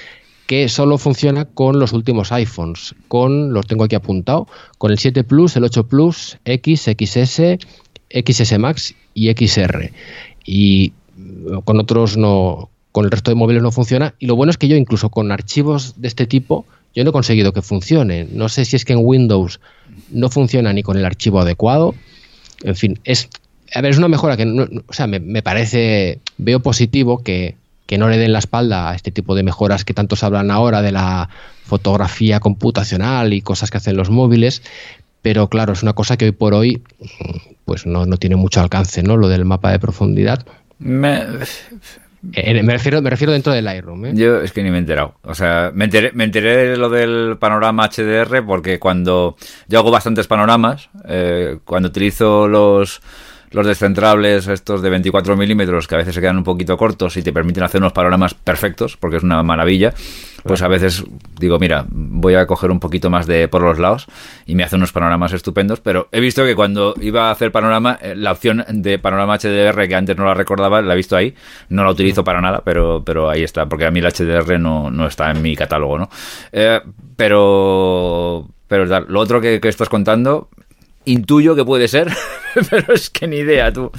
que 0.46 0.68
solo 0.68 0.98
funciona 0.98 1.44
con 1.44 1.78
los 1.78 1.92
últimos 1.92 2.32
iPhones, 2.32 2.94
con, 3.08 3.52
los 3.52 3.66
tengo 3.66 3.84
aquí 3.84 3.96
apuntado, 3.96 4.48
con 4.78 4.90
el 4.90 4.98
7 4.98 5.24
Plus, 5.24 5.56
el 5.56 5.64
8 5.64 5.86
Plus, 5.88 6.38
X, 6.44 6.88
XS, 6.96 7.58
XS 8.10 8.58
Max 8.58 8.94
y 9.12 9.30
XR. 9.30 9.92
Y 10.46 10.92
con 11.64 11.78
otros 11.78 12.16
no, 12.16 12.70
con 12.98 13.04
el 13.04 13.12
resto 13.12 13.30
de 13.30 13.36
móviles 13.36 13.62
no 13.62 13.70
funciona. 13.70 14.14
Y 14.18 14.26
lo 14.26 14.34
bueno 14.34 14.50
es 14.50 14.58
que 14.58 14.66
yo 14.66 14.74
incluso 14.74 15.08
con 15.08 15.30
archivos 15.30 15.94
de 15.98 16.08
este 16.08 16.26
tipo, 16.26 16.66
yo 16.96 17.04
no 17.04 17.10
he 17.10 17.12
conseguido 17.12 17.52
que 17.52 17.62
funcione. 17.62 18.26
No 18.32 18.48
sé 18.48 18.64
si 18.64 18.74
es 18.74 18.84
que 18.84 18.92
en 18.92 18.98
Windows 19.00 19.60
no 20.10 20.28
funciona 20.30 20.72
ni 20.72 20.82
con 20.82 20.96
el 20.96 21.04
archivo 21.04 21.38
adecuado. 21.38 21.94
En 22.64 22.74
fin, 22.74 22.98
es, 23.04 23.28
a 23.72 23.82
ver, 23.82 23.92
es 23.92 23.98
una 23.98 24.08
mejora 24.08 24.36
que, 24.36 24.42
o 24.84 24.92
sea, 24.92 25.06
me, 25.06 25.42
parece, 25.44 26.18
veo 26.38 26.58
positivo 26.58 27.22
que, 27.22 27.54
que 27.86 27.98
no 27.98 28.08
le 28.08 28.18
den 28.18 28.32
la 28.32 28.40
espalda 28.40 28.90
a 28.90 28.96
este 28.96 29.12
tipo 29.12 29.36
de 29.36 29.44
mejoras 29.44 29.84
que 29.84 29.94
tantos 29.94 30.24
hablan 30.24 30.50
ahora 30.50 30.82
de 30.82 30.90
la 30.90 31.28
fotografía 31.66 32.40
computacional 32.40 33.32
y 33.32 33.42
cosas 33.42 33.70
que 33.70 33.76
hacen 33.76 33.96
los 33.96 34.10
móviles, 34.10 34.60
pero 35.22 35.46
claro, 35.46 35.72
es 35.72 35.84
una 35.84 35.92
cosa 35.92 36.16
que 36.16 36.24
hoy 36.24 36.32
por 36.32 36.52
hoy 36.52 36.82
pues 37.64 37.86
no, 37.86 38.06
no 38.06 38.16
tiene 38.16 38.34
mucho 38.34 38.60
alcance, 38.60 39.04
¿no? 39.04 39.16
Lo 39.16 39.28
del 39.28 39.44
mapa 39.44 39.70
de 39.70 39.78
profundidad. 39.78 40.44
Me, 40.80 41.22
Eh, 42.32 42.62
me, 42.62 42.72
refiero, 42.72 43.00
me 43.00 43.10
refiero 43.10 43.32
dentro 43.32 43.52
del 43.52 43.64
Lightroom. 43.64 44.06
¿eh? 44.06 44.12
Yo 44.14 44.40
es 44.40 44.52
que 44.52 44.62
ni 44.62 44.70
me 44.70 44.76
he 44.76 44.80
enterado. 44.80 45.14
O 45.22 45.34
sea, 45.34 45.70
me 45.74 45.84
enteré, 45.84 46.12
me 46.12 46.24
enteré 46.24 46.68
de 46.68 46.76
lo 46.76 46.88
del 46.88 47.36
panorama 47.38 47.88
HDR 47.88 48.44
porque 48.44 48.78
cuando 48.78 49.36
yo 49.68 49.78
hago 49.78 49.90
bastantes 49.90 50.26
panoramas, 50.26 50.90
eh, 51.08 51.58
cuando 51.64 51.88
utilizo 51.88 52.48
los 52.48 53.00
los 53.50 53.66
descentrables 53.66 54.46
estos 54.46 54.82
de 54.82 54.90
24 54.90 55.36
milímetros 55.36 55.86
que 55.86 55.94
a 55.94 55.98
veces 55.98 56.14
se 56.14 56.20
quedan 56.20 56.36
un 56.36 56.44
poquito 56.44 56.76
cortos 56.76 57.16
y 57.16 57.22
te 57.22 57.32
permiten 57.32 57.62
hacer 57.62 57.80
unos 57.80 57.94
panoramas 57.94 58.34
perfectos 58.34 58.96
porque 58.96 59.16
es 59.16 59.22
una 59.22 59.42
maravilla 59.42 59.94
pues 60.44 60.62
a 60.62 60.68
veces 60.68 61.04
digo 61.38 61.58
mira 61.58 61.84
voy 61.90 62.34
a 62.34 62.46
coger 62.46 62.70
un 62.70 62.80
poquito 62.80 63.10
más 63.10 63.26
de 63.26 63.48
por 63.48 63.62
los 63.62 63.78
lados 63.78 64.06
y 64.46 64.54
me 64.54 64.64
hace 64.64 64.76
unos 64.76 64.92
panoramas 64.92 65.32
estupendos 65.32 65.80
pero 65.80 66.08
he 66.12 66.20
visto 66.20 66.44
que 66.44 66.54
cuando 66.54 66.94
iba 67.00 67.28
a 67.28 67.30
hacer 67.30 67.52
panorama 67.52 67.98
eh, 68.00 68.14
la 68.14 68.32
opción 68.32 68.64
de 68.68 68.98
panorama 68.98 69.38
HDR 69.38 69.88
que 69.88 69.94
antes 69.94 70.16
no 70.16 70.24
la 70.24 70.34
recordaba 70.34 70.80
la 70.80 70.94
he 70.94 70.96
visto 70.96 71.16
ahí. 71.16 71.34
No 71.68 71.84
la 71.84 71.90
utilizo 71.90 72.24
para 72.24 72.40
nada 72.40 72.62
pero 72.64 73.02
pero 73.04 73.30
ahí 73.30 73.42
está 73.42 73.66
porque 73.66 73.86
a 73.86 73.90
mí 73.90 74.00
el 74.00 74.06
HDR 74.06 74.58
no, 74.58 74.90
no 74.90 75.06
está 75.06 75.30
en 75.30 75.42
mi 75.42 75.56
catálogo 75.56 75.98
no 75.98 76.10
eh, 76.52 76.80
pero 77.16 78.48
pero 78.68 78.84
lo 78.84 79.20
otro 79.20 79.40
que, 79.40 79.60
que 79.60 79.68
estás 79.68 79.88
contando 79.88 80.48
intuyo 81.08 81.56
que 81.56 81.64
puede 81.64 81.88
ser, 81.88 82.12
pero 82.70 82.92
es 82.92 83.10
que 83.10 83.26
ni 83.26 83.36
idea, 83.36 83.72
tú, 83.72 83.90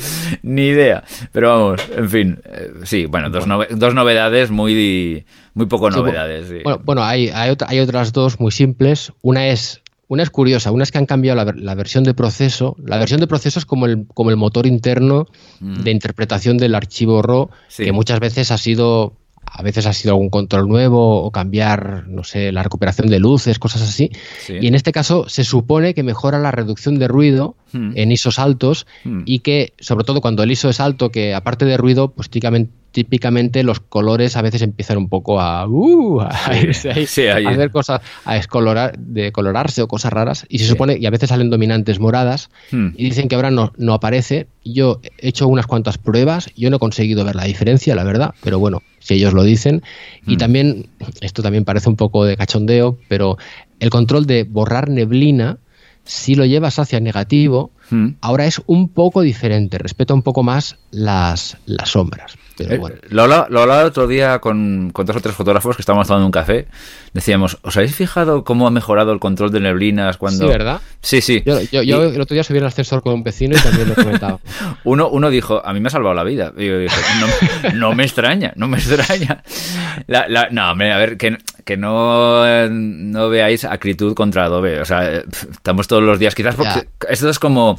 ni 0.44 0.68
idea. 0.68 1.04
Pero 1.32 1.50
vamos, 1.50 1.82
en 1.96 2.10
fin, 2.10 2.40
eh, 2.46 2.72
sí, 2.84 3.06
bueno, 3.06 3.30
dos, 3.30 3.46
dos 3.72 3.94
novedades 3.94 4.52
muy, 4.52 5.26
muy 5.60 5.68
poco 5.68 5.90
novedades. 5.90 6.64
Bueno, 6.86 7.04
hay, 7.04 7.28
hay, 7.28 7.54
hay, 7.68 7.80
otras 7.80 8.14
dos 8.14 8.40
muy 8.40 8.52
simples. 8.52 9.12
Una 9.22 9.50
es, 9.50 9.82
una 10.08 10.24
es 10.24 10.30
curiosa, 10.30 10.72
una 10.72 10.84
es 10.84 10.92
que 10.92 10.98
han 10.98 11.06
cambiado 11.06 11.44
la, 11.44 11.54
la 11.54 11.76
versión 11.76 12.06
de 12.06 12.14
proceso. 12.14 12.78
La 12.82 12.98
versión 12.98 13.20
de 13.20 13.28
proceso 13.28 13.60
es 13.60 13.66
como 13.66 13.86
el, 13.86 14.08
como 14.14 14.30
el 14.30 14.38
motor 14.38 14.66
interno 14.66 15.28
mm. 15.60 15.82
de 15.82 15.92
interpretación 15.92 16.58
del 16.58 16.76
archivo 16.76 17.22
RAW, 17.22 17.50
que 17.76 17.92
muchas 17.92 18.22
veces 18.22 18.52
ha 18.52 18.58
sido 18.58 19.18
a 19.52 19.64
veces 19.64 19.86
ha 19.86 19.94
sido 19.94 20.14
algún 20.14 20.30
control 20.30 20.68
nuevo 20.68 21.24
o 21.24 21.32
cambiar, 21.32 22.08
no 22.08 22.24
sé, 22.24 22.52
la 22.52 22.64
recuperación 22.64 23.08
de 23.08 23.20
luces, 23.20 23.58
cosas 23.58 23.82
así. 23.82 24.12
Y 24.48 24.68
en 24.68 24.76
este 24.76 24.92
caso 24.92 25.28
se 25.28 25.44
supone 25.44 25.94
que 25.94 26.04
mejora 26.04 26.40
la 26.40 26.52
reducción 26.52 27.00
de 27.00 27.08
ruido 27.08 27.56
hmm. 27.74 27.94
en 27.96 28.12
ISOs 28.12 28.38
altos 28.38 28.86
hmm. 29.04 29.24
y 29.26 29.40
que, 29.40 29.74
sobre 29.80 30.06
todo 30.06 30.22
cuando 30.22 30.44
el 30.44 30.52
ISO 30.52 30.70
es 30.70 30.80
alto, 30.80 31.10
que 31.10 31.34
aparte 31.34 31.66
de 31.66 31.78
ruido, 31.78 32.12
pues 32.12 32.30
típicamente 32.30 32.72
típicamente 32.92 33.64
los 33.64 33.80
colores 33.80 34.36
a 34.36 34.42
veces 34.42 34.62
empiezan 34.62 34.98
un 34.98 35.10
poco 35.10 35.40
a, 35.40 35.68
uh, 35.68 36.22
a, 36.22 36.28
a 36.28 36.52
hacer 36.52 37.72
cosas, 37.72 38.02
a 38.26 38.36
descolorar, 38.36 38.98
de 38.98 39.32
colorarse 39.32 39.82
o 39.82 39.88
cosas 39.88 40.12
raras. 40.12 40.46
Y 40.50 40.60
se 40.60 40.66
supone, 40.66 40.98
y 40.98 41.06
a 41.06 41.10
veces 41.10 41.30
salen 41.30 41.50
dominantes 41.50 42.00
moradas, 42.00 42.50
hmm. 42.72 42.90
y 42.96 43.06
dicen 43.06 43.28
que 43.28 43.36
ahora 43.36 43.52
no, 43.52 43.74
no 43.78 43.94
aparece. 43.94 44.48
Yo 44.64 45.00
he 45.20 45.30
hecho 45.30 45.48
unas 45.48 45.68
cuantas 45.68 45.98
pruebas, 45.98 46.50
yo 46.56 46.70
no 46.70 46.78
he 46.78 46.80
conseguido 46.80 47.24
ver 47.26 47.36
la 47.36 47.46
diferencia, 47.46 47.96
la 47.96 48.04
verdad, 48.04 48.34
pero 48.44 48.60
bueno, 48.60 48.82
si 49.00 49.16
ellos 49.16 49.34
lo 49.34 49.44
dicen. 49.44 49.84
Y 50.26 50.36
hmm. 50.36 50.38
también, 50.38 50.90
esto 51.22 51.44
también 51.44 51.66
parece 51.66 51.90
un 51.90 51.96
poco 51.96 52.26
de 52.26 52.38
cachondeo, 52.38 52.98
pero 53.08 53.38
el 53.80 53.90
control 53.90 54.26
de 54.26 54.44
borrar 54.44 54.90
neblina, 54.90 55.58
si 56.04 56.36
lo 56.36 56.46
llevas 56.46 56.80
hacia 56.80 57.00
negativo, 57.00 57.72
hmm. 57.90 58.16
ahora 58.22 58.46
es 58.46 58.62
un 58.66 58.90
poco 58.90 59.22
diferente, 59.22 59.78
respeta 59.78 60.14
un 60.14 60.24
poco 60.24 60.44
más 60.44 60.78
las, 60.92 61.58
las 61.66 61.90
sombras. 61.90 62.38
Eh, 62.60 62.80
lo, 63.10 63.24
hablaba, 63.24 63.86
otro 63.86 64.08
día 64.08 64.40
con, 64.40 64.92
con, 64.92 65.06
dos 65.06 65.16
o 65.16 65.22
tres 65.22 65.36
fotógrafos 65.36 65.76
que 65.76 65.82
estábamos 65.82 66.08
tomando 66.08 66.26
un 66.26 66.32
café. 66.32 66.68
Decíamos, 67.14 67.58
¿os 67.62 67.78
habéis 67.78 67.96
fijado 67.96 68.44
cómo 68.44 68.68
ha 68.68 68.72
mejorado 68.72 69.12
el 69.14 69.20
control 69.20 69.52
de 69.52 69.60
neblinas 69.60 70.18
cuando... 70.18 70.46
Sí, 70.46 70.52
¿verdad? 70.52 70.82
Sí, 71.02 71.22
sí. 71.22 71.44
Yo, 71.46 72.04
el 72.04 72.22
otro 72.22 72.34
día 72.34 72.44
subí 72.44 72.60
al 72.60 72.66
ascensor 72.66 73.02
con 73.02 73.14
un 73.14 73.24
vecino 73.24 73.58
y 73.58 73.62
también 73.62 73.90
lo 73.90 73.96
comentaba. 73.96 74.40
uno, 74.84 75.10
uno 75.10 75.30
dijo, 75.30 75.66
a 75.66 75.74
mí 75.74 75.80
me 75.80 75.88
ha 75.88 75.92
salvado 75.92 76.14
la 76.14 76.24
vida. 76.24 76.54
Y 76.58 76.68
yo 76.68 76.80
dije, 76.80 76.96
no, 77.76 77.94
me 77.94 78.04
extraña, 78.04 78.54
no 78.56 78.68
me 78.68 78.78
extraña. 78.78 79.44
no, 80.52 80.72
hombre, 80.72 80.92
a 80.92 80.98
ver, 80.98 81.18
que, 81.18 81.38
que 81.64 81.78
no, 81.78 82.70
no 82.70 83.30
veáis 83.30 83.64
acritud 83.64 84.14
contra 84.14 84.46
Adobe. 84.46 84.82
O 84.82 84.86
sea, 84.86 85.24
estamos 85.52 85.88
todos 85.88 86.04
los 86.04 86.20
días, 86.20 86.36
quizás 86.36 86.56
porque 86.56 86.90
esto 87.10 87.30
es 87.30 87.40
como 87.40 87.79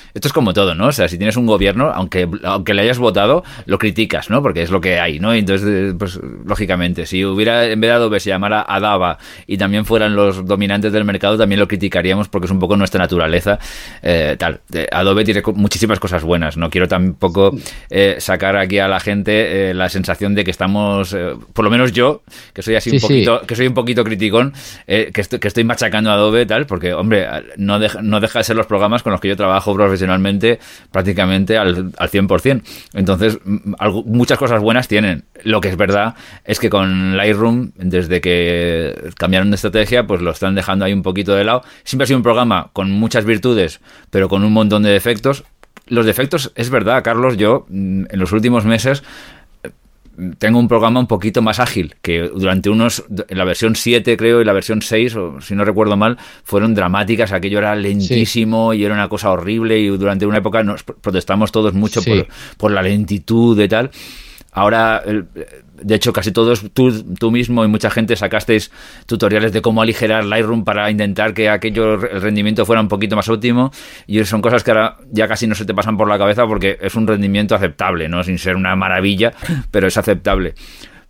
esto 0.13 0.27
es 0.27 0.33
como 0.33 0.53
todo, 0.53 0.75
¿no? 0.75 0.87
O 0.87 0.91
sea, 0.91 1.07
si 1.07 1.17
tienes 1.17 1.37
un 1.37 1.45
gobierno, 1.45 1.91
aunque, 1.93 2.27
aunque 2.43 2.73
le 2.73 2.81
hayas 2.81 2.99
votado, 2.99 3.43
lo 3.65 3.77
criticas, 3.77 4.29
¿no? 4.29 4.41
Porque 4.41 4.61
es 4.61 4.69
lo 4.69 4.81
que 4.81 4.99
hay, 4.99 5.19
¿no? 5.19 5.33
Entonces, 5.33 5.67
eh, 5.67 5.93
pues 5.97 6.19
lógicamente, 6.45 7.05
si 7.05 7.23
hubiera, 7.25 7.65
en 7.65 7.79
vez 7.79 7.89
de 7.89 7.95
Adobe 7.95 8.19
se 8.19 8.29
llamara 8.29 8.65
Adava 8.67 9.17
y 9.47 9.57
también 9.57 9.85
fueran 9.85 10.15
los 10.15 10.45
dominantes 10.45 10.91
del 10.91 11.05
mercado, 11.05 11.37
también 11.37 11.59
lo 11.59 11.67
criticaríamos 11.67 12.27
porque 12.27 12.45
es 12.45 12.51
un 12.51 12.59
poco 12.59 12.75
nuestra 12.75 12.99
naturaleza. 12.99 13.59
Eh, 14.01 14.35
tal. 14.37 14.61
Adobe 14.91 15.23
tiene 15.23 15.41
muchísimas 15.55 15.99
cosas 15.99 16.23
buenas. 16.23 16.57
No 16.57 16.69
quiero 16.69 16.87
tampoco 16.87 17.55
eh, 17.89 18.15
sacar 18.19 18.57
aquí 18.57 18.79
a 18.79 18.87
la 18.87 18.99
gente 18.99 19.73
la 19.73 19.89
sensación 19.89 20.35
de 20.35 20.43
que 20.43 20.51
estamos, 20.51 21.15
por 21.53 21.65
lo 21.65 21.71
menos 21.71 21.91
yo, 21.91 22.23
que 22.53 22.61
soy 22.61 22.75
así 22.75 22.91
un 22.91 22.99
poquito, 22.99 23.41
que 23.41 23.55
soy 23.55 23.67
un 23.67 23.73
poquito 23.73 24.03
criticón, 24.03 24.53
que, 24.85 25.11
estoy, 25.15 25.39
que 25.39 25.47
estoy 25.47 25.63
machacando 25.63 26.09
a 26.09 26.13
Adobe, 26.13 26.45
tal, 26.45 26.65
porque, 26.65 26.93
hombre, 26.93 27.27
no 27.57 27.79
deja, 27.79 28.01
no 28.01 28.19
deja 28.19 28.39
de 28.39 28.43
ser 28.43 28.55
los 28.55 28.65
programas 28.65 29.03
con 29.03 29.11
los 29.11 29.21
que 29.21 29.27
yo 29.27 29.35
trabajo 29.35 29.73
profesionalmente 29.73 30.00
prácticamente 30.91 31.57
al, 31.57 31.91
al 31.97 32.09
100%. 32.09 32.61
Entonces, 32.93 33.39
muchas 34.05 34.37
cosas 34.37 34.61
buenas 34.61 34.87
tienen. 34.87 35.23
Lo 35.43 35.61
que 35.61 35.69
es 35.69 35.77
verdad 35.77 36.15
es 36.45 36.59
que 36.59 36.69
con 36.69 37.17
Lightroom, 37.17 37.71
desde 37.75 38.21
que 38.21 39.11
cambiaron 39.17 39.51
de 39.51 39.55
estrategia, 39.55 40.07
pues 40.07 40.21
lo 40.21 40.31
están 40.31 40.55
dejando 40.55 40.85
ahí 40.85 40.93
un 40.93 41.03
poquito 41.03 41.35
de 41.35 41.43
lado. 41.43 41.63
Siempre 41.83 42.03
ha 42.03 42.07
sido 42.07 42.17
un 42.17 42.23
programa 42.23 42.69
con 42.73 42.91
muchas 42.91 43.25
virtudes, 43.25 43.81
pero 44.09 44.29
con 44.29 44.43
un 44.43 44.53
montón 44.53 44.83
de 44.83 44.91
defectos. 44.91 45.43
Los 45.87 46.05
defectos, 46.05 46.51
es 46.55 46.69
verdad, 46.69 47.03
Carlos, 47.03 47.37
yo 47.37 47.65
mm, 47.69 48.03
en 48.09 48.19
los 48.19 48.31
últimos 48.31 48.65
meses 48.65 49.03
tengo 50.37 50.59
un 50.59 50.67
programa 50.67 50.99
un 50.99 51.07
poquito 51.07 51.41
más 51.41 51.59
ágil, 51.59 51.95
que 52.01 52.21
durante 52.21 52.69
unos, 52.69 53.03
en 53.27 53.37
la 53.37 53.43
versión 53.43 53.75
7 53.75 54.17
creo 54.17 54.41
y 54.41 54.45
la 54.45 54.53
versión 54.53 54.81
6, 54.81 55.15
o 55.15 55.41
si 55.41 55.55
no 55.55 55.65
recuerdo 55.65 55.97
mal, 55.97 56.17
fueron 56.43 56.75
dramáticas, 56.75 57.31
aquello 57.31 57.59
era 57.59 57.75
lentísimo 57.75 58.73
y 58.73 58.83
era 58.83 58.93
una 58.93 59.09
cosa 59.09 59.31
horrible 59.31 59.79
y 59.79 59.87
durante 59.87 60.25
una 60.25 60.37
época 60.37 60.63
nos 60.63 60.83
protestamos 60.83 61.51
todos 61.51 61.73
mucho 61.73 62.01
por, 62.03 62.27
por 62.57 62.71
la 62.71 62.81
lentitud 62.81 63.59
y 63.59 63.67
tal. 63.67 63.91
Ahora, 64.51 65.01
de 65.05 65.95
hecho, 65.95 66.11
casi 66.11 66.31
todos 66.31 66.65
tú, 66.73 67.31
mismo 67.31 67.63
y 67.63 67.67
mucha 67.67 67.89
gente 67.89 68.15
sacasteis 68.15 68.71
tutoriales 69.05 69.53
de 69.53 69.61
cómo 69.61 69.81
aligerar 69.81 70.25
Lightroom 70.25 70.65
para 70.65 70.91
intentar 70.91 71.33
que 71.33 71.49
aquello, 71.49 71.93
el 71.93 72.21
rendimiento 72.21 72.65
fuera 72.65 72.81
un 72.81 72.89
poquito 72.89 73.15
más 73.15 73.29
óptimo. 73.29 73.71
Y 74.07 74.23
son 74.25 74.41
cosas 74.41 74.63
que 74.63 74.71
ahora 74.71 74.97
ya 75.11 75.27
casi 75.27 75.47
no 75.47 75.55
se 75.55 75.65
te 75.65 75.73
pasan 75.73 75.95
por 75.95 76.09
la 76.09 76.17
cabeza 76.17 76.45
porque 76.47 76.77
es 76.81 76.95
un 76.95 77.07
rendimiento 77.07 77.55
aceptable, 77.55 78.09
¿no? 78.09 78.23
Sin 78.23 78.37
ser 78.37 78.55
una 78.55 78.75
maravilla, 78.75 79.33
pero 79.71 79.87
es 79.87 79.97
aceptable. 79.97 80.53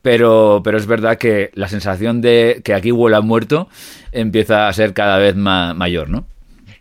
Pero, 0.04 0.62
pero 0.64 0.78
es 0.78 0.86
verdad 0.86 1.18
que 1.18 1.52
la 1.54 1.68
sensación 1.68 2.22
de 2.22 2.62
que 2.64 2.74
aquí 2.74 2.92
huele 2.92 3.18
a 3.18 3.22
muerto 3.22 3.70
empieza 4.12 4.68
a 4.68 4.74
ser 4.74 4.94
cada 4.94 5.18
vez 5.18 5.36
mayor, 5.36 6.10
¿no? 6.10 6.26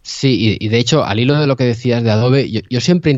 Sí, 0.02 0.56
y, 0.58 0.68
de 0.68 0.78
hecho, 0.78 1.04
al 1.04 1.20
hilo 1.20 1.38
de 1.38 1.46
lo 1.46 1.56
que 1.56 1.64
decías 1.64 2.02
de 2.02 2.10
Adobe, 2.10 2.50
yo, 2.50 2.80
siempre 2.80 3.12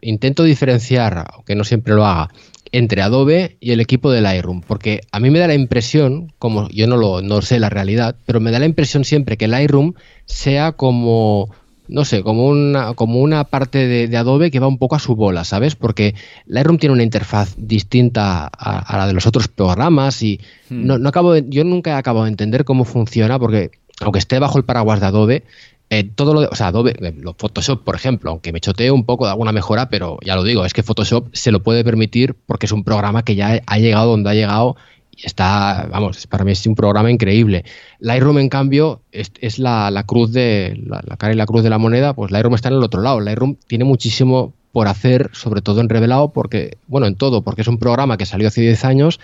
intento 0.00 0.42
diferenciar, 0.42 1.24
aunque 1.32 1.54
no 1.54 1.62
siempre 1.62 1.94
lo 1.94 2.04
haga, 2.04 2.28
entre 2.72 3.02
Adobe 3.02 3.56
y 3.60 3.72
el 3.72 3.80
equipo 3.80 4.10
de 4.10 4.20
Lightroom, 4.20 4.62
porque 4.62 5.00
a 5.12 5.20
mí 5.20 5.30
me 5.30 5.38
da 5.38 5.46
la 5.46 5.54
impresión, 5.54 6.32
como 6.38 6.68
yo 6.68 6.86
no 6.86 6.96
lo 6.96 7.22
no 7.22 7.42
sé 7.42 7.58
la 7.58 7.70
realidad, 7.70 8.16
pero 8.26 8.40
me 8.40 8.50
da 8.50 8.58
la 8.58 8.66
impresión 8.66 9.04
siempre 9.04 9.36
que 9.36 9.48
Lightroom 9.48 9.94
sea 10.26 10.72
como 10.72 11.50
no 11.88 12.04
sé, 12.04 12.22
como 12.22 12.46
una, 12.46 12.94
como 12.94 13.20
una 13.20 13.44
parte 13.44 13.86
de, 13.86 14.16
Adobe 14.16 14.50
que 14.50 14.60
va 14.60 14.66
un 14.66 14.78
poco 14.78 14.94
a 14.94 14.98
su 14.98 15.16
bola, 15.16 15.44
¿sabes? 15.44 15.74
Porque 15.74 16.14
Lightroom 16.46 16.78
tiene 16.78 16.92
una 16.92 17.02
interfaz 17.02 17.54
distinta 17.56 18.46
a, 18.46 18.98
la 18.98 19.06
de 19.06 19.14
los 19.14 19.26
otros 19.26 19.48
programas 19.48 20.22
y 20.22 20.38
hmm. 20.68 20.86
no, 20.86 21.08
acabo 21.08 21.36
yo 21.36 21.64
nunca 21.64 21.92
he 21.92 21.94
acabado 21.94 22.26
de 22.26 22.30
entender 22.30 22.64
cómo 22.64 22.84
funciona 22.84 23.38
porque 23.38 23.70
aunque 24.00 24.18
esté 24.18 24.38
bajo 24.38 24.58
el 24.58 24.64
paraguas 24.64 25.00
de 25.00 25.06
Adobe, 25.06 25.44
eh, 25.90 26.04
todo 26.04 26.34
lo 26.34 26.48
o 26.48 26.54
sea, 26.54 26.68
Adobe, 26.68 26.94
eh, 27.00 27.14
Photoshop, 27.36 27.82
por 27.82 27.94
ejemplo, 27.94 28.30
aunque 28.30 28.52
me 28.52 28.60
choteo 28.60 28.94
un 28.94 29.04
poco 29.04 29.24
de 29.24 29.30
alguna 29.30 29.52
mejora, 29.52 29.88
pero 29.88 30.18
ya 30.24 30.36
lo 30.36 30.44
digo, 30.44 30.64
es 30.64 30.74
que 30.74 30.82
Photoshop 30.82 31.28
se 31.32 31.50
lo 31.50 31.62
puede 31.62 31.82
permitir 31.84 32.34
porque 32.34 32.66
es 32.66 32.72
un 32.72 32.84
programa 32.84 33.24
que 33.24 33.34
ya 33.34 33.62
ha 33.66 33.78
llegado 33.78 34.10
donde 34.10 34.30
ha 34.30 34.34
llegado 34.34 34.76
y 35.18 35.26
está, 35.26 35.88
vamos, 35.90 36.26
para 36.28 36.44
mí 36.44 36.52
es 36.52 36.64
un 36.66 36.76
programa 36.76 37.10
increíble. 37.10 37.64
Lightroom, 37.98 38.38
en 38.38 38.48
cambio, 38.48 39.02
es, 39.10 39.58
la, 39.58 40.04
cruz 40.06 40.32
de, 40.32 40.80
la, 40.86 41.16
cara 41.16 41.32
y 41.32 41.36
la 41.36 41.46
cruz 41.46 41.64
de 41.64 41.70
la 41.70 41.78
moneda, 41.78 42.14
pues 42.14 42.30
Lightroom 42.30 42.54
está 42.54 42.68
en 42.68 42.76
el 42.76 42.84
otro 42.84 43.02
lado. 43.02 43.18
Lightroom 43.20 43.56
tiene 43.66 43.84
muchísimo 43.84 44.54
por 44.70 44.86
hacer, 44.86 45.30
sobre 45.32 45.60
todo 45.60 45.80
en 45.80 45.88
revelado, 45.88 46.32
porque, 46.32 46.76
bueno, 46.86 47.08
en 47.08 47.16
todo, 47.16 47.42
porque 47.42 47.62
es 47.62 47.68
un 47.68 47.78
programa 47.78 48.16
que 48.16 48.26
salió 48.26 48.46
hace 48.46 48.60
10 48.60 48.84
años 48.84 49.18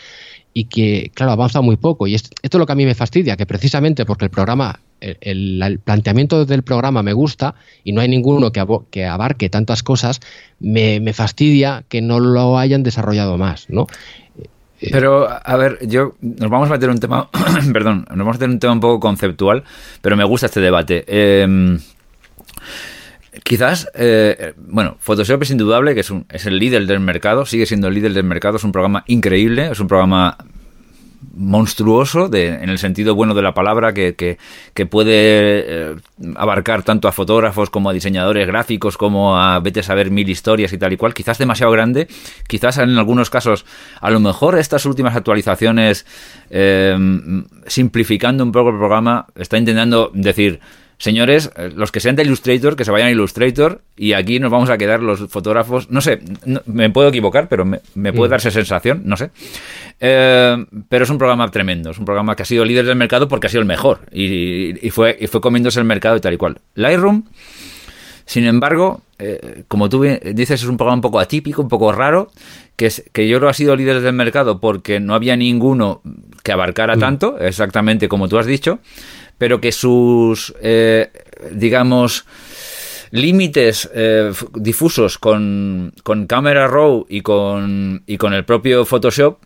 y 0.53 0.65
que, 0.65 1.13
claro, 1.15 1.31
avanza 1.31 1.61
muy 1.61 1.77
poco. 1.77 2.09
Y 2.09 2.17
esto 2.17 2.31
es 2.43 2.55
lo 2.55 2.67
que 2.67 2.73
a 2.73 2.77
mí 2.77 2.87
me 2.87 2.97
fastidia, 2.97 3.37
que 3.37 3.47
precisamente 3.47 4.05
porque 4.05 4.25
el 4.25 4.33
programa 4.33 4.81
el, 5.21 5.81
planteamiento 5.85 6.45
del 6.45 6.63
programa 6.63 7.03
me 7.03 7.13
gusta 7.13 7.55
y 7.83 7.93
no 7.93 8.01
hay 8.01 8.09
ninguno 8.09 8.53
que, 8.53 8.65
que 8.91 9.07
abarque 9.07 9.49
tantas 9.49 9.83
cosas, 9.83 10.21
me, 10.61 11.13
fastidia 11.13 11.85
que 11.89 12.01
no 12.01 12.21
lo 12.21 12.59
hayan 12.59 12.83
desarrollado 12.83 13.39
más, 13.39 13.69
¿no? 13.69 13.87
Eh, 14.81 14.89
pero, 14.91 15.29
a 15.29 15.57
ver, 15.57 15.79
yo 15.87 16.15
nos 16.21 16.51
vamos 16.51 16.69
a 16.69 16.73
meter 16.73 16.91
un 16.91 16.99
tema, 16.99 17.29
perdón, 17.73 18.07
nos 18.09 18.19
vamos 18.19 18.37
a 18.37 18.39
meter 18.39 18.49
un 18.49 18.59
tema 18.59 18.73
un 18.73 18.81
poco 18.81 19.01
conceptual, 19.01 19.65
pero 20.01 20.17
me 20.17 20.25
gusta 20.25 20.47
este 20.47 20.61
debate. 20.61 21.05
Em, 21.07 21.79
Quizás, 23.43 23.91
eh, 23.95 24.55
bueno, 24.57 24.97
Photoshop 25.01 25.43
es 25.43 25.51
indudable 25.51 25.95
que 25.95 26.01
es, 26.01 26.13
es 26.31 26.47
el 26.47 26.59
líder 26.59 26.87
del 26.87 27.01
mercado, 27.01 27.45
sigue 27.45 27.67
siendo 27.67 27.89
el 27.89 27.95
líder 27.95 28.15
del 28.15 28.23
mercado, 28.23 28.59
es 28.59 28.65
un 28.65 28.71
programa 28.71 29.03
increíble, 29.09 29.71
es 29.73 29.81
un 29.81 29.89
programa 29.89 30.39
monstruoso 31.35 32.29
de, 32.29 32.49
en 32.49 32.69
el 32.69 32.79
sentido 32.79 33.15
bueno 33.15 33.35
de 33.35 33.43
la 33.43 33.55
palabra 33.55 33.95
que, 33.95 34.15
que, 34.15 34.87
puede 34.87 35.13
eh, 35.13 35.97
abarcar 36.37 36.83
tanto 36.83 37.09
a 37.09 37.13
fotógrafos 37.13 37.71
como 37.71 37.91
a 37.91 37.93
diseñadores 37.93 38.47
gráficos 38.47 38.97
como 38.97 39.39
a 39.39 39.59
vete 39.61 39.81
a 39.81 39.83
saber 39.83 40.11
mil 40.11 40.29
historias 40.29 40.73
y 40.73 40.79
tal 40.79 40.93
y 40.93 40.97
cual 40.97 41.15
quizás 41.15 41.39
demasiado 41.39 41.73
grande. 41.73 42.09
Quizás 42.47 42.79
en 42.79 42.97
algunos 42.99 43.31
casos 43.31 43.65
a 44.01 44.11
lo 44.11 44.21
mejor 44.21 44.59
estas 44.59 44.87
últimas 44.87 45.17
actualizaciones 45.17 46.07
eh, 46.51 46.97
simplificando 47.67 48.45
un 48.45 48.53
poco 48.53 48.71
el 48.71 48.79
programa 48.79 49.27
está 49.35 49.59
intentando 49.59 50.11
decir 50.15 50.61
señores, 51.05 51.51
eh, 51.57 51.71
los 51.77 51.93
que 51.93 52.01
sean 52.01 52.17
de 52.17 52.23
Illustrator, 52.23 52.77
que 52.77 52.85
se 52.87 52.91
vayan 52.91 53.09
a 53.09 53.11
Illustrator 53.11 53.83
y 53.95 54.15
aquí 54.15 54.41
nos 54.41 54.51
vamos 54.51 54.71
a 54.71 54.79
quedar 54.79 55.03
los 55.03 55.29
fotógrafos. 55.29 55.91
No 55.91 56.01
sé, 56.01 56.21
me 56.65 56.89
puedo 56.89 57.11
equivocar, 57.11 57.47
pero 57.47 57.67
me, 57.67 57.79
puede 58.15 58.29
mm. 58.29 58.31
dar 58.31 58.41
esa 58.41 58.51
sensación, 58.51 59.03
no 59.05 59.19
sé. 59.19 59.31
Eh, 60.01 60.65
pero 60.89 61.05
es 61.05 61.11
un 61.11 61.19
programa 61.19 61.51
tremendo, 61.51 61.91
es 61.91 61.99
un 61.99 62.07
programa 62.07 62.35
que 62.35 62.45
ha 62.45 62.47
sido 62.47 62.65
líder 62.65 62.87
del 62.87 62.97
mercado 62.97 63.29
porque 63.29 63.49
ha 63.49 63.51
sido 63.51 63.61
el 63.61 63.67
mejor 63.67 64.01
y, 64.13 64.89
fue, 64.91 65.15
y 65.21 65.27
fue 65.27 65.43
comiéndose 65.43 65.79
el 65.79 65.85
mercado 65.85 66.17
y 66.17 66.21
tal 66.21 66.33
y 66.33 66.39
cual. 66.39 66.59
Lightroom, 66.75 67.25
sin 68.25 68.47
embargo, 68.47 69.03
eh, 69.19 69.65
como 69.69 69.91
tú 69.91 70.05
dices, 70.05 70.63
es 70.63 70.67
un 70.67 70.79
programa 70.79 70.97
un 70.97 71.03
poco 71.03 71.21
atípico, 71.21 71.61
un 71.61 71.69
poco 71.69 71.93
raro, 71.93 72.31
que, 72.77 72.87
es, 72.87 73.05
que 73.13 73.29
yo 73.29 73.37
creo 73.37 73.51
ha 73.51 73.55
sido 73.55 73.77
líder 73.77 74.01
del 74.01 74.15
mercado 74.15 74.59
porque 74.59 75.01
no 75.01 75.15
había 75.15 75.37
ninguno 75.37 76.01
que 76.43 76.53
abarcara 76.53 76.97
mm. 76.97 76.99
tanto, 76.99 77.39
exactamente 77.39 78.09
como 78.09 78.27
tú 78.27 78.39
has 78.39 78.47
dicho 78.47 78.79
pero 79.39 79.61
que 79.61 79.73
sus, 79.73 80.55
eh, 80.63 81.11
digamos, 81.53 82.25
límites 83.11 83.91
eh, 83.95 84.33
difusos 84.55 85.19
con, 85.19 85.93
con 86.03 86.27
Camera 86.27 86.67
Raw 86.67 87.07
y 87.09 87.21
con, 87.21 88.03
y 88.07 88.17
con 88.17 88.35
el 88.35 88.45
propio 88.45 88.85
Photoshop 88.85 89.39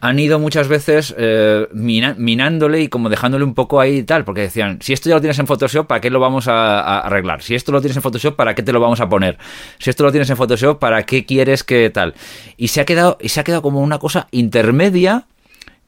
han 0.00 0.18
ido 0.18 0.38
muchas 0.38 0.68
veces 0.68 1.14
eh, 1.18 1.66
minándole 1.72 2.80
y 2.80 2.88
como 2.88 3.08
dejándole 3.08 3.44
un 3.44 3.54
poco 3.54 3.80
ahí 3.80 3.98
y 3.98 4.02
tal, 4.02 4.24
porque 4.24 4.42
decían, 4.42 4.78
si 4.80 4.92
esto 4.92 5.08
ya 5.08 5.16
lo 5.16 5.20
tienes 5.20 5.38
en 5.38 5.46
Photoshop, 5.46 5.86
¿para 5.86 6.00
qué 6.00 6.08
lo 6.08 6.20
vamos 6.20 6.48
a, 6.48 7.00
arreglar? 7.00 7.42
Si 7.42 7.54
esto 7.54 7.70
lo 7.70 7.80
tienes 7.80 7.96
en 7.96 8.02
Photoshop, 8.02 8.34
¿para 8.34 8.54
qué 8.54 8.62
te 8.62 8.72
lo 8.72 8.80
vamos 8.80 9.00
a 9.00 9.08
poner? 9.08 9.36
Si 9.78 9.90
esto 9.90 10.04
lo 10.04 10.10
tienes 10.10 10.30
en 10.30 10.36
Photoshop, 10.36 10.78
¿para 10.78 11.02
qué 11.02 11.26
quieres 11.26 11.64
que 11.64 11.90
tal? 11.90 12.14
Y 12.56 12.68
se 12.68 12.80
ha 12.80 12.84
quedado, 12.86 13.18
y 13.20 13.28
se 13.28 13.40
ha 13.40 13.44
quedado 13.44 13.62
como 13.62 13.80
una 13.80 13.98
cosa 13.98 14.26
intermedia 14.30 15.26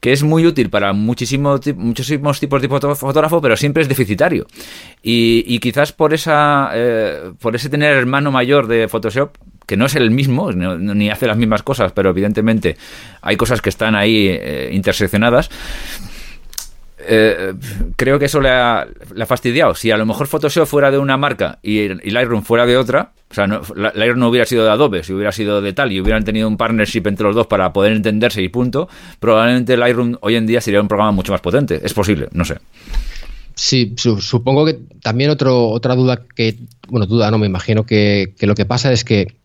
que 0.03 0.11
es 0.11 0.21
muy 0.21 0.45
útil 0.45 0.69
para 0.69 0.91
muchísimos, 0.91 1.61
muchísimos 1.77 2.37
tipos 2.37 2.61
de 2.61 2.67
fotógrafo, 2.67 3.41
pero 3.41 3.55
siempre 3.55 3.83
es 3.83 3.87
deficitario. 3.87 4.45
Y, 5.01 5.57
quizás 5.59 5.93
por 5.93 6.13
esa 6.13 6.71
eh, 6.73 7.31
por 7.39 7.55
ese 7.55 7.69
tener 7.69 7.95
hermano 7.95 8.29
mayor 8.29 8.67
de 8.67 8.89
Photoshop, 8.89 9.37
que 9.65 9.77
no 9.77 9.85
es 9.85 9.95
el 9.95 10.11
mismo, 10.11 10.51
ni 10.51 11.09
hace 11.09 11.25
las 11.25 11.37
mismas 11.37 11.63
cosas, 11.63 11.93
pero 11.93 12.09
evidentemente 12.09 12.75
hay 13.21 13.37
cosas 13.37 13.61
que 13.61 13.69
están 13.69 13.95
ahí 13.95 14.27
eh, 14.27 14.71
interseccionadas. 14.73 15.49
Eh, 17.05 17.53
creo 17.95 18.19
que 18.19 18.25
eso 18.25 18.39
le 18.39 18.49
ha, 18.49 18.87
fastidiado. 19.25 19.75
Si 19.75 19.91
a 19.91 19.97
lo 19.97 20.05
mejor 20.05 20.27
Photoshop 20.27 20.67
fuera 20.67 20.91
de 20.91 20.97
una 20.97 21.17
marca 21.17 21.59
y, 21.61 21.89
Lightroom 21.89 22.43
fuera 22.43 22.65
de 22.65 22.77
otra, 22.77 23.13
o 23.29 23.33
sea, 23.33 23.47
Lightroom 23.47 24.19
no 24.19 24.29
hubiera 24.29 24.45
sido 24.45 24.63
de 24.63 24.71
Adobe, 24.71 25.03
si 25.03 25.13
hubiera 25.13 25.31
sido 25.31 25.61
de 25.61 25.73
tal 25.73 25.91
y 25.91 25.99
hubieran 25.99 26.23
tenido 26.23 26.47
un 26.47 26.57
partnership 26.57 27.03
entre 27.05 27.25
los 27.25 27.35
dos 27.35 27.47
para 27.47 27.73
poder 27.73 27.93
entenderse 27.93 28.41
y 28.41 28.49
punto, 28.49 28.87
probablemente 29.19 29.75
Lightroom 29.77 30.17
hoy 30.21 30.35
en 30.35 30.45
día 30.45 30.61
sería 30.61 30.81
un 30.81 30.87
programa 30.87 31.11
mucho 31.11 31.31
más 31.31 31.41
potente. 31.41 31.81
Es 31.83 31.93
posible, 31.93 32.27
no 32.31 32.45
sé. 32.45 32.57
Sí, 33.55 33.93
supongo 33.97 34.65
que 34.65 34.79
también 35.01 35.29
otro, 35.29 35.69
otra 35.69 35.95
duda 35.95 36.23
que, 36.35 36.57
bueno, 36.87 37.05
duda 37.05 37.29
no, 37.29 37.37
me 37.37 37.45
imagino 37.45 37.85
que, 37.85 38.33
lo 38.41 38.55
que 38.55 38.65
pasa 38.65 38.91
es 38.91 39.03
que 39.03 39.35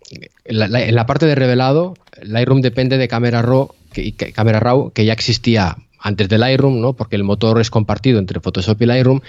en 0.44 0.94
la, 0.94 1.06
parte 1.06 1.26
de 1.26 1.34
revelado, 1.34 1.94
Lightroom 2.22 2.62
depende 2.62 2.96
de 2.96 3.06
Camera 3.06 3.42
Raw, 3.42 3.70
que, 3.92 4.14
Camera 4.14 4.60
Raw, 4.60 4.92
que 4.92 5.04
ya 5.04 5.12
existía 5.12 5.76
antes 5.98 6.28
del 6.28 6.40
Lightroom, 6.40 6.80
¿no? 6.80 6.94
porque 6.94 7.16
el 7.16 7.24
motor 7.24 7.60
es 7.60 7.70
compartido 7.70 8.18
entre 8.18 8.40
Photoshop 8.40 8.80
y 8.82 8.86
Lightroom, 8.86 9.20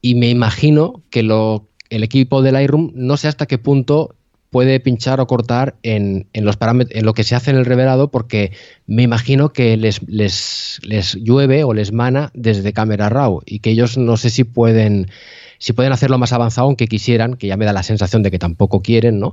y 0.00 0.14
me 0.14 0.28
imagino 0.28 1.02
que 1.10 1.22
lo, 1.22 1.68
el 1.90 2.02
equipo 2.02 2.42
de 2.42 2.52
Lightroom 2.52 2.92
no 2.94 3.16
sé 3.16 3.28
hasta 3.28 3.46
qué 3.46 3.58
punto 3.58 4.14
puede 4.52 4.80
pinchar 4.80 5.18
o 5.18 5.26
cortar 5.26 5.76
en, 5.82 6.26
los 6.34 6.58
parámetros, 6.58 6.94
en 6.94 7.06
lo 7.06 7.14
que 7.14 7.24
se 7.24 7.34
hace 7.34 7.50
en 7.50 7.56
el 7.56 7.64
revelado, 7.64 8.10
porque 8.10 8.52
me 8.86 9.02
imagino 9.02 9.54
que 9.54 9.78
les, 9.78 10.06
les, 10.06 10.78
les 10.82 11.14
llueve 11.14 11.64
o 11.64 11.72
les 11.72 11.90
mana 11.90 12.30
desde 12.34 12.74
Camera 12.74 13.08
Raw 13.08 13.40
y 13.46 13.60
que 13.60 13.70
ellos 13.70 13.96
no 13.96 14.18
sé 14.18 14.28
si 14.28 14.44
pueden, 14.44 15.08
si 15.56 15.72
pueden 15.72 15.92
hacerlo 15.92 16.18
más 16.18 16.34
avanzado, 16.34 16.66
aunque 16.66 16.86
quisieran, 16.86 17.34
que 17.34 17.46
ya 17.46 17.56
me 17.56 17.64
da 17.64 17.72
la 17.72 17.82
sensación 17.82 18.22
de 18.22 18.30
que 18.30 18.38
tampoco 18.38 18.82
quieren, 18.82 19.20
¿no? 19.20 19.32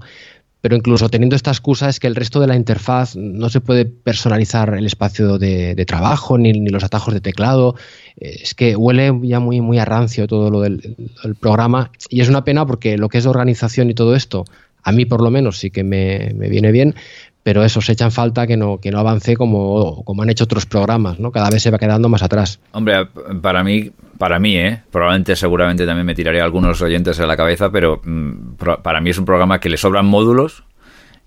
Pero 0.62 0.76
incluso 0.76 1.10
teniendo 1.10 1.36
esta 1.36 1.52
excusa 1.52 1.90
es 1.90 2.00
que 2.00 2.08
el 2.08 2.16
resto 2.16 2.40
de 2.40 2.48
la 2.48 2.56
interfaz 2.56 3.16
no 3.16 3.50
se 3.50 3.62
puede 3.62 3.86
personalizar 3.86 4.74
el 4.74 4.86
espacio 4.86 5.38
de, 5.38 5.86
trabajo 5.88 6.38
ni, 6.38 6.54
los 6.70 6.84
atajos 6.84 7.14
de 7.14 7.22
teclado. 7.22 7.76
Eh, 8.18 8.42
es 8.44 8.54
que 8.56 8.76
huele 8.76 9.18
ya 9.24 9.40
muy, 9.40 9.62
muy 9.62 9.80
a 9.80 9.86
rancio 9.86 10.28
todo 10.28 10.50
lo 10.50 10.62
del, 10.62 10.96
programa 11.40 11.92
y 12.10 12.22
es 12.22 12.30
una 12.30 12.44
pena 12.44 12.66
porque 12.66 12.98
lo 12.98 13.10
que 13.10 13.20
es 13.20 13.26
organización 13.26 13.90
y 13.90 13.94
todo 13.94 14.16
esto, 14.16 14.46
a 14.84 14.92
mí 14.92 15.06
por 15.06 15.22
lo 15.22 15.32
menos 15.32 15.58
sí 15.58 15.72
que 15.72 15.84
me, 15.84 16.34
me 16.36 16.50
viene 16.50 16.72
bien, 16.72 16.96
pero 17.44 17.64
eso 17.64 17.82
se 17.82 17.94
echan 17.94 18.12
falta 18.12 18.46
que 18.48 18.58
no, 18.58 18.80
que 18.80 18.92
no 18.92 19.00
avance 19.00 19.36
como, 19.36 20.04
como 20.04 20.24
han 20.24 20.30
hecho 20.30 20.44
otros 20.44 20.66
programas, 20.66 21.20
¿no? 21.20 21.32
Cada 21.32 21.50
vez 21.50 21.64
se 21.64 21.72
va 21.72 21.78
quedando 21.78 22.10
más 22.10 22.22
atrás. 22.22 22.60
Hombre, 22.72 23.08
para 23.42 23.64
mí, 23.64 23.92
para 24.18 24.40
mí, 24.40 24.58
¿eh? 24.58 24.82
probablemente 24.92 25.36
seguramente 25.36 25.86
también 25.86 26.06
me 26.06 26.16
tiraría 26.16 26.44
algunos 26.44 26.82
oyentes 26.82 27.20
en 27.20 27.28
la 27.28 27.38
cabeza, 27.38 27.72
pero 27.72 28.02
mm, 28.04 28.56
para 28.84 29.02
mí 29.02 29.10
es 29.10 29.18
un 29.18 29.26
programa 29.26 29.60
que 29.60 29.70
le 29.70 29.78
sobran 29.78 30.06
módulos 30.06 30.64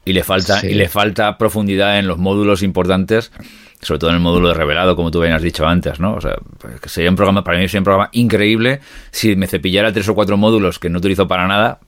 y 0.05 0.13
le 0.13 0.25
falta, 0.25 0.67
y 0.67 0.75
le 0.75 0.89
falta 0.89 1.39
profundidad 1.39 1.99
en 1.99 2.07
los 2.07 2.19
módulos 2.19 2.63
importantes 2.63 3.33
sobre 3.83 3.99
todo 3.99 4.11
en 4.11 4.17
el 4.17 4.23
módulo 4.23 4.49
de 4.49 4.55
revelado, 4.55 4.95
como 4.95 5.11
tú 5.11 5.21
bien 5.21 5.33
has 5.33 5.43
dicho 5.43 5.67
antes, 5.67 5.99
¿no? 5.99 6.15
O 6.15 6.21
sea, 6.21 6.37
pues, 6.59 6.75
sería 6.87 7.11
un 7.11 7.17
programa, 7.17 7.43
para 7.43 7.59
mí 7.59 7.67
sería 7.67 7.81
un 7.81 7.85
programa 7.85 8.11
increíble 8.13 8.81
si 9.11 9.35
me 9.35 9.49
cepillara 9.49 9.93
tres 9.93 10.09
o 10.09 10.15
cuatro 10.15 10.37
módulos 10.37 10.79
que 10.79 10.89
no 10.89 10.99
utilizo 10.99 11.27
para 11.27 11.49
nada, 11.49 11.81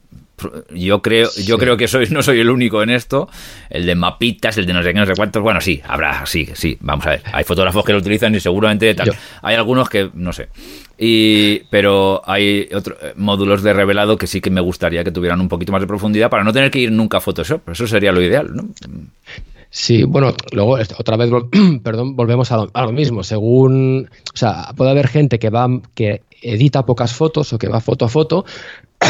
yo 0.70 1.03
creo, 1.03 1.28
yo 1.45 1.59
creo 1.59 1.76
que 1.76 1.88
soy, 1.88 2.07
no 2.11 2.22
soy 2.22 2.40
el 2.40 2.51
único 2.51 2.82
en 2.82 2.90
esto. 2.90 3.28
El 3.70 3.86
de 3.86 3.95
mapitas, 3.95 4.57
el 4.59 4.66
de 4.66 4.72
no 4.72 4.82
sé 4.82 4.92
qué, 4.92 5.01
no 5.01 5.07
sé 5.07 5.14
cuántos. 5.14 5.42
Bueno, 5.42 5.61
sí, 5.61 5.80
habrá, 5.86 6.24
sí, 6.26 6.49
sí. 6.55 6.76
Vamos 6.80 7.07
a 7.07 7.11
ver. 7.11 7.22
Hay 7.32 7.45
fotógrafos 7.45 7.84
que 7.84 7.92
lo 7.92 7.99
utilizan 7.99 8.34
y 8.34 8.40
seguramente 8.40 8.95
tal. 8.95 9.11
Hay 9.42 9.55
algunos 9.55 9.88
que 9.88 10.11
no 10.14 10.32
sé. 10.32 10.49
Y, 10.97 11.61
pero 11.70 12.22
hay 12.24 12.68
otros 12.72 12.99
eh, 13.03 13.12
módulos 13.16 13.62
de 13.62 13.72
revelado 13.72 14.16
que 14.16 14.26
sí 14.26 14.40
que 14.40 14.51
me 14.51 14.61
gustaría 14.61 15.03
que 15.03 15.11
tuvieran 15.11 15.40
un 15.40 15.49
poquito 15.49 15.72
más 15.72 15.80
de 15.80 15.88
profundidad 15.88 16.30
para 16.30 16.45
no 16.45 16.53
tener 16.53 16.70
que 16.70 16.78
ir 16.78 16.92
nunca 16.92 17.18
a 17.18 17.20
Photoshop. 17.20 17.68
Eso 17.70 17.86
sería 17.86 18.12
lo 18.12 18.22
ideal, 18.22 18.55
¿no? 18.55 18.68
Sí, 19.76 20.05
bueno, 20.05 20.32
luego 20.53 20.78
otra 20.97 21.16
vez, 21.16 21.30
perdón, 21.82 22.14
volvemos 22.14 22.53
a 22.53 22.59
lo, 22.59 22.92
mismo. 22.92 23.24
Según, 23.24 24.09
o 24.32 24.36
sea, 24.36 24.72
puede 24.76 24.92
haber 24.92 25.09
gente 25.09 25.40
que 25.40 25.51
va, 25.51 25.68
que 25.97 26.22
edita 26.42 26.86
pocas 26.86 27.12
fotos 27.12 27.53
o 27.53 27.59
que 27.59 27.66
va 27.66 27.80
foto 27.80 28.05
a 28.05 28.09
foto. 28.09 28.45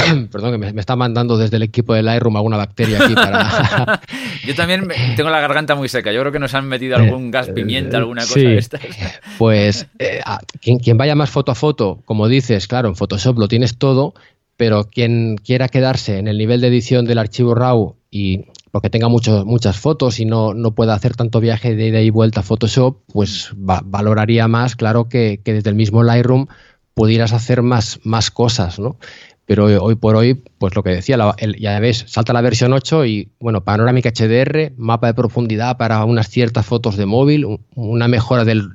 perdón, 0.30 0.52
que 0.52 0.72
me, 0.72 0.80
está 0.80 0.96
mandando 0.96 1.36
desde 1.36 1.56
el 1.56 1.62
equipo 1.62 1.94
de 1.94 2.02
Lightroom 2.02 2.36
alguna 2.36 2.56
bacteria 2.56 3.04
aquí 3.04 3.14
para. 3.14 4.00
Yo 4.46 4.54
también 4.54 4.88
tengo 5.16 5.30
la 5.30 5.40
garganta 5.40 5.74
muy 5.74 5.88
seca. 5.88 6.12
Yo 6.12 6.20
creo 6.20 6.32
que 6.32 6.38
nos 6.38 6.54
han 6.54 6.66
metido 6.66 6.96
algún 6.96 7.30
gas 7.30 7.48
pimienta, 7.48 7.98
alguna 7.98 8.22
cosa 8.22 8.40
de 8.40 8.58
estas. 8.58 8.80
Pues 9.38 9.86
eh, 9.98 10.20
quien, 10.60 10.78
quien 10.78 10.96
vaya 10.96 11.14
más 11.14 11.30
foto 11.30 11.52
a 11.52 11.54
foto, 11.54 12.00
como 12.04 12.28
dices, 12.28 12.66
claro, 12.66 12.88
en 12.88 12.96
Photoshop 12.96 13.38
lo 13.38 13.48
tienes 13.48 13.78
todo, 13.78 14.14
pero 14.56 14.84
quien 14.84 15.36
quiera 15.36 15.68
quedarse 15.68 16.18
en 16.18 16.28
el 16.28 16.38
nivel 16.38 16.60
de 16.60 16.68
edición 16.68 17.04
del 17.04 17.18
archivo 17.18 17.54
RAW 17.54 17.96
y 18.10 18.44
porque 18.74 18.90
tenga 18.90 19.08
muchas 19.08 19.78
fotos 19.78 20.18
y 20.18 20.24
no, 20.24 20.52
no 20.52 20.74
pueda 20.74 20.94
hacer 20.94 21.14
tanto 21.14 21.38
viaje 21.38 21.76
de 21.76 21.86
ida 21.86 22.00
y 22.00 22.10
vuelta 22.10 22.40
a 22.40 22.42
Photoshop, 22.42 22.98
pues 23.12 23.52
valoraría 23.54 24.48
más, 24.48 24.74
claro, 24.74 25.08
que, 25.08 25.40
desde 25.44 25.70
el 25.70 25.76
mismo 25.76 26.02
Lightroom 26.02 26.46
pudieras 26.92 27.32
hacer 27.32 27.62
más, 27.62 28.00
más 28.02 28.32
cosas, 28.32 28.80
¿no? 28.80 28.96
Pero 29.46 29.66
hoy, 29.82 29.94
por 29.94 30.16
hoy, 30.16 30.34
pues 30.34 30.74
lo 30.74 30.82
que 30.82 30.90
decía, 30.90 31.18
ya 31.58 31.80
ves, 31.80 32.04
salta 32.06 32.32
la 32.32 32.40
versión 32.40 32.72
8 32.72 33.04
y, 33.04 33.28
bueno, 33.40 33.62
panorámica 33.62 34.10
HDR, 34.10 34.72
mapa 34.78 35.08
de 35.08 35.14
profundidad 35.14 35.76
para 35.76 36.02
unas 36.04 36.30
ciertas 36.30 36.64
fotos 36.64 36.96
de 36.96 37.04
móvil, 37.04 37.60
una 37.74 38.08
mejora 38.08 38.46
del, 38.46 38.70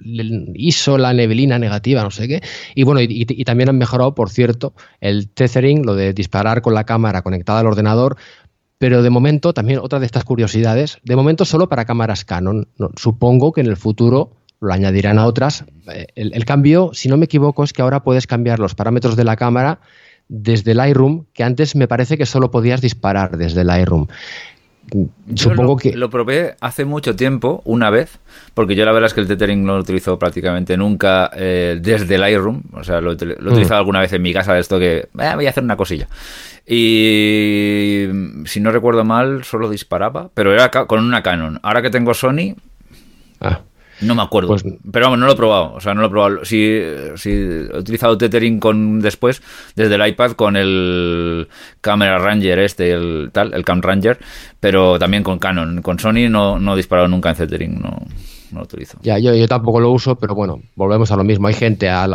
ISO, 0.53 0.99
la 0.99 1.13
neblina 1.13 1.57
negativa, 1.57 2.03
no 2.03 2.11
sé 2.11 2.27
qué. 2.27 2.43
Y 2.75 2.83
bueno, 2.83 3.01
y, 3.01 3.25
también 3.45 3.69
han 3.69 3.79
mejorado, 3.79 4.13
por 4.13 4.29
cierto, 4.29 4.73
el 5.01 5.29
tethering, 5.29 5.85
lo 5.85 5.95
de 5.95 6.13
disparar 6.13 6.61
con 6.61 6.75
la 6.75 6.83
cámara 6.83 7.23
conectada 7.23 7.61
al 7.61 7.67
ordenador, 7.67 8.17
pero 8.77 9.01
de 9.01 9.09
momento, 9.09 9.53
también 9.53 9.79
otra 9.79 9.99
de 9.99 10.05
estas 10.05 10.23
curiosidades, 10.23 10.99
de 11.03 11.15
momento 11.15 11.45
solo 11.45 11.67
para 11.67 11.85
cámaras 11.85 12.25
Canon. 12.25 12.67
supongo 12.95 13.53
que 13.53 13.61
en 13.61 13.67
el 13.67 13.75
futuro 13.75 14.33
lo 14.61 14.73
añadirán 14.73 15.19
a 15.19 15.25
otras. 15.25 15.65
Eh, 15.91 16.07
el, 16.15 16.45
cambio, 16.45 16.91
si 16.93 17.09
no 17.09 17.17
me 17.17 17.25
equivoco, 17.25 17.63
es 17.63 17.73
que 17.73 17.81
ahora 17.81 18.03
puedes 18.03 18.27
cambiar 18.27 18.59
los 18.59 18.75
parámetros 18.75 19.15
de 19.15 19.23
la 19.23 19.35
cámara 19.35 19.79
desde 20.29 20.75
Lightroom, 20.75 21.25
que 21.33 21.43
antes 21.43 21.75
me 21.75 21.87
parece 21.87 22.17
que 22.17 22.25
solo 22.25 22.51
podías 22.51 22.81
disparar 22.81 23.35
desde 23.35 23.63
Lightroom. 23.63 24.07
supongo 25.35 25.75
que... 25.75 25.95
Lo 25.95 26.09
probé 26.09 26.55
hace 26.61 26.85
mucho 26.85 27.15
tiempo, 27.15 27.61
una 27.65 27.89
vez, 27.89 28.19
porque 28.53 28.75
yo 28.75 28.85
la 28.85 28.91
verdad 28.91 29.07
es 29.07 29.13
que 29.15 29.21
el 29.21 29.27
tethering 29.27 29.65
no 29.65 29.73
lo 29.73 29.81
utilizo 29.81 30.17
prácticamente 30.17 30.77
nunca 30.77 31.31
eh, 31.35 31.79
desde 31.81 32.17
Lightroom, 32.17 32.61
o 32.73 32.83
sea, 32.83 33.01
lo, 33.01 33.11
he 33.11 33.15
mm. 33.15 33.47
utilizado 33.47 33.79
alguna 33.79 33.99
vez 33.99 34.13
en 34.13 34.21
mi 34.21 34.31
casa, 34.31 34.53
de 34.53 34.59
esto 34.61 34.79
que 34.79 35.09
eh, 35.19 35.31
voy 35.35 35.47
a 35.47 35.49
hacer 35.49 35.63
una 35.63 35.75
cosilla. 35.75 36.07
Y 36.65 38.07
si 38.45 38.59
no 38.59 38.71
recuerdo 38.71 39.03
mal, 39.03 39.43
solo 39.43 39.69
disparaba, 39.69 40.29
pero 40.35 40.53
era 40.53 40.69
con 40.69 41.03
una 41.03 41.23
Canon. 41.23 41.59
Ahora 41.63 41.81
que 41.81 41.89
tengo 41.89 42.13
Sony... 42.13 42.55
Ah. 43.41 43.61
No 44.01 44.15
me 44.15 44.21
acuerdo. 44.21 44.49
Pues- 44.49 44.63
pero 44.91 45.05
vamos, 45.05 45.19
no 45.19 45.25
lo 45.25 45.33
he 45.33 45.35
probado. 45.35 45.73
O 45.73 45.81
sea, 45.81 45.93
no 45.93 46.01
lo 46.01 46.07
he 46.07 46.09
probado. 46.09 46.45
Sí, 46.45 46.63
he 46.63 47.69
utilizado 47.77 48.17
tethering 48.17 48.59
con 48.59 48.99
después, 48.99 49.41
desde 49.75 49.95
el 49.95 50.07
iPad, 50.07 50.31
con 50.31 50.55
el 50.55 51.47
Camera 51.81 52.17
Ranger 52.17 52.59
este, 52.59 52.91
el 52.91 53.29
tal, 53.31 53.53
el 53.53 53.65
Cam 53.65 53.81
Ranger, 53.81 54.17
pero 54.59 54.97
también 54.99 55.23
con 55.23 55.39
Canon. 55.39 55.81
Con 55.81 55.99
Sony 55.99 56.29
no, 56.29 56.59
no 56.59 56.73
he 56.73 56.77
disparado 56.77 57.07
nunca 57.07 57.29
en 57.31 57.35
tethering, 57.35 57.81
no 57.81 57.97
no 58.51 58.59
lo 58.59 58.65
utilizo. 58.65 58.97
Ya, 59.01 59.17
yo, 59.19 59.33
yo 59.35 59.47
tampoco 59.47 59.79
lo 59.79 59.91
uso, 59.91 60.15
pero 60.15 60.35
bueno, 60.35 60.61
volvemos 60.75 61.11
a 61.11 61.15
lo 61.15 61.23
mismo. 61.23 61.47
Hay 61.47 61.53
gente 61.53 61.89
a 61.89 62.07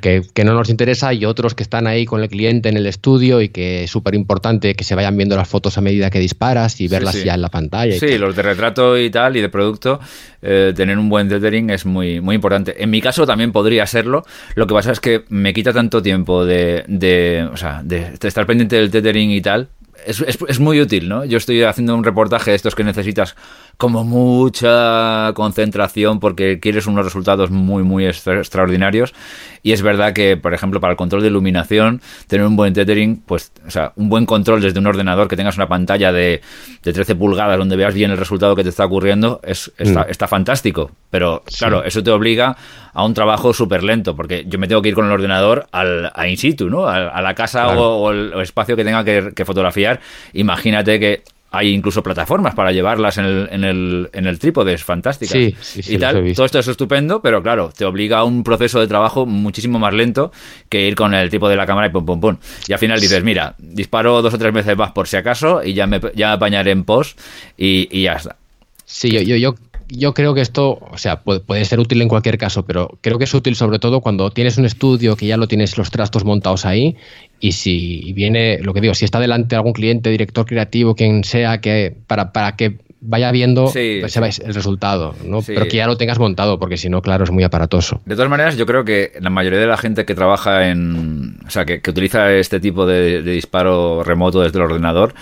Que, 0.00 0.22
que, 0.34 0.44
no 0.44 0.54
nos 0.54 0.68
interesa 0.68 1.12
y 1.14 1.24
otros 1.24 1.54
que 1.54 1.62
están 1.62 1.86
ahí 1.86 2.04
con 2.04 2.22
el 2.22 2.28
cliente 2.28 2.68
en 2.68 2.76
el 2.76 2.86
estudio 2.86 3.40
y 3.40 3.48
que 3.48 3.84
es 3.84 3.90
súper 3.90 4.14
importante 4.14 4.74
que 4.74 4.84
se 4.84 4.94
vayan 4.94 5.16
viendo 5.16 5.36
las 5.36 5.48
fotos 5.48 5.78
a 5.78 5.80
medida 5.80 6.10
que 6.10 6.18
disparas 6.18 6.80
y 6.80 6.88
verlas 6.88 7.22
ya 7.22 7.34
en 7.34 7.42
la 7.42 7.48
pantalla. 7.48 7.98
sí, 7.98 8.18
los 8.18 8.36
de 8.36 8.42
retrato 8.42 8.98
y 8.98 9.10
tal 9.10 9.36
y 9.36 9.40
de 9.40 9.48
producto, 9.48 10.00
eh, 10.42 10.72
tener 10.74 10.98
un 10.98 11.08
buen 11.08 11.28
tethering 11.28 11.70
es 11.70 11.86
muy, 11.86 12.20
muy 12.20 12.34
importante. 12.34 12.82
En 12.82 12.90
mi 12.90 13.00
caso 13.00 13.26
también 13.26 13.52
podría 13.52 13.86
serlo. 13.86 14.24
Lo 14.54 14.66
que 14.66 14.74
pasa 14.74 14.92
es 14.92 15.00
que 15.00 15.24
me 15.28 15.52
quita 15.52 15.72
tanto 15.72 16.02
tiempo 16.02 16.44
de, 16.44 16.84
de, 16.88 17.48
o 17.52 17.56
sea, 17.56 17.82
de 17.82 18.14
estar 18.20 18.46
pendiente 18.46 18.76
del 18.76 18.90
tethering 18.90 19.30
y 19.30 19.40
tal, 19.40 19.68
es, 20.06 20.20
es, 20.20 20.60
muy 20.60 20.80
útil, 20.80 21.08
¿no? 21.08 21.24
Yo 21.24 21.38
estoy 21.38 21.62
haciendo 21.62 21.94
un 21.94 22.04
reportaje 22.04 22.50
de 22.50 22.56
estos 22.56 22.74
que 22.74 22.84
necesitas 22.84 23.36
como 23.76 24.04
mucha 24.04 25.32
concentración 25.34 26.20
porque 26.20 26.60
quieres 26.60 26.86
unos 26.86 27.04
resultados 27.04 27.50
muy, 27.50 27.82
muy 27.82 28.06
extraordinarios. 28.06 29.14
Y 29.62 29.72
es 29.72 29.82
verdad 29.82 30.12
que, 30.12 30.36
por 30.36 30.54
ejemplo, 30.54 30.80
para 30.80 30.92
el 30.92 30.96
control 30.96 31.22
de 31.22 31.28
iluminación, 31.28 32.00
tener 32.26 32.46
un 32.46 32.56
buen 32.56 32.72
tethering, 32.72 33.22
pues, 33.26 33.52
o 33.66 33.70
sea, 33.70 33.92
un 33.96 34.08
buen 34.08 34.26
control 34.26 34.60
desde 34.60 34.78
un 34.78 34.86
ordenador, 34.86 35.28
que 35.28 35.36
tengas 35.36 35.56
una 35.56 35.68
pantalla 35.68 36.12
de, 36.12 36.40
de 36.82 36.92
13 36.92 37.14
pulgadas 37.14 37.58
donde 37.58 37.76
veas 37.76 37.94
bien 37.94 38.10
el 38.10 38.16
resultado 38.16 38.56
que 38.56 38.62
te 38.62 38.70
está 38.70 38.84
ocurriendo, 38.86 39.40
es, 39.42 39.70
está, 39.76 40.26
mm. 40.26 40.28
fantástico. 40.28 40.90
Pero, 41.10 41.42
claro, 41.58 41.84
eso 41.84 42.02
te 42.02 42.10
obliga 42.10 42.56
a 42.92 43.04
un 43.04 43.14
trabajo 43.14 43.52
súper 43.52 43.82
lento, 43.82 44.16
porque 44.16 44.44
yo 44.46 44.58
me 44.58 44.68
tengo 44.68 44.82
que 44.82 44.90
ir 44.90 44.94
con 44.94 45.06
el 45.06 45.12
ordenador 45.12 45.66
al, 45.72 46.10
a 46.14 46.28
in 46.28 46.36
situ, 46.36 46.68
¿no? 46.70 46.86
A, 46.86 47.20
la 47.20 47.34
casa 47.34 47.68
o, 47.78 48.10
el, 48.10 48.32
espacio 48.40 48.76
que 48.76 48.84
tenga 48.84 49.04
que 49.04 49.44
fotografiar. 49.44 50.00
Imagínate 50.32 50.98
que 50.98 51.22
hay 51.52 51.72
incluso 51.72 52.02
plataformas 52.02 52.54
para 52.54 52.72
llevarlas 52.72 53.18
en 53.18 53.24
el, 53.24 53.48
en 53.50 53.64
el, 53.64 54.10
en 54.12 54.26
el 54.26 54.38
trípode, 54.38 54.72
es 54.72 54.84
fantástica. 54.84 55.32
Sí, 55.32 55.54
sí, 55.60 55.82
sí, 55.82 55.94
y 55.94 55.98
tal. 55.98 56.32
Todo 56.34 56.46
esto 56.46 56.58
es 56.60 56.68
estupendo, 56.68 57.20
pero 57.20 57.42
claro, 57.42 57.72
te 57.76 57.84
obliga 57.84 58.18
a 58.18 58.24
un 58.24 58.44
proceso 58.44 58.78
de 58.78 58.86
trabajo 58.86 59.26
muchísimo 59.26 59.78
más 59.78 59.92
lento 59.92 60.30
que 60.68 60.86
ir 60.86 60.94
con 60.94 61.12
el 61.12 61.28
tipo 61.28 61.48
de 61.48 61.56
la 61.56 61.66
cámara 61.66 61.88
y 61.88 61.90
pum, 61.90 62.06
pum, 62.06 62.20
pum. 62.20 62.36
Y 62.68 62.72
al 62.72 62.78
final 62.78 63.00
dices, 63.00 63.22
mira, 63.24 63.54
disparo 63.58 64.22
dos 64.22 64.32
o 64.32 64.38
tres 64.38 64.52
veces 64.52 64.76
más 64.76 64.92
por 64.92 65.08
si 65.08 65.16
acaso 65.16 65.62
y 65.64 65.74
ya 65.74 65.86
me, 65.86 66.00
ya 66.14 66.32
apañaré 66.32 66.70
en 66.70 66.84
post 66.84 67.18
y, 67.56 67.88
y 67.90 68.02
ya 68.02 68.12
está. 68.12 68.36
Sí, 68.84 69.10
yo, 69.10 69.20
yo, 69.20 69.36
yo 69.36 69.54
yo 69.90 70.14
creo 70.14 70.34
que 70.34 70.40
esto, 70.40 70.78
o 70.90 70.98
sea, 70.98 71.22
puede, 71.22 71.64
ser 71.64 71.80
útil 71.80 72.00
en 72.02 72.08
cualquier 72.08 72.38
caso, 72.38 72.64
pero 72.64 72.98
creo 73.00 73.18
que 73.18 73.24
es 73.24 73.34
útil 73.34 73.56
sobre 73.56 73.78
todo 73.78 74.00
cuando 74.00 74.30
tienes 74.30 74.56
un 74.58 74.64
estudio 74.64 75.16
que 75.16 75.26
ya 75.26 75.36
lo 75.36 75.48
tienes 75.48 75.76
los 75.76 75.90
trastos 75.90 76.24
montados 76.24 76.64
ahí 76.64 76.96
y 77.40 77.52
si 77.52 78.12
viene, 78.12 78.58
lo 78.60 78.74
que 78.74 78.80
digo, 78.80 78.94
si 78.94 79.04
está 79.04 79.18
delante 79.18 79.56
algún 79.56 79.72
cliente, 79.72 80.10
director 80.10 80.44
creativo, 80.44 80.94
quien 80.94 81.24
sea, 81.24 81.60
que 81.60 81.96
para, 82.06 82.32
para 82.32 82.54
que 82.56 82.78
vaya 83.00 83.32
viendo 83.32 83.70
pues, 83.72 84.40
el 84.40 84.54
resultado, 84.54 85.14
¿no? 85.24 85.40
pero 85.42 85.66
que 85.66 85.78
ya 85.78 85.86
lo 85.86 85.96
tengas 85.96 86.18
montado, 86.18 86.58
porque 86.58 86.76
si 86.76 86.90
no, 86.90 87.00
claro, 87.00 87.24
es 87.24 87.30
muy 87.30 87.42
aparatoso. 87.42 88.00
De 88.04 88.14
todas 88.14 88.30
maneras, 88.30 88.56
yo 88.56 88.66
creo 88.66 88.84
que 88.84 89.12
la 89.20 89.30
mayoría 89.30 89.58
de 89.58 89.66
la 89.66 89.78
gente 89.78 90.04
que 90.04 90.14
trabaja 90.14 90.68
en, 90.68 91.38
o 91.46 91.50
sea, 91.50 91.64
que, 91.64 91.80
utiliza 91.88 92.32
este 92.34 92.60
tipo 92.60 92.86
de, 92.86 93.22
disparo 93.22 94.04
remoto 94.04 94.42
desde 94.42 94.58
el 94.58 94.64
ordenador, 94.64 95.14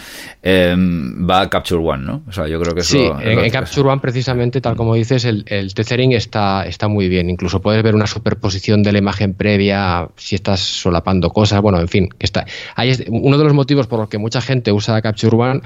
em, 0.42 1.28
va 1.28 1.42
a 1.42 1.48
Capture 1.48 1.80
One, 1.80 2.04
¿no? 2.04 2.22
O 2.28 2.32
sea, 2.32 2.48
yo 2.48 2.60
creo 2.60 2.74
que 2.74 2.82
Sí, 2.82 3.08
en, 3.20 3.50
Capture 3.50 3.88
One 3.88 4.00
precisamente, 4.00 4.60
tal 4.60 4.76
como 4.76 4.94
dices, 4.94 5.24
el, 5.24 5.44
el 5.46 5.72
tethering 5.72 6.12
está, 6.12 6.66
está 6.66 6.88
muy 6.88 7.08
bien. 7.08 7.30
Incluso 7.30 7.60
puedes 7.60 7.82
ver 7.82 7.94
una 7.94 8.06
superposición 8.06 8.82
de 8.82 8.92
la 8.92 8.98
imagen 8.98 9.34
previa 9.34 10.08
si 10.16 10.34
estás 10.34 10.60
solapando 10.60 11.30
cosas, 11.30 11.60
bueno, 11.60 11.80
en 11.80 11.88
fin, 11.88 12.07
está. 12.18 12.46
Ahí 12.74 12.90
es 12.90 13.04
uno 13.08 13.38
de 13.38 13.44
los 13.44 13.54
motivos 13.54 13.86
por 13.86 13.98
los 13.98 14.08
que 14.08 14.18
mucha 14.18 14.40
gente 14.40 14.72
usa 14.72 15.00
Capture 15.02 15.36
One 15.36 15.60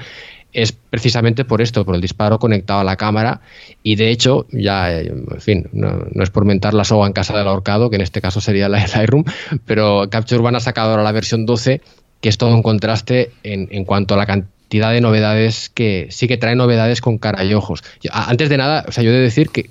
es 0.53 0.71
precisamente 0.71 1.45
por 1.45 1.61
esto, 1.61 1.83
por 1.83 1.95
el 1.95 2.01
disparo 2.01 2.39
conectado 2.39 2.79
a 2.79 2.83
la 2.83 2.95
cámara. 2.95 3.41
Y 3.81 3.95
de 3.95 4.09
hecho, 4.09 4.45
ya, 4.51 4.99
en 4.99 5.25
fin, 5.39 5.67
no, 5.73 6.05
es 6.21 6.29
por 6.29 6.45
mentar 6.45 6.73
la 6.73 6.83
soga 6.83 7.07
en 7.07 7.13
casa 7.13 7.35
del 7.35 7.47
ahorcado, 7.47 7.89
que 7.89 7.95
en 7.95 8.03
este 8.03 8.21
caso 8.21 8.39
sería 8.39 8.69
la 8.69 8.85
Lightroom, 8.95 9.25
pero 9.65 10.09
Capture 10.09 10.41
One 10.41 10.57
ha 10.57 10.61
sacado 10.61 10.91
ahora 10.91 11.03
la 11.03 11.11
versión 11.11 11.45
12, 11.45 11.81
que 12.21 12.29
es 12.29 12.37
todo 12.37 12.53
un 12.53 12.63
contraste 12.63 13.31
en, 13.43 13.67
en 13.71 13.83
cuanto 13.83 14.13
a 14.13 14.17
la 14.17 14.25
cantidad 14.25 14.91
de 14.91 15.01
novedades 15.01 15.69
que 15.69 16.07
sí 16.09 16.27
que 16.27 16.37
trae 16.37 16.55
novedades 16.55 17.01
con 17.01 17.17
cara 17.17 17.43
y 17.43 17.53
ojos. 17.53 17.83
antes 18.11 18.49
de 18.49 18.57
nada, 18.57 18.85
o 18.87 18.91
sea, 18.91 19.03
yo 19.03 19.09
he 19.09 19.13
de 19.13 19.21
decir 19.21 19.49
que 19.49 19.69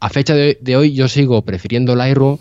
a 0.00 0.08
fecha 0.08 0.34
de, 0.34 0.58
de 0.60 0.76
hoy 0.76 0.94
yo 0.94 1.08
sigo 1.08 1.42
prefiriendo 1.42 1.94
Lightroom 1.94 2.38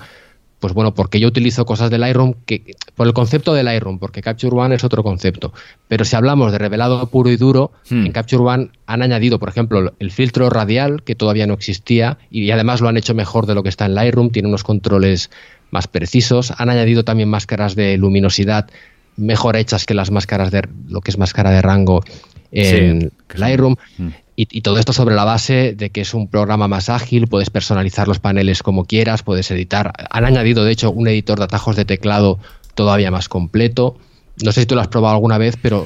pues 0.61 0.75
bueno, 0.75 0.93
porque 0.93 1.19
yo 1.19 1.27
utilizo 1.27 1.65
cosas 1.65 1.89
del 1.89 2.01
Lightroom 2.01 2.35
que, 2.45 2.75
por 2.95 3.07
el 3.07 3.13
concepto 3.13 3.55
del 3.55 3.65
Lightroom, 3.65 3.97
porque 3.97 4.21
Capture 4.21 4.55
One 4.55 4.75
es 4.75 4.83
otro 4.83 5.01
concepto. 5.01 5.53
Pero 5.87 6.05
si 6.05 6.15
hablamos 6.15 6.51
de 6.51 6.59
revelado 6.59 7.05
puro 7.07 7.31
y 7.31 7.35
duro, 7.35 7.71
hmm. 7.89 8.05
en 8.05 8.11
Capture 8.11 8.43
One 8.43 8.69
han 8.85 9.01
añadido, 9.01 9.39
por 9.39 9.49
ejemplo, 9.49 9.93
el 9.97 10.11
filtro 10.11 10.51
radial, 10.51 11.01
que 11.01 11.15
todavía 11.15 11.47
no 11.47 11.55
existía, 11.55 12.19
y 12.29 12.51
además 12.51 12.79
lo 12.79 12.89
han 12.89 12.97
hecho 12.97 13.15
mejor 13.15 13.47
de 13.47 13.55
lo 13.55 13.63
que 13.63 13.69
está 13.69 13.87
en 13.87 13.95
Lightroom, 13.95 14.29
tiene 14.29 14.49
unos 14.49 14.63
controles 14.63 15.31
más 15.71 15.87
precisos. 15.87 16.53
Han 16.55 16.69
añadido 16.69 17.03
también 17.03 17.27
máscaras 17.27 17.75
de 17.75 17.97
luminosidad 17.97 18.69
mejor 19.17 19.55
hechas 19.55 19.87
que 19.87 19.95
las 19.95 20.11
máscaras 20.11 20.51
de 20.51 20.61
lo 20.87 21.01
que 21.01 21.09
es 21.09 21.17
máscara 21.17 21.49
de 21.49 21.63
rango 21.63 22.03
en 22.51 23.11
Lightroom. 23.33 23.77
Hmm. 23.97 24.09
Y, 24.49 24.61
todo 24.61 24.79
esto 24.79 24.91
sobre 24.91 25.13
la 25.13 25.23
base 25.23 25.75
de 25.75 25.91
que 25.91 26.01
es 26.01 26.15
un 26.15 26.27
programa 26.27 26.67
más 26.67 26.89
ágil, 26.89 27.27
puedes 27.27 27.51
personalizar 27.51 28.07
los 28.07 28.19
paneles 28.19 28.63
como 28.63 28.85
quieras, 28.85 29.21
puedes 29.21 29.51
editar. 29.51 29.93
Han 30.09 30.25
añadido, 30.25 30.63
de 30.63 30.71
hecho, 30.71 30.89
un 30.89 31.07
editor 31.07 31.37
de 31.37 31.45
atajos 31.45 31.75
de 31.75 31.85
teclado 31.85 32.39
todavía 32.73 33.11
más 33.11 33.29
completo. 33.29 33.97
No 34.43 34.51
sé 34.51 34.61
si 34.61 34.65
tú 34.65 34.73
lo 34.73 34.81
has 34.81 34.87
probado 34.87 35.13
alguna 35.13 35.37
vez, 35.37 35.57
pero 35.61 35.85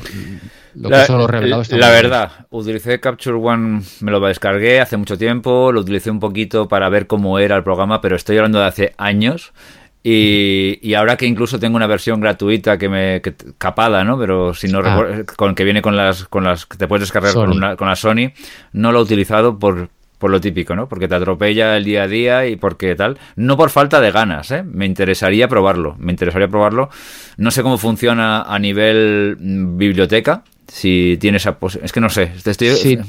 lo 0.73 0.89
que 0.89 1.05
son 1.05 1.17
los 1.17 1.29
revelados. 1.29 1.69
La 1.71 1.89
verdad, 1.89 2.31
utilicé 2.49 3.01
Capture 3.01 3.35
One, 3.35 3.81
me 3.99 4.11
lo 4.11 4.21
descargué 4.21 4.79
hace 4.79 4.95
mucho 4.95 5.17
tiempo, 5.17 5.73
lo 5.73 5.81
utilicé 5.81 6.09
un 6.09 6.21
poquito 6.21 6.69
para 6.69 6.87
ver 6.87 7.07
cómo 7.07 7.39
era 7.39 7.57
el 7.57 7.63
programa, 7.63 7.99
pero 7.99 8.15
estoy 8.15 8.37
hablando 8.37 8.59
de 8.59 8.65
hace 8.65 8.93
años. 8.97 9.51
Y, 10.07 10.93
ahora 10.93 11.17
que 11.17 11.25
incluso 11.25 11.59
tengo 11.59 11.75
una 11.75 11.87
versión 11.87 12.21
gratuita 12.21 12.77
que 12.77 12.89
me 12.89 13.23
capada, 13.57 14.03
¿no? 14.03 14.19
Pero 14.19 14.53
si 14.53 14.67
no 14.67 14.79
ah. 14.83 15.23
con 15.35 15.55
que 15.55 15.63
viene 15.63 15.81
con 15.81 15.97
las 15.97 16.25
con 16.25 16.43
las 16.43 16.67
que 16.67 16.77
te 16.77 16.87
puedes 16.87 17.01
descargar 17.01 17.33
con, 17.33 17.59
con 17.75 17.87
la 17.87 17.95
Sony, 17.95 18.31
no 18.71 18.91
lo 18.91 18.99
he 18.99 19.01
utilizado 19.01 19.57
por 19.57 19.89
por 20.19 20.29
lo 20.29 20.39
típico, 20.39 20.75
¿no? 20.75 20.87
Porque 20.87 21.07
te 21.07 21.15
atropella 21.15 21.75
el 21.75 21.83
día 21.83 22.03
a 22.03 22.07
día 22.07 22.47
y 22.47 22.55
porque 22.55 22.93
tal. 22.95 23.17
No 23.35 23.57
por 23.57 23.71
falta 23.71 23.99
de 23.99 24.11
ganas, 24.11 24.51
¿eh? 24.51 24.61
Me 24.63 24.85
interesaría 24.85 25.47
probarlo. 25.47 25.95
Me 25.97 26.11
interesaría 26.11 26.47
probarlo. 26.47 26.89
No 27.37 27.49
sé 27.49 27.63
cómo 27.63 27.79
funciona 27.79 28.43
a 28.43 28.59
nivel 28.59 29.37
mm, 29.39 29.77
biblioteca. 29.77 30.43
Si 30.67 31.17
tiene 31.19 31.37
esa 31.37 31.57
Es 31.81 31.91
que 31.91 31.99
no 31.99 32.09
sé. 32.09 32.31
Estoy... 32.45 32.69
Sí, 32.75 32.99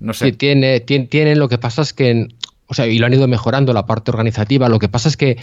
no 0.00 0.12
sé. 0.12 0.26
Sí, 0.26 0.32
tiene, 0.32 0.80
tiene, 0.80 1.06
tiene, 1.06 1.36
Lo 1.36 1.48
que 1.48 1.58
pasa 1.58 1.82
es 1.82 1.92
que. 1.92 2.26
O 2.66 2.74
sea, 2.74 2.88
y 2.88 2.98
lo 2.98 3.06
han 3.06 3.14
ido 3.14 3.28
mejorando 3.28 3.72
la 3.72 3.86
parte 3.86 4.10
organizativa. 4.10 4.68
Lo 4.68 4.80
que 4.80 4.88
pasa 4.88 5.08
es 5.08 5.16
que 5.16 5.38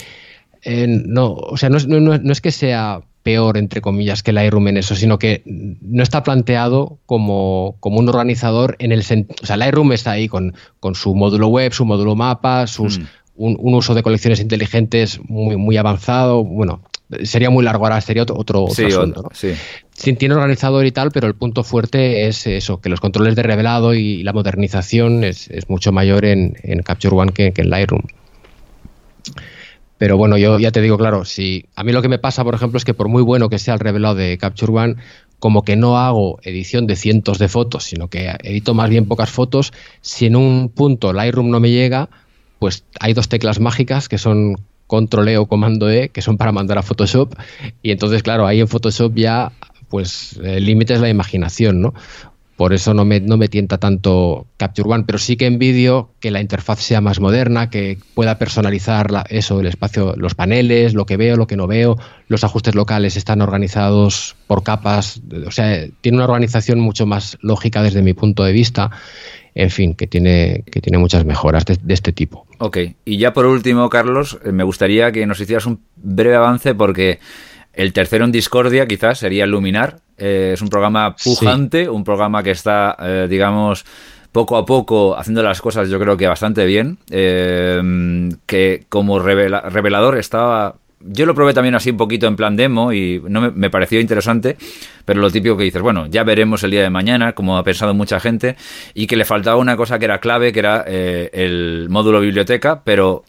eh, 0.62 0.86
no, 0.88 1.32
o 1.32 1.56
sea, 1.56 1.68
no 1.68 1.76
es, 1.76 1.88
no, 1.88 2.14
es, 2.14 2.40
que 2.40 2.52
sea 2.52 3.00
peor, 3.22 3.56
entre 3.56 3.80
comillas, 3.80 4.22
que 4.22 4.32
Lightroom 4.32 4.68
en 4.68 4.76
eso, 4.76 4.94
sino 4.94 5.18
que 5.18 5.42
no 5.44 6.02
está 6.02 6.22
planteado 6.22 6.98
como, 7.06 7.76
como 7.80 7.98
un 7.98 8.08
organizador 8.08 8.76
en 8.78 8.92
el 8.92 9.02
sentido. 9.02 9.36
O 9.42 9.46
sea, 9.46 9.56
Lightroom 9.56 9.92
está 9.92 10.12
ahí 10.12 10.28
con, 10.28 10.54
con, 10.78 10.94
su 10.94 11.14
módulo 11.14 11.48
web, 11.48 11.72
su 11.72 11.84
módulo 11.84 12.14
mapa, 12.14 12.66
sus, 12.68 13.00
mm. 13.00 13.04
un, 13.36 13.74
uso 13.74 13.94
de 13.94 14.04
colecciones 14.04 14.40
inteligentes 14.40 15.20
muy, 15.24 15.56
muy 15.56 15.76
avanzado. 15.76 16.44
Bueno, 16.44 16.82
sería 17.24 17.50
muy 17.50 17.64
largo 17.64 17.84
ahora, 17.84 18.00
sería 18.00 18.22
otro, 18.22 18.36
otro, 18.38 18.68
asunto. 18.68 19.30
Sí. 19.32 20.14
tiene 20.14 20.34
organizador 20.34 20.86
y 20.86 20.92
tal, 20.92 21.10
pero 21.10 21.26
el 21.26 21.34
punto 21.34 21.64
fuerte 21.64 22.28
es 22.28 22.46
eso, 22.46 22.80
que 22.80 22.88
los 22.88 23.00
controles 23.00 23.34
de 23.34 23.42
revelado 23.42 23.94
y 23.94 24.22
la 24.22 24.32
modernización 24.32 25.24
es, 25.24 25.48
es 25.50 25.68
mucho 25.68 25.90
mayor 25.90 26.24
en, 26.24 26.56
en 26.62 26.82
Capture 26.82 27.16
One 27.16 27.32
que, 27.32 27.52
que 27.52 27.62
en 27.62 27.70
Lightroom. 27.70 28.02
Pero 30.02 30.16
bueno, 30.16 30.36
yo 30.36 30.58
ya 30.58 30.72
te 30.72 30.80
digo, 30.80 30.98
claro, 30.98 31.24
si 31.24 31.66
a 31.76 31.84
mí 31.84 31.92
lo 31.92 32.02
que 32.02 32.08
me 32.08 32.18
pasa, 32.18 32.42
por 32.42 32.56
ejemplo, 32.56 32.76
es 32.76 32.84
que 32.84 32.92
por 32.92 33.06
muy 33.06 33.22
bueno 33.22 33.48
que 33.48 33.60
sea 33.60 33.74
el 33.74 33.78
revelado 33.78 34.16
de 34.16 34.36
Capture 34.36 34.72
One, 34.72 34.96
como 35.38 35.62
que 35.62 35.76
no 35.76 35.96
hago 35.96 36.40
edición 36.42 36.88
de 36.88 36.96
cientos 36.96 37.38
de 37.38 37.46
fotos, 37.46 37.84
sino 37.84 38.08
que 38.08 38.34
edito 38.42 38.74
más 38.74 38.90
bien 38.90 39.06
pocas 39.06 39.30
fotos, 39.30 39.72
si 40.00 40.26
en 40.26 40.34
un 40.34 40.70
punto 40.70 41.12
Lightroom 41.12 41.50
no 41.50 41.60
me 41.60 41.70
llega, 41.70 42.08
pues 42.58 42.82
hay 42.98 43.14
dos 43.14 43.28
teclas 43.28 43.60
mágicas 43.60 44.08
que 44.08 44.18
son 44.18 44.56
control 44.88 45.28
E 45.28 45.38
o 45.38 45.46
comando 45.46 45.88
E, 45.88 46.08
que 46.08 46.20
son 46.20 46.36
para 46.36 46.50
mandar 46.50 46.78
a 46.78 46.82
Photoshop, 46.82 47.36
y 47.80 47.92
entonces, 47.92 48.24
claro, 48.24 48.48
ahí 48.48 48.58
en 48.58 48.66
Photoshop 48.66 49.14
ya, 49.14 49.52
pues 49.88 50.36
el 50.42 50.66
límite 50.66 50.94
es 50.94 51.00
la 51.00 51.10
imaginación, 51.10 51.80
¿no? 51.80 51.94
Por 52.62 52.72
eso 52.72 52.94
no 52.94 53.04
me, 53.04 53.18
no 53.18 53.36
me 53.36 53.48
tienta 53.48 53.78
tanto 53.78 54.46
Capture 54.56 54.88
One, 54.88 55.02
pero 55.04 55.18
sí 55.18 55.36
que 55.36 55.46
en 55.46 55.58
vídeo 55.58 56.10
que 56.20 56.30
la 56.30 56.40
interfaz 56.40 56.78
sea 56.78 57.00
más 57.00 57.18
moderna, 57.18 57.70
que 57.70 57.98
pueda 58.14 58.38
personalizar 58.38 59.08
eso, 59.30 59.58
el 59.58 59.66
espacio, 59.66 60.14
los 60.16 60.36
paneles, 60.36 60.94
lo 60.94 61.04
que 61.04 61.16
veo, 61.16 61.34
lo 61.34 61.48
que 61.48 61.56
no 61.56 61.66
veo, 61.66 61.98
los 62.28 62.44
ajustes 62.44 62.76
locales 62.76 63.16
están 63.16 63.40
organizados 63.40 64.36
por 64.46 64.62
capas, 64.62 65.22
o 65.44 65.50
sea, 65.50 65.88
tiene 66.02 66.18
una 66.18 66.26
organización 66.26 66.78
mucho 66.78 67.04
más 67.04 67.36
lógica 67.40 67.82
desde 67.82 68.00
mi 68.00 68.12
punto 68.12 68.44
de 68.44 68.52
vista 68.52 68.92
en 69.56 69.70
fin, 69.70 69.96
que 69.96 70.06
tiene, 70.06 70.62
que 70.70 70.80
tiene 70.80 70.98
muchas 70.98 71.24
mejoras 71.24 71.64
de, 71.64 71.76
este 71.92 72.12
tipo. 72.12 72.46
Ok, 72.58 72.78
y 73.04 73.18
ya 73.18 73.32
por 73.32 73.46
último, 73.46 73.90
Carlos, 73.90 74.38
eh, 74.44 74.52
me 74.52 74.62
gustaría 74.62 75.10
que 75.10 75.26
nos 75.26 75.40
hicieras 75.40 75.66
un 75.66 75.80
breve 75.96 76.36
avance 76.36 76.76
porque 76.76 77.18
el 77.72 77.92
tercero 77.92 78.24
en 78.24 78.30
discordia 78.30 78.86
quizás 78.86 79.18
sería 79.18 79.46
Luminar. 79.46 79.98
Eh, 80.18 80.52
es 80.54 80.62
un 80.62 80.68
programa 80.68 81.14
pujante, 81.16 81.88
un 81.88 82.04
programa 82.04 82.42
que 82.42 82.52
está, 82.52 82.96
eh, 83.00 83.26
digamos, 83.28 83.84
poco 84.30 84.56
a 84.56 84.64
poco 84.64 85.16
haciendo 85.16 85.42
las 85.42 85.60
cosas 85.60 85.88
yo 85.88 85.98
creo 85.98 86.16
que 86.16 86.26
bastante 86.26 86.64
bien, 86.64 86.98
que 87.06 88.84
como 88.88 89.18
revelador 89.18 90.16
estaba 90.16 90.76
yo 91.04 91.26
lo 91.26 91.34
probé 91.34 91.54
también 91.54 91.74
así 91.74 91.90
un 91.90 91.96
poquito 91.96 92.26
en 92.26 92.36
plan 92.36 92.56
demo 92.56 92.92
y 92.92 93.22
no 93.26 93.52
me, 93.52 93.70
pareció 93.70 94.00
interesante, 94.00 94.56
pero 95.04 95.20
lo 95.20 95.30
típico 95.30 95.56
que 95.56 95.64
dices, 95.64 95.82
bueno, 95.82 96.06
ya 96.06 96.24
veremos 96.24 96.62
el 96.62 96.70
día 96.70 96.82
de 96.82 96.90
mañana, 96.90 97.32
como 97.32 97.56
ha 97.56 97.64
pensado 97.64 97.94
mucha 97.94 98.20
gente, 98.20 98.56
y 98.94 99.06
que 99.06 99.16
le 99.16 99.24
faltaba 99.24 99.56
una 99.56 99.76
cosa 99.76 99.98
que 99.98 100.04
era 100.04 100.18
clave, 100.18 100.52
que 100.52 100.58
era 100.60 100.84
eh, 100.86 101.30
el 101.32 101.88
módulo 101.90 102.20
biblioteca, 102.20 102.82
pero 102.84 103.24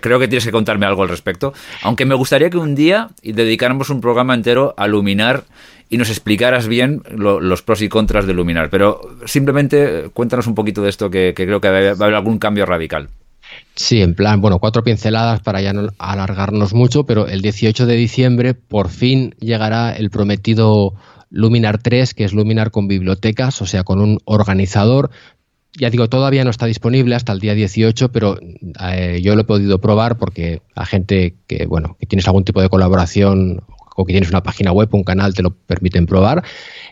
creo 0.00 0.18
que 0.18 0.28
tienes 0.28 0.44
que 0.44 0.52
contarme 0.52 0.86
algo 0.86 1.02
al 1.02 1.08
respecto. 1.08 1.52
Aunque 1.82 2.04
me 2.04 2.14
gustaría 2.14 2.50
que 2.50 2.58
un 2.58 2.74
día 2.74 3.08
dedicáramos 3.22 3.90
un 3.90 4.00
programa 4.00 4.34
entero 4.34 4.74
a 4.76 4.86
Luminar 4.86 5.44
y 5.88 5.98
nos 5.98 6.08
explicaras 6.10 6.66
bien 6.66 7.02
los 7.10 7.62
pros 7.62 7.82
y 7.82 7.88
contras 7.88 8.26
de 8.26 8.34
Luminar. 8.34 8.70
Pero 8.70 9.00
simplemente 9.26 10.10
cuéntanos 10.12 10.46
un 10.46 10.54
poquito 10.54 10.82
de 10.82 10.90
esto 10.90 11.10
que, 11.10 11.32
que 11.34 11.46
creo 11.46 11.60
que 11.60 11.70
va 11.70 11.76
a 11.76 11.90
haber 11.90 12.14
algún 12.14 12.38
cambio 12.38 12.66
radical. 12.66 13.08
Sí, 13.74 14.02
en 14.02 14.14
plan, 14.14 14.40
bueno, 14.40 14.58
cuatro 14.58 14.82
pinceladas 14.82 15.40
para 15.40 15.60
ya 15.60 15.72
no 15.72 15.90
alargarnos 15.98 16.74
mucho, 16.74 17.04
pero 17.04 17.28
el 17.28 17.42
18 17.42 17.86
de 17.86 17.94
diciembre 17.94 18.54
por 18.54 18.88
fin 18.88 19.34
llegará 19.38 19.92
el 19.92 20.10
prometido 20.10 20.94
Luminar 21.30 21.78
3, 21.78 22.14
que 22.14 22.24
es 22.24 22.32
Luminar 22.32 22.70
con 22.70 22.88
bibliotecas, 22.88 23.60
o 23.62 23.66
sea, 23.66 23.84
con 23.84 24.00
un 24.00 24.18
organizador. 24.24 25.10
Ya 25.78 25.90
digo, 25.90 26.08
todavía 26.08 26.44
no 26.44 26.50
está 26.50 26.66
disponible 26.66 27.14
hasta 27.14 27.32
el 27.32 27.40
día 27.40 27.54
18, 27.54 28.10
pero 28.10 28.38
eh, 28.82 29.20
yo 29.22 29.34
lo 29.34 29.42
he 29.42 29.44
podido 29.44 29.78
probar 29.78 30.16
porque 30.16 30.62
a 30.74 30.86
gente 30.86 31.34
que, 31.46 31.66
bueno, 31.66 31.96
que 32.00 32.06
tienes 32.06 32.26
algún 32.26 32.44
tipo 32.44 32.62
de 32.62 32.68
colaboración 32.68 33.62
o 33.96 34.04
que 34.04 34.12
tienes 34.12 34.30
una 34.30 34.42
página 34.42 34.72
web, 34.72 34.88
un 34.92 35.04
canal, 35.04 35.34
te 35.34 35.42
lo 35.42 35.50
permiten 35.50 36.06
probar. 36.06 36.44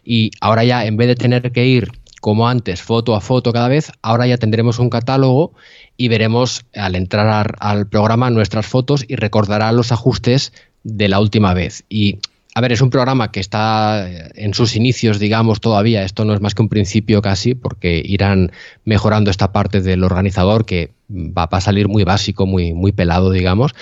Y 0.05 0.31
ahora 0.41 0.65
ya, 0.65 0.85
en 0.85 0.97
vez 0.97 1.09
de 1.09 1.15
tener 1.17 1.53
que 1.53 1.67
ir 1.67 1.93
como 2.21 2.49
antes, 2.49 2.81
foto 2.81 3.15
a 3.15 3.21
foto 3.21 3.53
cada 3.53 3.69
vez, 3.69 3.93
ahora 4.01 4.27
ya 4.27 4.39
tendremos 4.39 4.79
un 4.79 4.89
catálogo 4.89 5.53
y 5.97 6.09
veremos 6.09 6.65
al 6.75 6.95
entrar 6.95 7.57
al 7.59 7.87
programa 7.87 8.31
nuestras 8.31 8.67
fotos 8.67 9.05
y 9.07 9.17
recordará 9.17 9.73
los 9.73 9.93
ajustes 9.93 10.53
de 10.83 11.09
la 11.09 11.21
última 11.21 11.53
vez. 11.53 11.85
Y 11.89 12.19
a 12.55 12.61
ver, 12.61 12.73
es 12.73 12.81
un 12.81 12.91
programa 12.91 13.33
que 13.33 13.41
está 13.41 14.09
en 14.09 14.55
sus 14.55 14.77
inicios, 14.77 15.19
digamos, 15.19 15.61
todavía. 15.61 16.05
Esto 16.05 16.25
no 16.25 16.35
es 16.35 16.41
más 16.41 16.55
que 16.55 16.63
un 16.63 16.69
principio 16.69 17.21
casi, 17.21 17.57
porque 17.57 18.01
irán 18.05 18.53
mejorando 18.85 19.31
esta 19.31 19.53
parte 19.53 19.81
del 19.81 20.05
organizador 20.05 20.65
que 20.65 20.93
va 21.11 21.49
a 21.51 21.61
salir 21.61 21.89
muy 21.89 22.05
básico, 22.05 22.47
muy, 22.47 22.73
muy 22.73 22.93
pelado, 22.93 23.33
digamos. 23.33 23.75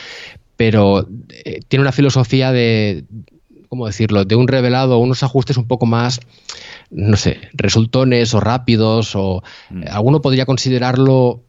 Pero 0.57 1.07
eh, 1.45 1.61
tiene 1.69 1.83
una 1.83 1.93
filosofía 1.93 2.51
de, 2.51 3.05
¿cómo 3.69 3.87
decirlo?, 3.87 4.25
de 4.25 4.37
un 4.37 4.49
revelado, 4.49 4.99
unos 4.99 5.23
ajustes 5.23 5.59
un 5.59 5.67
poco 5.67 5.85
más, 5.85 6.21
no 6.91 7.19
sé, 7.19 7.41
resultones 7.53 8.33
o 8.33 8.41
rápidos, 8.41 9.15
o 9.15 9.43
mm. 9.69 9.83
alguno 9.91 10.23
podría 10.23 10.47
considerarlo 10.47 11.43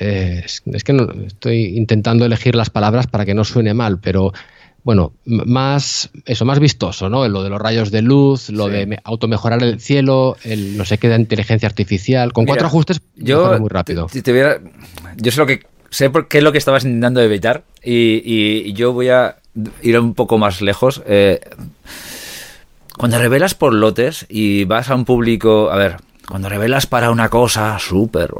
eh, 0.00 0.42
es, 0.44 0.84
que 0.84 0.92
no, 0.92 1.10
estoy 1.26 1.76
intentando 1.76 2.24
elegir 2.24 2.54
las 2.54 2.70
palabras 2.70 3.06
para 3.06 3.24
que 3.24 3.34
no 3.34 3.44
suene 3.44 3.74
mal, 3.74 3.98
pero 4.00 4.32
bueno, 4.84 5.12
más 5.24 6.10
eso, 6.26 6.44
más 6.44 6.58
vistoso, 6.58 7.08
¿no? 7.08 7.26
Lo 7.28 7.42
de 7.42 7.50
los 7.50 7.60
rayos 7.60 7.90
de 7.90 8.02
luz, 8.02 8.50
lo 8.50 8.68
de 8.68 8.98
automejorar 9.04 9.62
el 9.62 9.80
cielo, 9.80 10.36
el 10.42 10.76
no 10.76 10.84
sé 10.84 10.98
qué 10.98 11.08
de 11.08 11.16
inteligencia 11.16 11.68
artificial. 11.68 12.32
Con 12.32 12.46
cuatro 12.46 12.66
ajustes, 12.66 13.00
yo 13.14 13.58
muy 13.58 13.68
rápido. 13.68 14.08
yo 14.12 15.30
sé 15.30 15.38
lo 15.38 15.46
que 15.46 15.62
sé 15.90 16.10
por 16.10 16.26
qué 16.26 16.38
es 16.38 16.44
lo 16.44 16.52
que 16.52 16.58
estabas 16.58 16.84
intentando 16.84 17.20
evitar 17.20 17.64
y, 17.82 18.72
yo 18.72 18.92
voy 18.92 19.10
a 19.10 19.36
ir 19.82 19.98
un 19.98 20.14
poco 20.14 20.38
más 20.38 20.60
lejos. 20.62 21.02
Eh, 21.06 21.40
cuando 22.98 23.18
revelas 23.18 23.54
por 23.54 23.74
lotes 23.74 24.26
y 24.28 24.64
vas 24.64 24.90
a 24.90 24.94
un 24.94 25.04
público, 25.04 25.70
a 25.70 25.76
ver, 25.76 25.96
cuando 26.32 26.48
revelas 26.48 26.86
para 26.86 27.10
una 27.10 27.28
cosa, 27.28 27.78
súper, 27.78 28.30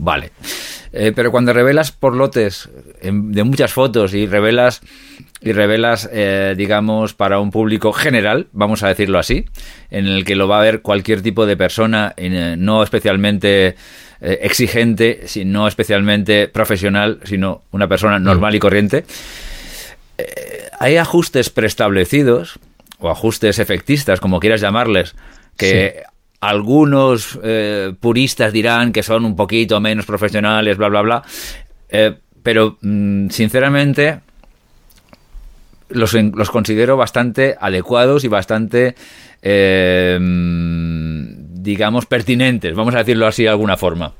vale. 0.00 0.32
Eh, 0.92 1.12
pero 1.14 1.30
cuando 1.30 1.52
revelas 1.52 1.92
por 1.92 2.16
lotes 2.16 2.68
de 3.00 3.44
muchas 3.44 3.72
fotos 3.72 4.12
y 4.12 4.26
revelas 4.26 4.80
y 5.40 5.52
revelas, 5.52 6.10
eh, 6.12 6.54
digamos, 6.56 7.14
para 7.14 7.38
un 7.38 7.52
público 7.52 7.92
general, 7.92 8.48
vamos 8.50 8.82
a 8.82 8.88
decirlo 8.88 9.20
así, 9.20 9.44
en 9.88 10.08
el 10.08 10.24
que 10.24 10.34
lo 10.34 10.48
va 10.48 10.58
a 10.58 10.62
ver 10.62 10.82
cualquier 10.82 11.22
tipo 11.22 11.46
de 11.46 11.56
persona, 11.56 12.12
eh, 12.16 12.56
no 12.58 12.82
especialmente 12.82 13.76
exigente, 14.20 15.26
no 15.44 15.68
especialmente 15.68 16.48
profesional, 16.48 17.20
sino 17.22 17.62
una 17.70 17.86
persona 17.86 18.18
normal 18.18 18.56
y 18.56 18.58
corriente. 18.58 19.04
hay 20.80 20.96
ajustes 20.96 21.50
preestablecidos 21.50 22.58
o 22.98 23.10
ajustes 23.10 23.60
efectistas, 23.60 24.18
como 24.18 24.40
quieras 24.40 24.60
llamarles, 24.60 25.14
que 25.56 26.02
algunos 26.40 27.38
eh, 27.42 27.94
puristas 27.98 28.52
dirán 28.52 28.92
que 28.92 29.02
son 29.02 29.24
un 29.24 29.36
poquito 29.36 29.80
menos 29.80 30.06
profesionales, 30.06 30.76
bla, 30.76 30.88
bla, 30.88 31.02
bla. 31.02 31.22
Eh, 31.88 32.14
pero, 32.42 32.78
mm, 32.80 33.28
sinceramente, 33.30 34.20
los, 35.88 36.14
los, 36.14 36.50
considero 36.50 36.96
bastante 36.96 37.56
adecuados 37.60 38.24
y 38.24 38.28
bastante, 38.28 38.94
eh, 39.42 40.18
mm, 40.20 41.62
digamos, 41.62 42.06
pertinentes, 42.06 42.74
vamos 42.74 42.94
a 42.94 42.98
decirlo 42.98 43.26
así 43.26 43.44
de 43.44 43.48
alguna 43.50 43.76
forma. 43.76 44.12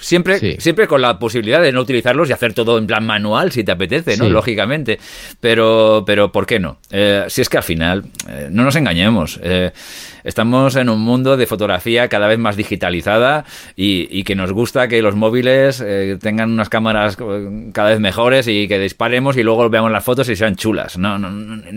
Siempre, 0.00 0.60
siempre 0.60 0.86
con 0.86 1.02
la 1.02 1.18
posibilidad 1.18 1.60
de 1.60 1.72
no 1.72 1.80
utilizarlos 1.80 2.28
y 2.28 2.32
hacer 2.32 2.54
todo 2.54 2.78
en 2.78 2.86
plan 2.86 3.04
manual 3.04 3.52
si 3.52 3.64
te 3.64 3.72
apetece, 3.72 4.16
¿no? 4.16 4.28
Lógicamente. 4.28 4.98
Pero, 5.40 6.04
pero 6.06 6.32
¿por 6.32 6.46
qué 6.46 6.58
no? 6.58 6.78
Eh, 6.90 7.24
si 7.28 7.40
es 7.40 7.48
que 7.48 7.56
al 7.56 7.62
final, 7.62 8.04
eh, 8.28 8.48
no 8.50 8.64
nos 8.64 8.76
engañemos. 8.76 9.40
Eh, 9.42 9.72
estamos 10.24 10.76
en 10.76 10.88
un 10.88 11.00
mundo 11.00 11.36
de 11.36 11.46
fotografía 11.46 12.08
cada 12.08 12.26
vez 12.28 12.38
más 12.38 12.56
digitalizada 12.56 13.44
y, 13.76 14.24
que 14.24 14.34
nos 14.34 14.52
gusta 14.52 14.88
que 14.88 15.00
los 15.00 15.14
móviles 15.14 15.82
tengan 16.20 16.50
unas 16.50 16.68
cámaras 16.68 17.16
cada 17.72 17.90
vez 17.90 18.00
mejores 18.00 18.46
y 18.46 18.68
que 18.68 18.78
disparemos 18.78 19.36
y 19.38 19.42
luego 19.42 19.70
veamos 19.70 19.90
las 19.90 20.04
fotos 20.04 20.28
y 20.28 20.36
sean 20.36 20.56
chulas. 20.56 20.98
¿no? 20.98 21.16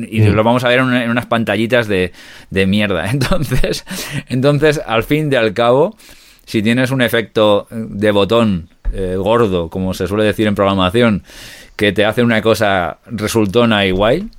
y 0.10 0.22
mm. 0.22 0.34
lo 0.34 0.44
vamos 0.44 0.64
a 0.64 0.70
ver 0.70 0.80
en, 0.80 1.10
unas 1.10 1.26
pantallitas 1.28 1.88
de, 1.88 2.12
de 2.50 2.66
mierda. 2.66 3.10
Entonces, 3.12 3.86
entonces, 4.28 4.82
al 4.86 5.04
fin 5.04 5.32
y 5.32 5.36
al 5.36 5.54
cabo 5.54 5.96
si 6.52 6.62
tienes 6.62 6.92
un 6.92 7.02
efecto 7.02 7.66
de 7.72 8.12
botón 8.12 8.68
eh, 8.92 9.16
gordo, 9.16 9.70
como 9.70 9.94
se 9.94 10.06
suele 10.06 10.26
decir 10.26 10.48
en 10.48 10.56
programación, 10.56 11.24
que 11.78 11.94
te 11.94 12.04
hace 12.04 12.24
una 12.24 12.42
cosa 12.42 12.98
resultona 13.06 13.86
igual, 13.86 14.30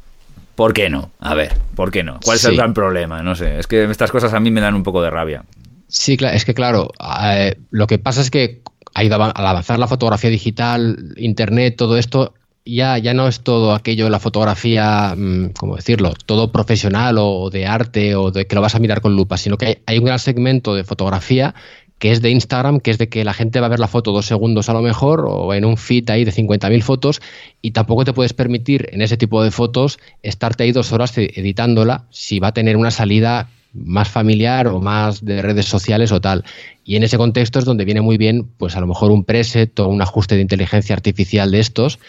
¿por 0.54 0.74
qué 0.74 0.90
no? 0.90 1.10
A 1.20 1.32
ver, 1.32 1.54
¿por 1.74 1.90
qué 1.90 2.02
no? 2.02 2.20
¿Cuál 2.22 2.36
es 2.36 2.44
el 2.44 2.56
gran 2.56 2.74
problema? 2.74 3.22
No 3.22 3.34
sé, 3.34 3.58
es 3.58 3.66
que 3.66 3.84
estas 3.84 4.10
cosas 4.10 4.34
a 4.34 4.40
mí 4.40 4.50
me 4.50 4.60
dan 4.60 4.74
un 4.74 4.82
poco 4.82 5.00
de 5.00 5.08
rabia. 5.08 5.46
Sí, 5.88 6.18
es 6.20 6.44
que 6.44 6.52
claro, 6.52 6.90
eh, 7.24 7.56
lo 7.70 7.86
que 7.86 7.98
pasa 7.98 8.20
es 8.20 8.30
que 8.30 8.60
al 8.92 9.10
avanzar 9.10 9.78
la 9.78 9.88
fotografía 9.88 10.28
digital, 10.28 11.14
internet, 11.16 11.76
todo 11.78 11.96
esto, 11.96 12.34
ya, 12.66 12.98
ya 12.98 13.14
no 13.14 13.26
es 13.26 13.40
todo 13.40 13.72
aquello 13.72 14.04
de 14.04 14.10
la 14.10 14.20
fotografía, 14.20 15.14
mm, 15.16 15.52
¿cómo 15.58 15.76
decirlo? 15.76 16.12
Todo 16.26 16.52
profesional 16.52 17.16
o 17.18 17.48
de 17.48 17.66
arte 17.66 18.16
o 18.16 18.30
de 18.30 18.46
que 18.46 18.54
lo 18.54 18.60
vas 18.60 18.74
a 18.74 18.80
mirar 18.80 19.00
con 19.00 19.16
lupa, 19.16 19.38
sino 19.38 19.56
que 19.56 19.66
hay, 19.66 19.78
hay 19.86 19.98
un 19.98 20.04
gran 20.04 20.18
segmento 20.18 20.74
de 20.74 20.84
fotografía 20.84 21.54
que 22.02 22.10
es 22.10 22.20
de 22.20 22.30
Instagram, 22.30 22.80
que 22.80 22.90
es 22.90 22.98
de 22.98 23.08
que 23.08 23.24
la 23.24 23.32
gente 23.32 23.60
va 23.60 23.66
a 23.66 23.68
ver 23.68 23.78
la 23.78 23.86
foto 23.86 24.10
dos 24.10 24.26
segundos 24.26 24.68
a 24.68 24.72
lo 24.72 24.82
mejor, 24.82 25.24
o 25.28 25.54
en 25.54 25.64
un 25.64 25.76
feed 25.76 26.10
ahí 26.10 26.24
de 26.24 26.32
50.000 26.32 26.82
fotos, 26.82 27.22
y 27.60 27.70
tampoco 27.70 28.04
te 28.04 28.12
puedes 28.12 28.32
permitir 28.32 28.88
en 28.90 29.02
ese 29.02 29.16
tipo 29.16 29.40
de 29.44 29.52
fotos 29.52 30.00
estarte 30.20 30.64
ahí 30.64 30.72
dos 30.72 30.92
horas 30.92 31.16
editándola 31.16 32.06
si 32.10 32.40
va 32.40 32.48
a 32.48 32.52
tener 32.52 32.76
una 32.76 32.90
salida 32.90 33.50
más 33.72 34.08
familiar 34.08 34.66
o 34.66 34.80
más 34.80 35.24
de 35.24 35.42
redes 35.42 35.66
sociales 35.66 36.10
o 36.10 36.20
tal. 36.20 36.44
Y 36.84 36.96
en 36.96 37.04
ese 37.04 37.18
contexto 37.18 37.60
es 37.60 37.64
donde 37.64 37.84
viene 37.84 38.00
muy 38.00 38.16
bien, 38.16 38.48
pues 38.58 38.74
a 38.74 38.80
lo 38.80 38.88
mejor 38.88 39.12
un 39.12 39.22
preset 39.22 39.78
o 39.78 39.86
un 39.86 40.02
ajuste 40.02 40.34
de 40.34 40.40
inteligencia 40.40 40.96
artificial 40.96 41.52
de 41.52 41.60
estos 41.60 42.00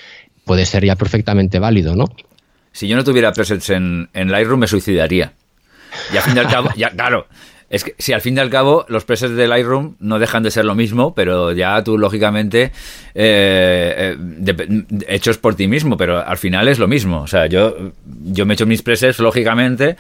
puede 0.44 0.66
ser 0.66 0.84
ya 0.84 0.96
perfectamente 0.96 1.60
válido, 1.60 1.96
¿no? 1.96 2.06
Si 2.72 2.88
yo 2.88 2.96
no 2.96 3.04
tuviera 3.04 3.32
presets 3.32 3.70
en, 3.70 4.10
en 4.16 4.32
Lightroom 4.32 4.62
me 4.62 4.68
suicidaría. 4.68 5.34
Y 6.12 6.18
al 6.18 6.24
fin 6.24 6.36
y 6.36 6.40
al 6.40 6.48
cabo, 6.48 6.72
ya, 6.76 6.90
claro, 6.90 7.28
Es 7.74 7.84
que 7.84 7.96
si 7.98 8.14
al 8.14 8.22
fin 8.22 8.38
y 8.38 8.40
al 8.40 8.52
cabo 8.52 8.86
los 8.88 9.04
presets 9.04 9.36
de 9.36 9.48
Lightroom 9.48 9.96
no 10.00 10.20
dejan 10.20 10.44
de 10.44 10.52
ser 10.52 10.64
lo 10.64 10.76
mismo, 10.76 11.16
pero 11.16 11.54
ya 11.54 11.84
tú 11.84 11.98
lógicamente 11.98 12.72
eh, 13.16 14.16
eh, 14.16 14.84
hechos 15.08 15.40
por 15.40 15.56
ti 15.56 15.68
mismo, 15.68 15.98
pero 15.98 16.24
al 16.24 16.38
final 16.38 16.68
es 16.68 16.78
lo 16.78 16.88
mismo. 16.88 17.22
O 17.22 17.28
sea, 17.28 17.48
yo, 17.48 17.76
yo 18.26 18.46
me 18.46 18.54
echo 18.54 18.68
mis 18.68 18.84
presets 18.84 19.18
lógicamente 19.18 19.98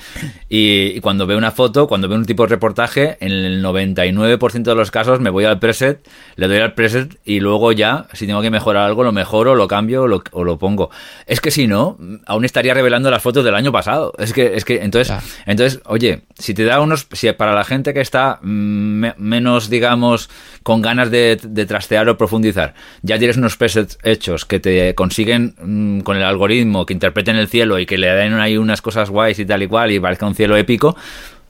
y, 0.49 0.99
cuando 0.99 1.25
veo 1.25 1.35
una 1.35 1.49
foto, 1.49 1.87
cuando 1.87 2.07
veo 2.07 2.19
un 2.19 2.25
tipo 2.25 2.43
de 2.43 2.49
reportaje, 2.49 3.17
en 3.19 3.31
el 3.31 3.63
99% 3.63 4.61
de 4.61 4.75
los 4.75 4.91
casos 4.91 5.19
me 5.19 5.31
voy 5.31 5.45
al 5.45 5.57
preset, 5.57 6.07
le 6.35 6.47
doy 6.47 6.59
al 6.59 6.75
preset 6.75 7.17
y 7.25 7.39
luego 7.39 7.71
ya, 7.71 8.05
si 8.13 8.27
tengo 8.27 8.43
que 8.43 8.51
mejorar 8.51 8.85
algo, 8.85 9.03
lo 9.03 9.11
mejoro, 9.11 9.55
lo 9.55 9.67
cambio 9.67 10.03
o 10.03 10.43
lo, 10.43 10.57
pongo. 10.59 10.91
Es 11.25 11.41
que 11.41 11.49
si 11.49 11.65
no, 11.65 11.97
aún 12.27 12.45
estaría 12.45 12.75
revelando 12.75 13.09
las 13.09 13.23
fotos 13.23 13.43
del 13.43 13.55
año 13.55 13.71
pasado. 13.71 14.13
Es 14.19 14.31
que, 14.31 14.55
es 14.55 14.63
que 14.63 14.83
entonces, 14.83 15.11
entonces, 15.47 15.81
oye, 15.85 16.21
si 16.37 16.53
te 16.53 16.65
da 16.65 16.79
unos, 16.79 17.07
si 17.13 17.31
para 17.31 17.55
la 17.55 17.62
gente 17.63 17.93
que 17.93 18.01
está 18.01 18.39
mm, 18.41 19.05
menos, 19.17 19.69
digamos, 19.69 20.29
con 20.63 20.81
ganas 20.81 21.11
de, 21.11 21.37
trastear 21.67 22.09
o 22.09 22.17
profundizar, 22.17 22.73
ya 23.01 23.17
tienes 23.17 23.37
unos 23.37 23.57
presets 23.57 23.97
hechos 24.03 24.45
que 24.45 24.59
te 24.59 24.95
consiguen 24.95 25.55
mm, 25.61 25.99
con 26.01 26.17
el 26.17 26.23
algoritmo, 26.23 26.85
que 26.85 26.93
interpreten 26.93 27.35
el 27.35 27.47
cielo 27.47 27.79
y 27.79 27.85
que 27.85 27.97
le 27.97 28.07
den 28.07 28.33
ahí 28.35 28.57
unas 28.57 28.81
cosas 28.81 29.09
guays 29.09 29.39
y 29.39 29.45
tal 29.45 29.63
y 29.63 29.67
cual 29.67 29.91
y 29.91 29.99
parezca 29.99 30.25
un 30.25 30.35
cielo 30.35 30.57
épico, 30.57 30.95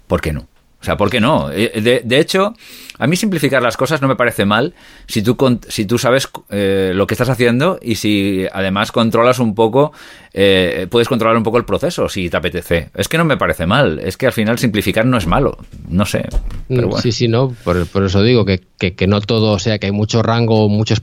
¿por 0.07 0.21
qué 0.21 0.33
no? 0.33 0.52
O 0.83 0.85
sea, 0.85 0.97
¿por 0.97 1.09
qué 1.09 1.21
no? 1.21 1.49
Eh, 1.49 2.01
de, 2.03 2.19
hecho, 2.19 2.53
a 2.99 3.07
mí 3.07 3.15
simplificar 3.15 3.61
las 3.61 3.77
cosas 3.77 4.01
no 4.01 4.09
me 4.09 4.17
parece 4.17 4.43
mal 4.43 4.73
si 5.07 5.21
tú, 5.21 5.37
si 5.69 5.85
tú 5.85 5.97
sabes 5.97 6.27
eh, 6.49 6.91
lo 6.93 7.07
que 7.07 7.13
estás 7.13 7.29
haciendo 7.29 7.79
y 7.81 7.95
si 7.95 8.45
además 8.51 8.91
controlas 8.91 9.39
un 9.39 9.55
poco, 9.55 9.93
eh, 10.33 10.87
puedes 10.91 11.07
controlar 11.07 11.37
un 11.37 11.43
poco 11.43 11.57
el 11.57 11.63
proceso 11.63 12.09
si 12.09 12.29
te 12.29 12.35
apetece. 12.35 12.89
Es 12.95 13.07
que 13.07 13.17
no 13.17 13.23
me 13.23 13.37
parece 13.37 13.65
mal, 13.65 13.99
es 13.99 14.17
que 14.17 14.25
al 14.25 14.33
final 14.33 14.59
simplificar 14.59 15.05
no 15.05 15.17
es 15.17 15.25
malo, 15.25 15.57
no 15.87 16.05
sé. 16.05 16.27
Mm, 16.67 16.91
sí, 17.01 17.13
sí, 17.13 17.29
no, 17.29 17.55
por, 17.63 17.87
eso 18.03 18.21
digo 18.21 18.43
que, 18.43 18.59
que 18.77 19.07
no 19.07 19.21
todo, 19.21 19.53
o 19.53 19.59
sea, 19.59 19.79
que 19.79 19.85
hay 19.85 19.93
mucho 19.93 20.21
rango, 20.21 20.67
mucho 20.67 20.95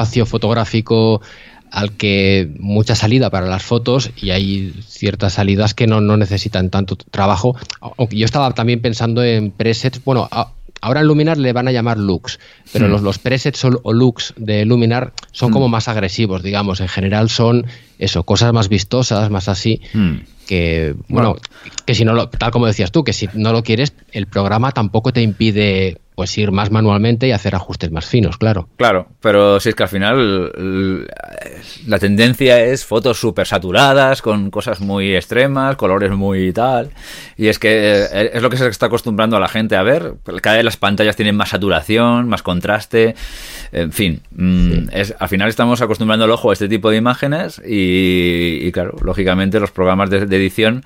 espacio 0.00 0.26
fotográfico 0.26 1.22
al 1.70 1.92
que 1.92 2.50
mucha 2.58 2.94
salida 2.94 3.30
para 3.30 3.46
las 3.46 3.62
fotos 3.62 4.10
y 4.20 4.30
hay 4.30 4.74
ciertas 4.86 5.34
salidas 5.34 5.74
que 5.74 5.86
no, 5.86 6.00
necesitan 6.16 6.70
tanto 6.70 6.96
trabajo. 6.96 7.56
Yo 8.10 8.24
estaba 8.24 8.52
también 8.52 8.80
pensando 8.80 9.22
en 9.22 9.50
presets, 9.50 10.02
bueno, 10.04 10.28
ahora 10.80 11.00
en 11.00 11.06
Luminar 11.06 11.38
le 11.38 11.52
van 11.52 11.68
a 11.68 11.72
llamar 11.72 11.98
looks, 11.98 12.38
pero 12.72 12.88
hmm. 12.88 12.90
los, 12.90 13.02
los, 13.02 13.18
presets 13.18 13.64
o, 13.64 13.92
looks 13.92 14.34
de 14.36 14.64
Luminar 14.64 15.12
son 15.32 15.50
hmm. 15.50 15.52
como 15.52 15.68
más 15.68 15.88
agresivos, 15.88 16.42
digamos, 16.42 16.80
en 16.80 16.88
general 16.88 17.28
son 17.28 17.66
eso, 17.98 18.24
cosas 18.24 18.52
más 18.52 18.68
vistosas, 18.68 19.30
más 19.30 19.48
así. 19.48 19.80
Hmm. 19.92 20.18
Que, 20.46 20.96
bueno, 21.06 21.36
que 21.90 21.94
si 21.96 22.04
no 22.04 22.12
lo, 22.12 22.28
tal 22.28 22.52
como 22.52 22.68
decías 22.68 22.92
tú, 22.92 23.02
que 23.02 23.12
si 23.12 23.28
no 23.34 23.52
lo 23.52 23.64
quieres, 23.64 23.92
el 24.12 24.28
programa 24.28 24.70
tampoco 24.70 25.12
te 25.12 25.22
impide 25.22 25.98
pues 26.20 26.36
ir 26.36 26.52
más 26.52 26.70
manualmente 26.70 27.26
y 27.26 27.32
hacer 27.32 27.54
ajustes 27.54 27.90
más 27.90 28.04
finos, 28.04 28.36
claro. 28.36 28.68
Claro, 28.76 29.08
pero 29.20 29.58
si 29.58 29.70
es 29.70 29.74
que 29.74 29.84
al 29.84 29.88
final 29.88 31.06
la 31.86 31.98
tendencia 31.98 32.60
es 32.62 32.84
fotos 32.84 33.18
súper 33.18 33.46
saturadas, 33.46 34.20
con 34.20 34.50
cosas 34.50 34.80
muy 34.80 35.16
extremas, 35.16 35.76
colores 35.76 36.10
muy 36.12 36.52
tal, 36.52 36.90
y 37.38 37.48
es 37.48 37.58
que 37.58 38.02
eh, 38.02 38.30
es 38.34 38.42
lo 38.42 38.50
que 38.50 38.58
se 38.58 38.68
está 38.68 38.86
acostumbrando 38.86 39.38
a 39.38 39.40
la 39.40 39.48
gente 39.48 39.76
a 39.76 39.82
ver, 39.82 40.16
cada 40.42 40.56
vez 40.56 40.64
las 40.66 40.76
pantallas 40.76 41.16
tienen 41.16 41.36
más 41.36 41.48
saturación, 41.48 42.28
más 42.28 42.42
contraste, 42.42 43.14
en 43.72 43.90
fin, 43.90 44.20
mm, 44.32 44.90
es, 44.92 45.14
al 45.18 45.28
final 45.28 45.48
estamos 45.48 45.80
acostumbrando 45.80 46.26
el 46.26 46.30
ojo 46.30 46.50
a 46.50 46.52
este 46.52 46.68
tipo 46.68 46.90
de 46.90 46.98
imágenes 46.98 47.62
y, 47.66 48.70
claro, 48.72 48.94
lógicamente 49.02 49.58
los 49.58 49.70
programas 49.70 50.10
de, 50.10 50.18
edición, 50.18 50.84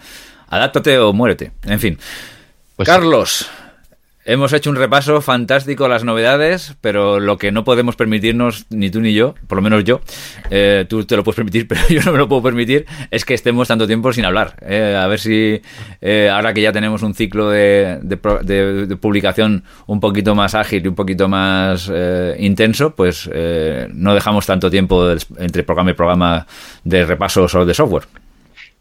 adáptate 0.54 0.98
o 0.98 1.12
muérete, 1.12 1.52
en 1.64 1.80
fin. 1.80 1.98
Pues 2.76 2.88
Carlos, 2.88 3.48
Hemos 4.26 4.54
hecho 4.54 4.70
un 4.70 4.76
repaso 4.76 5.20
fantástico 5.20 5.84
a 5.84 5.88
las 5.88 6.02
novedades, 6.02 6.76
pero 6.80 7.20
lo 7.20 7.36
que 7.36 7.52
no 7.52 7.62
podemos 7.62 7.94
permitirnos, 7.94 8.64
ni 8.70 8.88
tú 8.88 9.02
ni 9.02 9.12
yo, 9.12 9.34
por 9.46 9.56
lo 9.56 9.62
menos 9.62 9.84
yo, 9.84 10.00
eh, 10.48 10.86
tú 10.88 11.04
te 11.04 11.14
lo 11.14 11.22
puedes 11.22 11.36
permitir, 11.36 11.68
pero 11.68 11.82
yo 11.90 12.00
no 12.02 12.12
me 12.12 12.16
lo 12.16 12.26
puedo 12.26 12.42
permitir, 12.42 12.86
es 13.10 13.26
que 13.26 13.34
estemos 13.34 13.68
tanto 13.68 13.86
tiempo 13.86 14.14
sin 14.14 14.24
hablar. 14.24 14.56
Eh, 14.62 14.98
a 14.98 15.06
ver 15.08 15.20
si 15.20 15.60
eh, 16.00 16.30
ahora 16.32 16.54
que 16.54 16.62
ya 16.62 16.72
tenemos 16.72 17.02
un 17.02 17.14
ciclo 17.14 17.50
de, 17.50 18.00
publicación 18.98 19.64
un 19.86 20.00
poquito 20.00 20.34
más 20.34 20.54
ágil 20.54 20.82
y 20.86 20.88
un 20.88 20.94
poquito 20.94 21.28
más 21.28 21.92
intenso, 22.38 22.94
pues 22.94 23.28
no 23.92 24.14
dejamos 24.14 24.46
tanto 24.46 24.70
tiempo 24.70 25.06
entre 25.36 25.64
programa 25.64 25.90
y 25.90 25.94
programa 25.94 26.46
de 26.82 27.04
repaso 27.04 27.46
solo 27.46 27.66
de 27.66 27.74
software. 27.74 28.23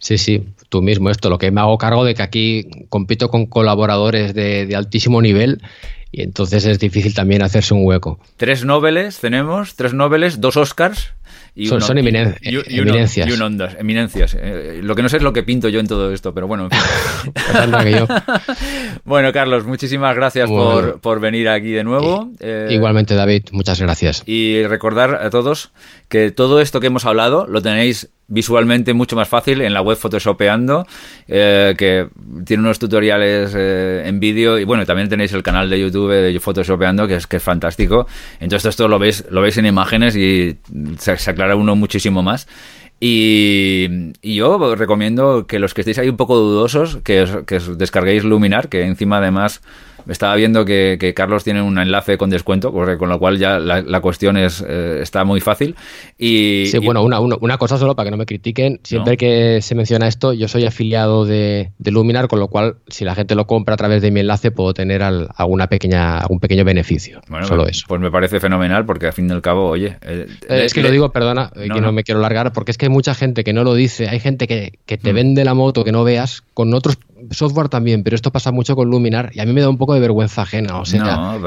Sí, 0.03 0.17
sí, 0.17 0.43
tú 0.67 0.81
mismo 0.81 1.09
esto. 1.09 1.29
Lo 1.29 1.37
que 1.37 1.49
me 1.49 1.61
hago 1.61 1.77
cargo 1.77 2.03
de 2.03 2.13
que 2.13 2.21
aquí 2.21 2.67
compito 2.89 3.29
con 3.29 3.45
colaboradores 3.45 4.33
de, 4.33 4.69
altísimo 4.75 5.21
nivel 5.21 5.61
y 6.11 6.23
entonces 6.23 6.65
es 6.65 6.77
difícil 6.77 7.13
también 7.13 7.41
hacerse 7.41 7.73
un 7.73 7.85
hueco. 7.85 8.19
Tres 8.35 8.65
Nobeles 8.65 9.19
tenemos, 9.19 9.75
tres 9.75 9.93
Nobeles, 9.93 10.41
dos 10.41 10.57
Oscars. 10.57 11.13
Y 11.55 11.67
son, 11.67 11.97
eminencias. 11.97 12.41
Y 12.41 13.31
un 13.31 13.41
Ondas, 13.41 13.77
eminencias. 13.79 14.35
Eh, 14.37 14.81
lo 14.83 14.95
que 14.95 15.03
no 15.03 15.09
sé 15.09 15.17
es 15.17 15.23
lo 15.23 15.31
que 15.33 15.43
pinto 15.43 15.69
yo 15.69 15.79
en 15.79 15.87
todo 15.87 16.11
esto, 16.11 16.33
pero 16.33 16.47
bueno. 16.47 16.67
bueno, 19.05 19.31
Carlos, 19.31 19.65
muchísimas 19.65 20.15
gracias 20.15 20.49
por, 20.49 21.19
venir 21.21 21.47
aquí 21.47 21.71
de 21.71 21.83
nuevo. 21.83 22.31
Eh, 22.39 22.69
igualmente, 22.71 23.15
David, 23.15 23.43
muchas 23.51 23.79
gracias. 23.79 24.23
Y 24.25 24.63
recordar 24.63 25.15
a 25.23 25.29
todos 25.29 25.71
que 26.13 26.29
todo 26.29 26.61
esto 26.61 26.79
que 26.79 26.85
hemos 26.85 27.07
hablado 27.07 27.47
lo 27.47 27.59
tenéis 27.63 28.07
visualmente 28.27 28.93
mucho 28.93 29.15
más 29.15 29.27
fácil 29.27 29.61
en 29.61 29.73
la 29.73 29.81
web 29.81 29.97
Photoshopeando, 29.97 30.85
eh, 31.27 31.73
que 31.75 32.07
tiene 32.45 32.61
unos 32.61 32.77
tutoriales 32.77 33.55
eh, 33.57 34.03
en 34.05 34.19
vídeo 34.19 34.59
y 34.59 34.63
bueno, 34.63 34.85
también 34.85 35.09
tenéis 35.09 35.33
el 35.33 35.41
canal 35.41 35.71
de 35.71 35.79
YouTube 35.79 36.11
de 36.11 36.39
Photoshopeando 36.39 37.07
que 37.07 37.15
es 37.15 37.25
que 37.25 37.37
es 37.37 37.43
fantástico. 37.43 38.05
Entonces 38.39 38.69
esto 38.69 38.87
lo 38.87 38.99
veis, 38.99 39.25
lo 39.31 39.41
veis 39.41 39.57
en 39.57 39.65
imágenes 39.65 40.15
y 40.15 40.55
se, 40.99 41.11
aclara 41.13 41.55
uno 41.55 41.75
muchísimo 41.75 42.21
más. 42.21 42.47
Y, 43.05 44.13
yo 44.21 44.75
recomiendo 44.75 45.45
que 45.45 45.59
los 45.59 45.73
que 45.73 45.81
estéis 45.81 45.99
ahí 45.99 46.07
un 46.07 46.15
poco 46.15 46.37
dudosos, 46.37 46.99
que 47.03 47.25
que 47.45 47.57
os 47.57 47.77
descarguéis 47.77 48.23
Luminar, 48.23 48.69
que 48.69 48.85
encima 48.85 49.17
además 49.17 49.61
estaba 50.07 50.35
viendo 50.35 50.65
que, 50.65 51.13
Carlos 51.15 51.43
tiene 51.43 51.61
un 51.61 51.77
enlace 51.77 52.17
con 52.17 52.29
descuento, 52.29 52.71
con 52.71 53.09
lo 53.09 53.19
cual 53.19 53.37
ya 53.37 53.59
la, 53.59 54.01
cuestión 54.01 54.37
es 54.37 54.63
eh, 54.67 54.99
está 55.01 55.23
muy 55.23 55.39
fácil. 55.39 55.75
Y, 56.17 56.65
sí, 56.67 56.79
bueno, 56.79 57.03
una, 57.03 57.19
una, 57.19 57.57
cosa 57.57 57.77
solo 57.77 57.95
para 57.95 58.07
que 58.07 58.11
no 58.11 58.17
me 58.17 58.25
critiquen. 58.25 58.79
Siempre 58.83 59.17
que 59.17 59.61
se 59.61 59.75
menciona 59.75 60.07
esto, 60.07 60.33
yo 60.33 60.47
soy 60.47 60.65
afiliado 60.65 61.25
de, 61.25 61.71
Luminar, 61.85 62.27
con 62.27 62.39
lo 62.39 62.47
cual, 62.47 62.77
si 62.87 63.05
la 63.05 63.15
gente 63.15 63.35
lo 63.35 63.45
compra 63.45 63.75
a 63.75 63.77
través 63.77 64.01
de 64.01 64.11
mi 64.11 64.21
enlace, 64.21 64.51
puedo 64.51 64.73
tener 64.73 65.03
alguna 65.03 65.67
pequeña, 65.67 66.17
algún 66.19 66.39
pequeño 66.39 66.65
beneficio. 66.65 67.21
Bueno, 67.27 67.45
solo 67.45 67.63
pues, 67.63 67.77
eso. 67.77 67.85
Pues 67.87 68.01
me 68.01 68.09
parece 68.09 68.39
fenomenal, 68.39 68.85
porque 68.85 69.07
al 69.07 69.13
fin 69.13 69.29
y 69.29 69.33
al 69.33 69.41
cabo, 69.41 69.69
oye. 69.69 69.97
Eh, 70.01 70.27
eh, 70.49 70.65
es 70.65 70.73
que 70.73 70.81
lo 70.81 70.89
digo, 70.89 71.11
perdona, 71.11 71.51
que 71.53 71.81
no, 71.81 71.91
me 71.91 72.03
quiero 72.03 72.19
largar, 72.19 72.51
porque 72.51 72.71
es 72.71 72.77
que 72.77 72.87
hay 72.87 72.89
mucha 72.93 73.13
gente 73.13 73.43
que 73.43 73.51
no 73.51 73.63
lo 73.63 73.73
dice. 73.73 74.07
Hay 74.07 74.19
gente 74.19 74.47
que, 74.47 74.79
que 74.85 74.97
te 74.97 75.11
mm. 75.11 75.15
vende 75.15 75.45
la 75.45 75.53
moto 75.53 75.83
que 75.83 75.91
no 75.91 76.03
veas 76.03 76.43
con 76.53 76.73
otros 76.73 76.97
software 77.31 77.69
también, 77.69 78.03
pero 78.03 78.15
esto 78.15 78.31
pasa 78.31 78.51
mucho 78.51 78.75
con 78.75 78.89
Luminar 78.89 79.31
y 79.33 79.39
a 79.39 79.45
mí 79.45 79.53
me 79.53 79.61
da 79.61 79.69
un 79.69 79.77
poco 79.77 79.93
de 79.93 79.99
vergüenza 79.99 80.41
ajena. 80.41 80.79
O 80.79 80.85
sea, 80.85 81.39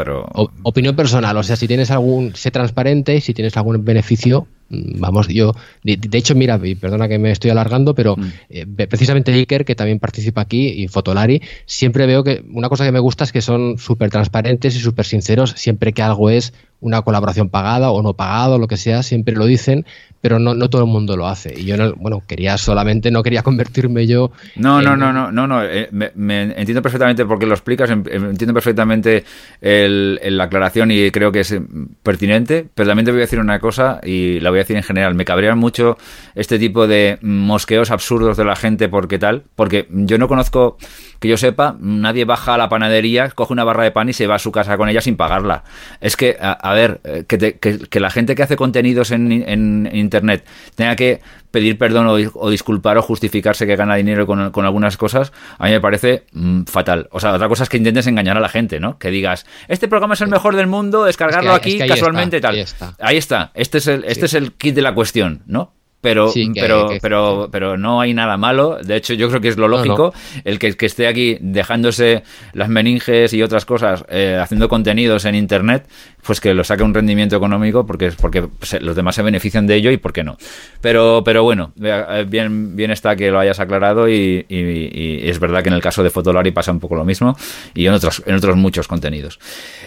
opinión 0.62 0.97
personal. 0.97 1.36
O 1.36 1.42
sea, 1.42 1.57
si 1.57 1.66
tienes 1.66 1.90
algún, 1.90 2.34
sé 2.34 2.51
transparente, 2.51 3.20
si 3.20 3.34
tienes 3.34 3.57
algún 3.57 3.84
beneficio, 3.84 4.47
mm, 4.70 5.01
vamos, 5.01 5.28
yo, 5.28 5.55
de, 5.82 6.18
hecho, 6.18 6.34
mira, 6.34 6.59
y 6.62 6.74
perdona 6.74 7.09
que 7.09 7.18
me 7.18 7.30
estoy 7.30 7.51
alargando, 7.51 7.94
pero 7.94 8.16
mm. 8.16 8.32
eh, 8.51 8.66
precisamente 8.88 9.32
Iker, 9.32 9.64
que 9.64 9.74
también 9.74 9.99
participa 9.99 10.40
aquí, 10.40 10.68
y 10.68 10.88
Fotolari, 10.88 11.42
siempre 11.66 12.07
veo 12.07 12.24
que 12.24 12.44
una 12.53 12.68
cosa 12.68 12.84
que 12.84 12.92
me 12.92 13.01
gusta 13.01 13.24
es 13.24 13.32
que 13.32 13.42
son 13.42 13.78
súper 13.78 14.11
transparentes 14.11 14.76
y 14.76 14.80
súper 14.80 15.05
sinceros, 15.05 15.51
siempre 15.57 15.92
que 15.92 16.03
algo 16.03 16.30
es 16.30 16.53
una 16.87 17.03
colaboración 17.03 17.49
pagada 17.49 17.91
o 17.91 18.01
no 18.01 18.14
pagada 18.14 18.55
o 18.55 18.59
lo 18.59 18.68
que 18.68 18.76
sea, 18.76 19.03
siempre 19.03 19.34
lo 19.34 19.45
dicen, 19.45 19.84
pero 20.20 20.39
no, 20.39 20.55
no 20.55 20.70
todo 20.70 20.82
el 20.82 20.89
mundo 20.89 21.16
lo 21.16 21.26
hace. 21.26 21.53
Y 21.57 21.64
yo, 21.64 21.76
no, 21.76 21.95
bueno, 21.95 22.22
quería 22.26 22.57
solamente, 22.59 23.11
no 23.11 23.22
quería 23.22 23.43
convertirme 23.45 24.07
yo. 24.07 24.30
No, 24.55 24.80
no, 24.80 24.97
no, 24.97 25.12
no, 25.12 25.32
no, 25.32 25.47
no. 25.47 25.64
Eh, 25.64 25.89
me, 25.91 26.43
entiendo 26.43 26.82
perfectamente 26.82 27.24
por 27.24 27.39
qué 27.39 27.47
lo 27.47 27.55
explicas, 27.55 27.91
entiendo 27.91 28.55
perfectamente 28.55 29.24
el, 29.61 30.20
la 30.22 30.45
aclaración 30.45 30.91
y 30.93 31.11
creo 31.11 31.32
que 31.32 31.41
es 31.41 31.57
pertinente, 32.03 32.66
pero 32.74 32.89
también 32.89 33.05
te 33.05 33.11
voy 33.11 33.20
a 33.20 33.24
decir 33.24 33.41
una 33.41 33.59
cosa 33.59 34.01
y 34.03 34.39
la 34.41 34.51
voy 34.51 34.61
a 34.61 34.62
decir 34.62 34.76
en 34.76 34.84
general. 34.84 35.14
Me 35.14 35.24
cabrean 35.24 35.59
mucho 35.59 35.99
este 36.34 36.59
tipo 36.59 36.87
de 36.87 37.18
mosqueos 37.20 37.91
absurdos 37.91 38.37
de 38.37 38.45
la 38.45 38.55
gente 38.55 38.89
porque 38.89 39.18
tal, 39.18 39.43
porque 39.57 39.89
yo 39.91 40.18
no 40.18 40.28
conozco, 40.28 40.76
que 41.18 41.28
yo 41.28 41.37
sepa, 41.37 41.76
nadie 41.80 42.24
baja 42.24 42.55
a 42.55 42.59
la 42.59 42.68
panadería, 42.68 43.30
coge 43.30 43.53
una 43.53 43.64
barra 43.64 43.84
de 43.84 43.91
pan 43.91 44.09
y 44.09 44.12
se 44.12 44.26
va 44.26 44.37
a 44.37 44.39
su 44.39 44.53
casa 44.53 44.76
con 44.76 44.89
ella 44.89 45.01
sin 45.01 45.16
pagarla. 45.16 45.64
Es 46.01 46.16
que, 46.16 46.37
a, 46.41 46.74
ver, 46.77 47.01
eh, 47.05 47.24
que, 47.27 47.59
que, 47.59 48.01
la 48.01 48.11
gente 48.11 48.35
que 48.35 48.43
hace 48.43 48.57
contenidos 48.57 49.11
en, 49.11 49.33
en, 49.33 49.89
Internet 49.93 50.47
tenga 50.74 50.97
que 50.97 51.20
pedir 51.51 51.79
perdón 51.79 52.07
o, 52.07 52.51
disculpar 52.51 52.99
o 52.99 53.03
justificarse 53.03 53.66
que 53.66 53.77
gana 53.77 53.97
dinero 53.97 54.27
con, 54.27 54.64
algunas 54.64 54.97
cosas, 54.97 55.33
a 55.59 55.66
mí 55.66 55.72
me 55.72 55.81
parece 55.81 56.24
mm, 56.33 56.64
fatal. 56.64 57.09
O 57.11 57.20
sea, 57.20 57.33
otra 57.33 57.49
cosa 57.49 57.64
es 57.64 57.68
que 57.68 57.77
intentes 57.77 58.07
engañar 58.07 58.37
a 58.37 58.41
la 58.41 58.49
gente, 58.49 58.81
¿no? 58.81 58.99
Que 58.99 59.11
digas, 59.11 59.47
este 59.68 59.89
programa 59.89 60.14
es 60.14 60.20
el 60.20 60.29
mejor 60.29 60.57
del 60.57 60.66
mundo, 60.66 61.05
descargarlo 61.05 61.53
aquí 61.53 61.79
casualmente 61.79 62.41
tal. 62.41 62.64
Ahí 63.01 63.16
está. 63.16 63.51
Este 63.55 63.79
es 63.79 63.87
el, 63.87 64.05
este 64.05 64.27
es 64.27 64.35
el 64.35 64.53
kit 64.53 64.74
de 64.74 64.83
la 64.83 64.95
cuestión, 64.95 65.43
¿no? 65.47 65.76
Pero, 66.07 66.28
Sí, 66.28 66.52
que- 66.52 66.61
pero, 66.61 66.88
que- 66.88 66.98
pero, 67.02 67.48
pero 67.50 67.76
no 67.76 68.00
hay 68.00 68.14
nada 68.14 68.36
malo. 68.36 68.78
De 68.82 68.94
hecho, 68.96 69.12
yo 69.14 69.28
creo 69.28 69.40
que 69.40 69.48
es 69.48 69.57
lo 69.57 69.68
No, 69.68 69.76
lógico 69.76 70.14
el 70.44 70.59
que, 70.61 70.76
que 70.76 70.86
esté 70.86 71.09
aquí 71.09 71.36
dejándose 71.40 72.22
las 72.52 72.68
meninges 72.68 73.32
y 73.32 73.42
otras 73.42 73.64
cosas, 73.64 74.04
eh, 74.09 74.38
haciendo 74.40 74.68
contenidos 74.68 75.24
en 75.24 75.34
internet, 75.34 75.88
pues 76.24 76.40
que 76.40 76.54
lo 76.54 76.62
saque 76.64 76.82
un 76.84 76.94
rendimiento 76.94 77.36
económico 77.36 77.84
porque, 77.86 78.12
porque 78.12 78.46
se- 78.62 78.80
los 78.80 78.94
demás 78.94 79.14
se 79.16 79.22
benefician 79.22 79.66
de 79.66 79.74
ello 79.74 79.90
y 79.90 79.96
por 79.96 80.12
qué 80.12 80.22
no. 80.22 80.36
Pero, 80.80 81.22
pero 81.24 81.42
bueno, 81.42 81.72
eh, 81.82 82.24
bien, 82.28 82.76
bien 82.76 82.90
está 82.92 83.16
que 83.16 83.30
lo 83.30 83.38
hayas 83.40 83.59
aclarado 83.59 84.09
y, 84.09 84.46
y- 84.48 84.90
y 85.26 85.28
es 85.28 85.38
verdad 85.40 85.62
que 85.62 85.68
en 85.70 85.74
el 85.74 85.82
caso 85.82 86.02
de 86.04 86.11
Fotolari 86.11 86.52
pasa 86.52 86.70
un 86.70 86.78
poco 86.80 86.94
lo 86.94 87.04
mismo 87.04 87.36
y 87.74 87.86
en 87.86 87.92
otros, 87.94 88.22
en 88.26 88.34
otros 88.36 88.57
muchos 88.57 88.86
contenidos. 88.86 89.38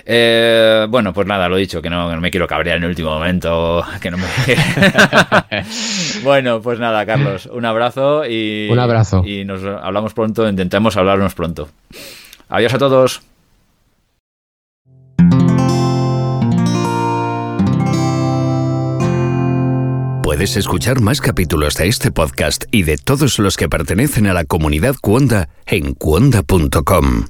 Eh, 0.06 0.86
bueno, 0.90 1.14
pues 1.14 1.28
nada, 1.28 1.48
lo 1.48 1.56
dicho, 1.56 1.82
que 1.82 1.90
no, 1.90 2.10
que 2.10 2.16
no 2.16 2.22
me 2.22 2.32
quiero 2.32 2.48
cabrear 2.48 2.78
en 2.78 2.84
el 2.84 2.90
último 2.90 3.12
momento, 3.12 3.84
que 4.02 4.12
no 4.12 4.18
me... 4.18 4.24
bueno, 6.24 6.62
pues 6.62 6.80
nada, 6.80 7.06
Carlos, 7.06 7.48
un 7.52 7.66
abrazo 7.66 8.26
y... 8.26 8.70
Un 8.72 8.80
abrazo. 8.80 9.24
Y 9.26 9.46
nos 9.46 9.64
hablamos 9.64 10.14
pronto, 10.14 10.48
intentamos 10.48 10.98
hablarnos 10.98 11.34
pronto. 11.34 11.70
Adiós 12.50 12.74
a 12.74 12.78
todos. 12.78 13.22
Puedes 20.24 20.56
escuchar 20.58 21.02
más 21.02 21.22
capítulos 21.22 21.76
de 21.76 21.88
este 21.88 22.12
podcast 22.12 22.66
y 22.72 22.84
de 22.84 22.98
todos 22.98 23.40
los 23.40 23.58
que 23.58 23.68
pertenecen 23.68 24.28
a 24.28 24.34
la 24.34 24.46
comunidad 24.46 24.96
Cuonda 25.02 25.50
en 25.66 25.96
cuonda.com. 25.96 27.26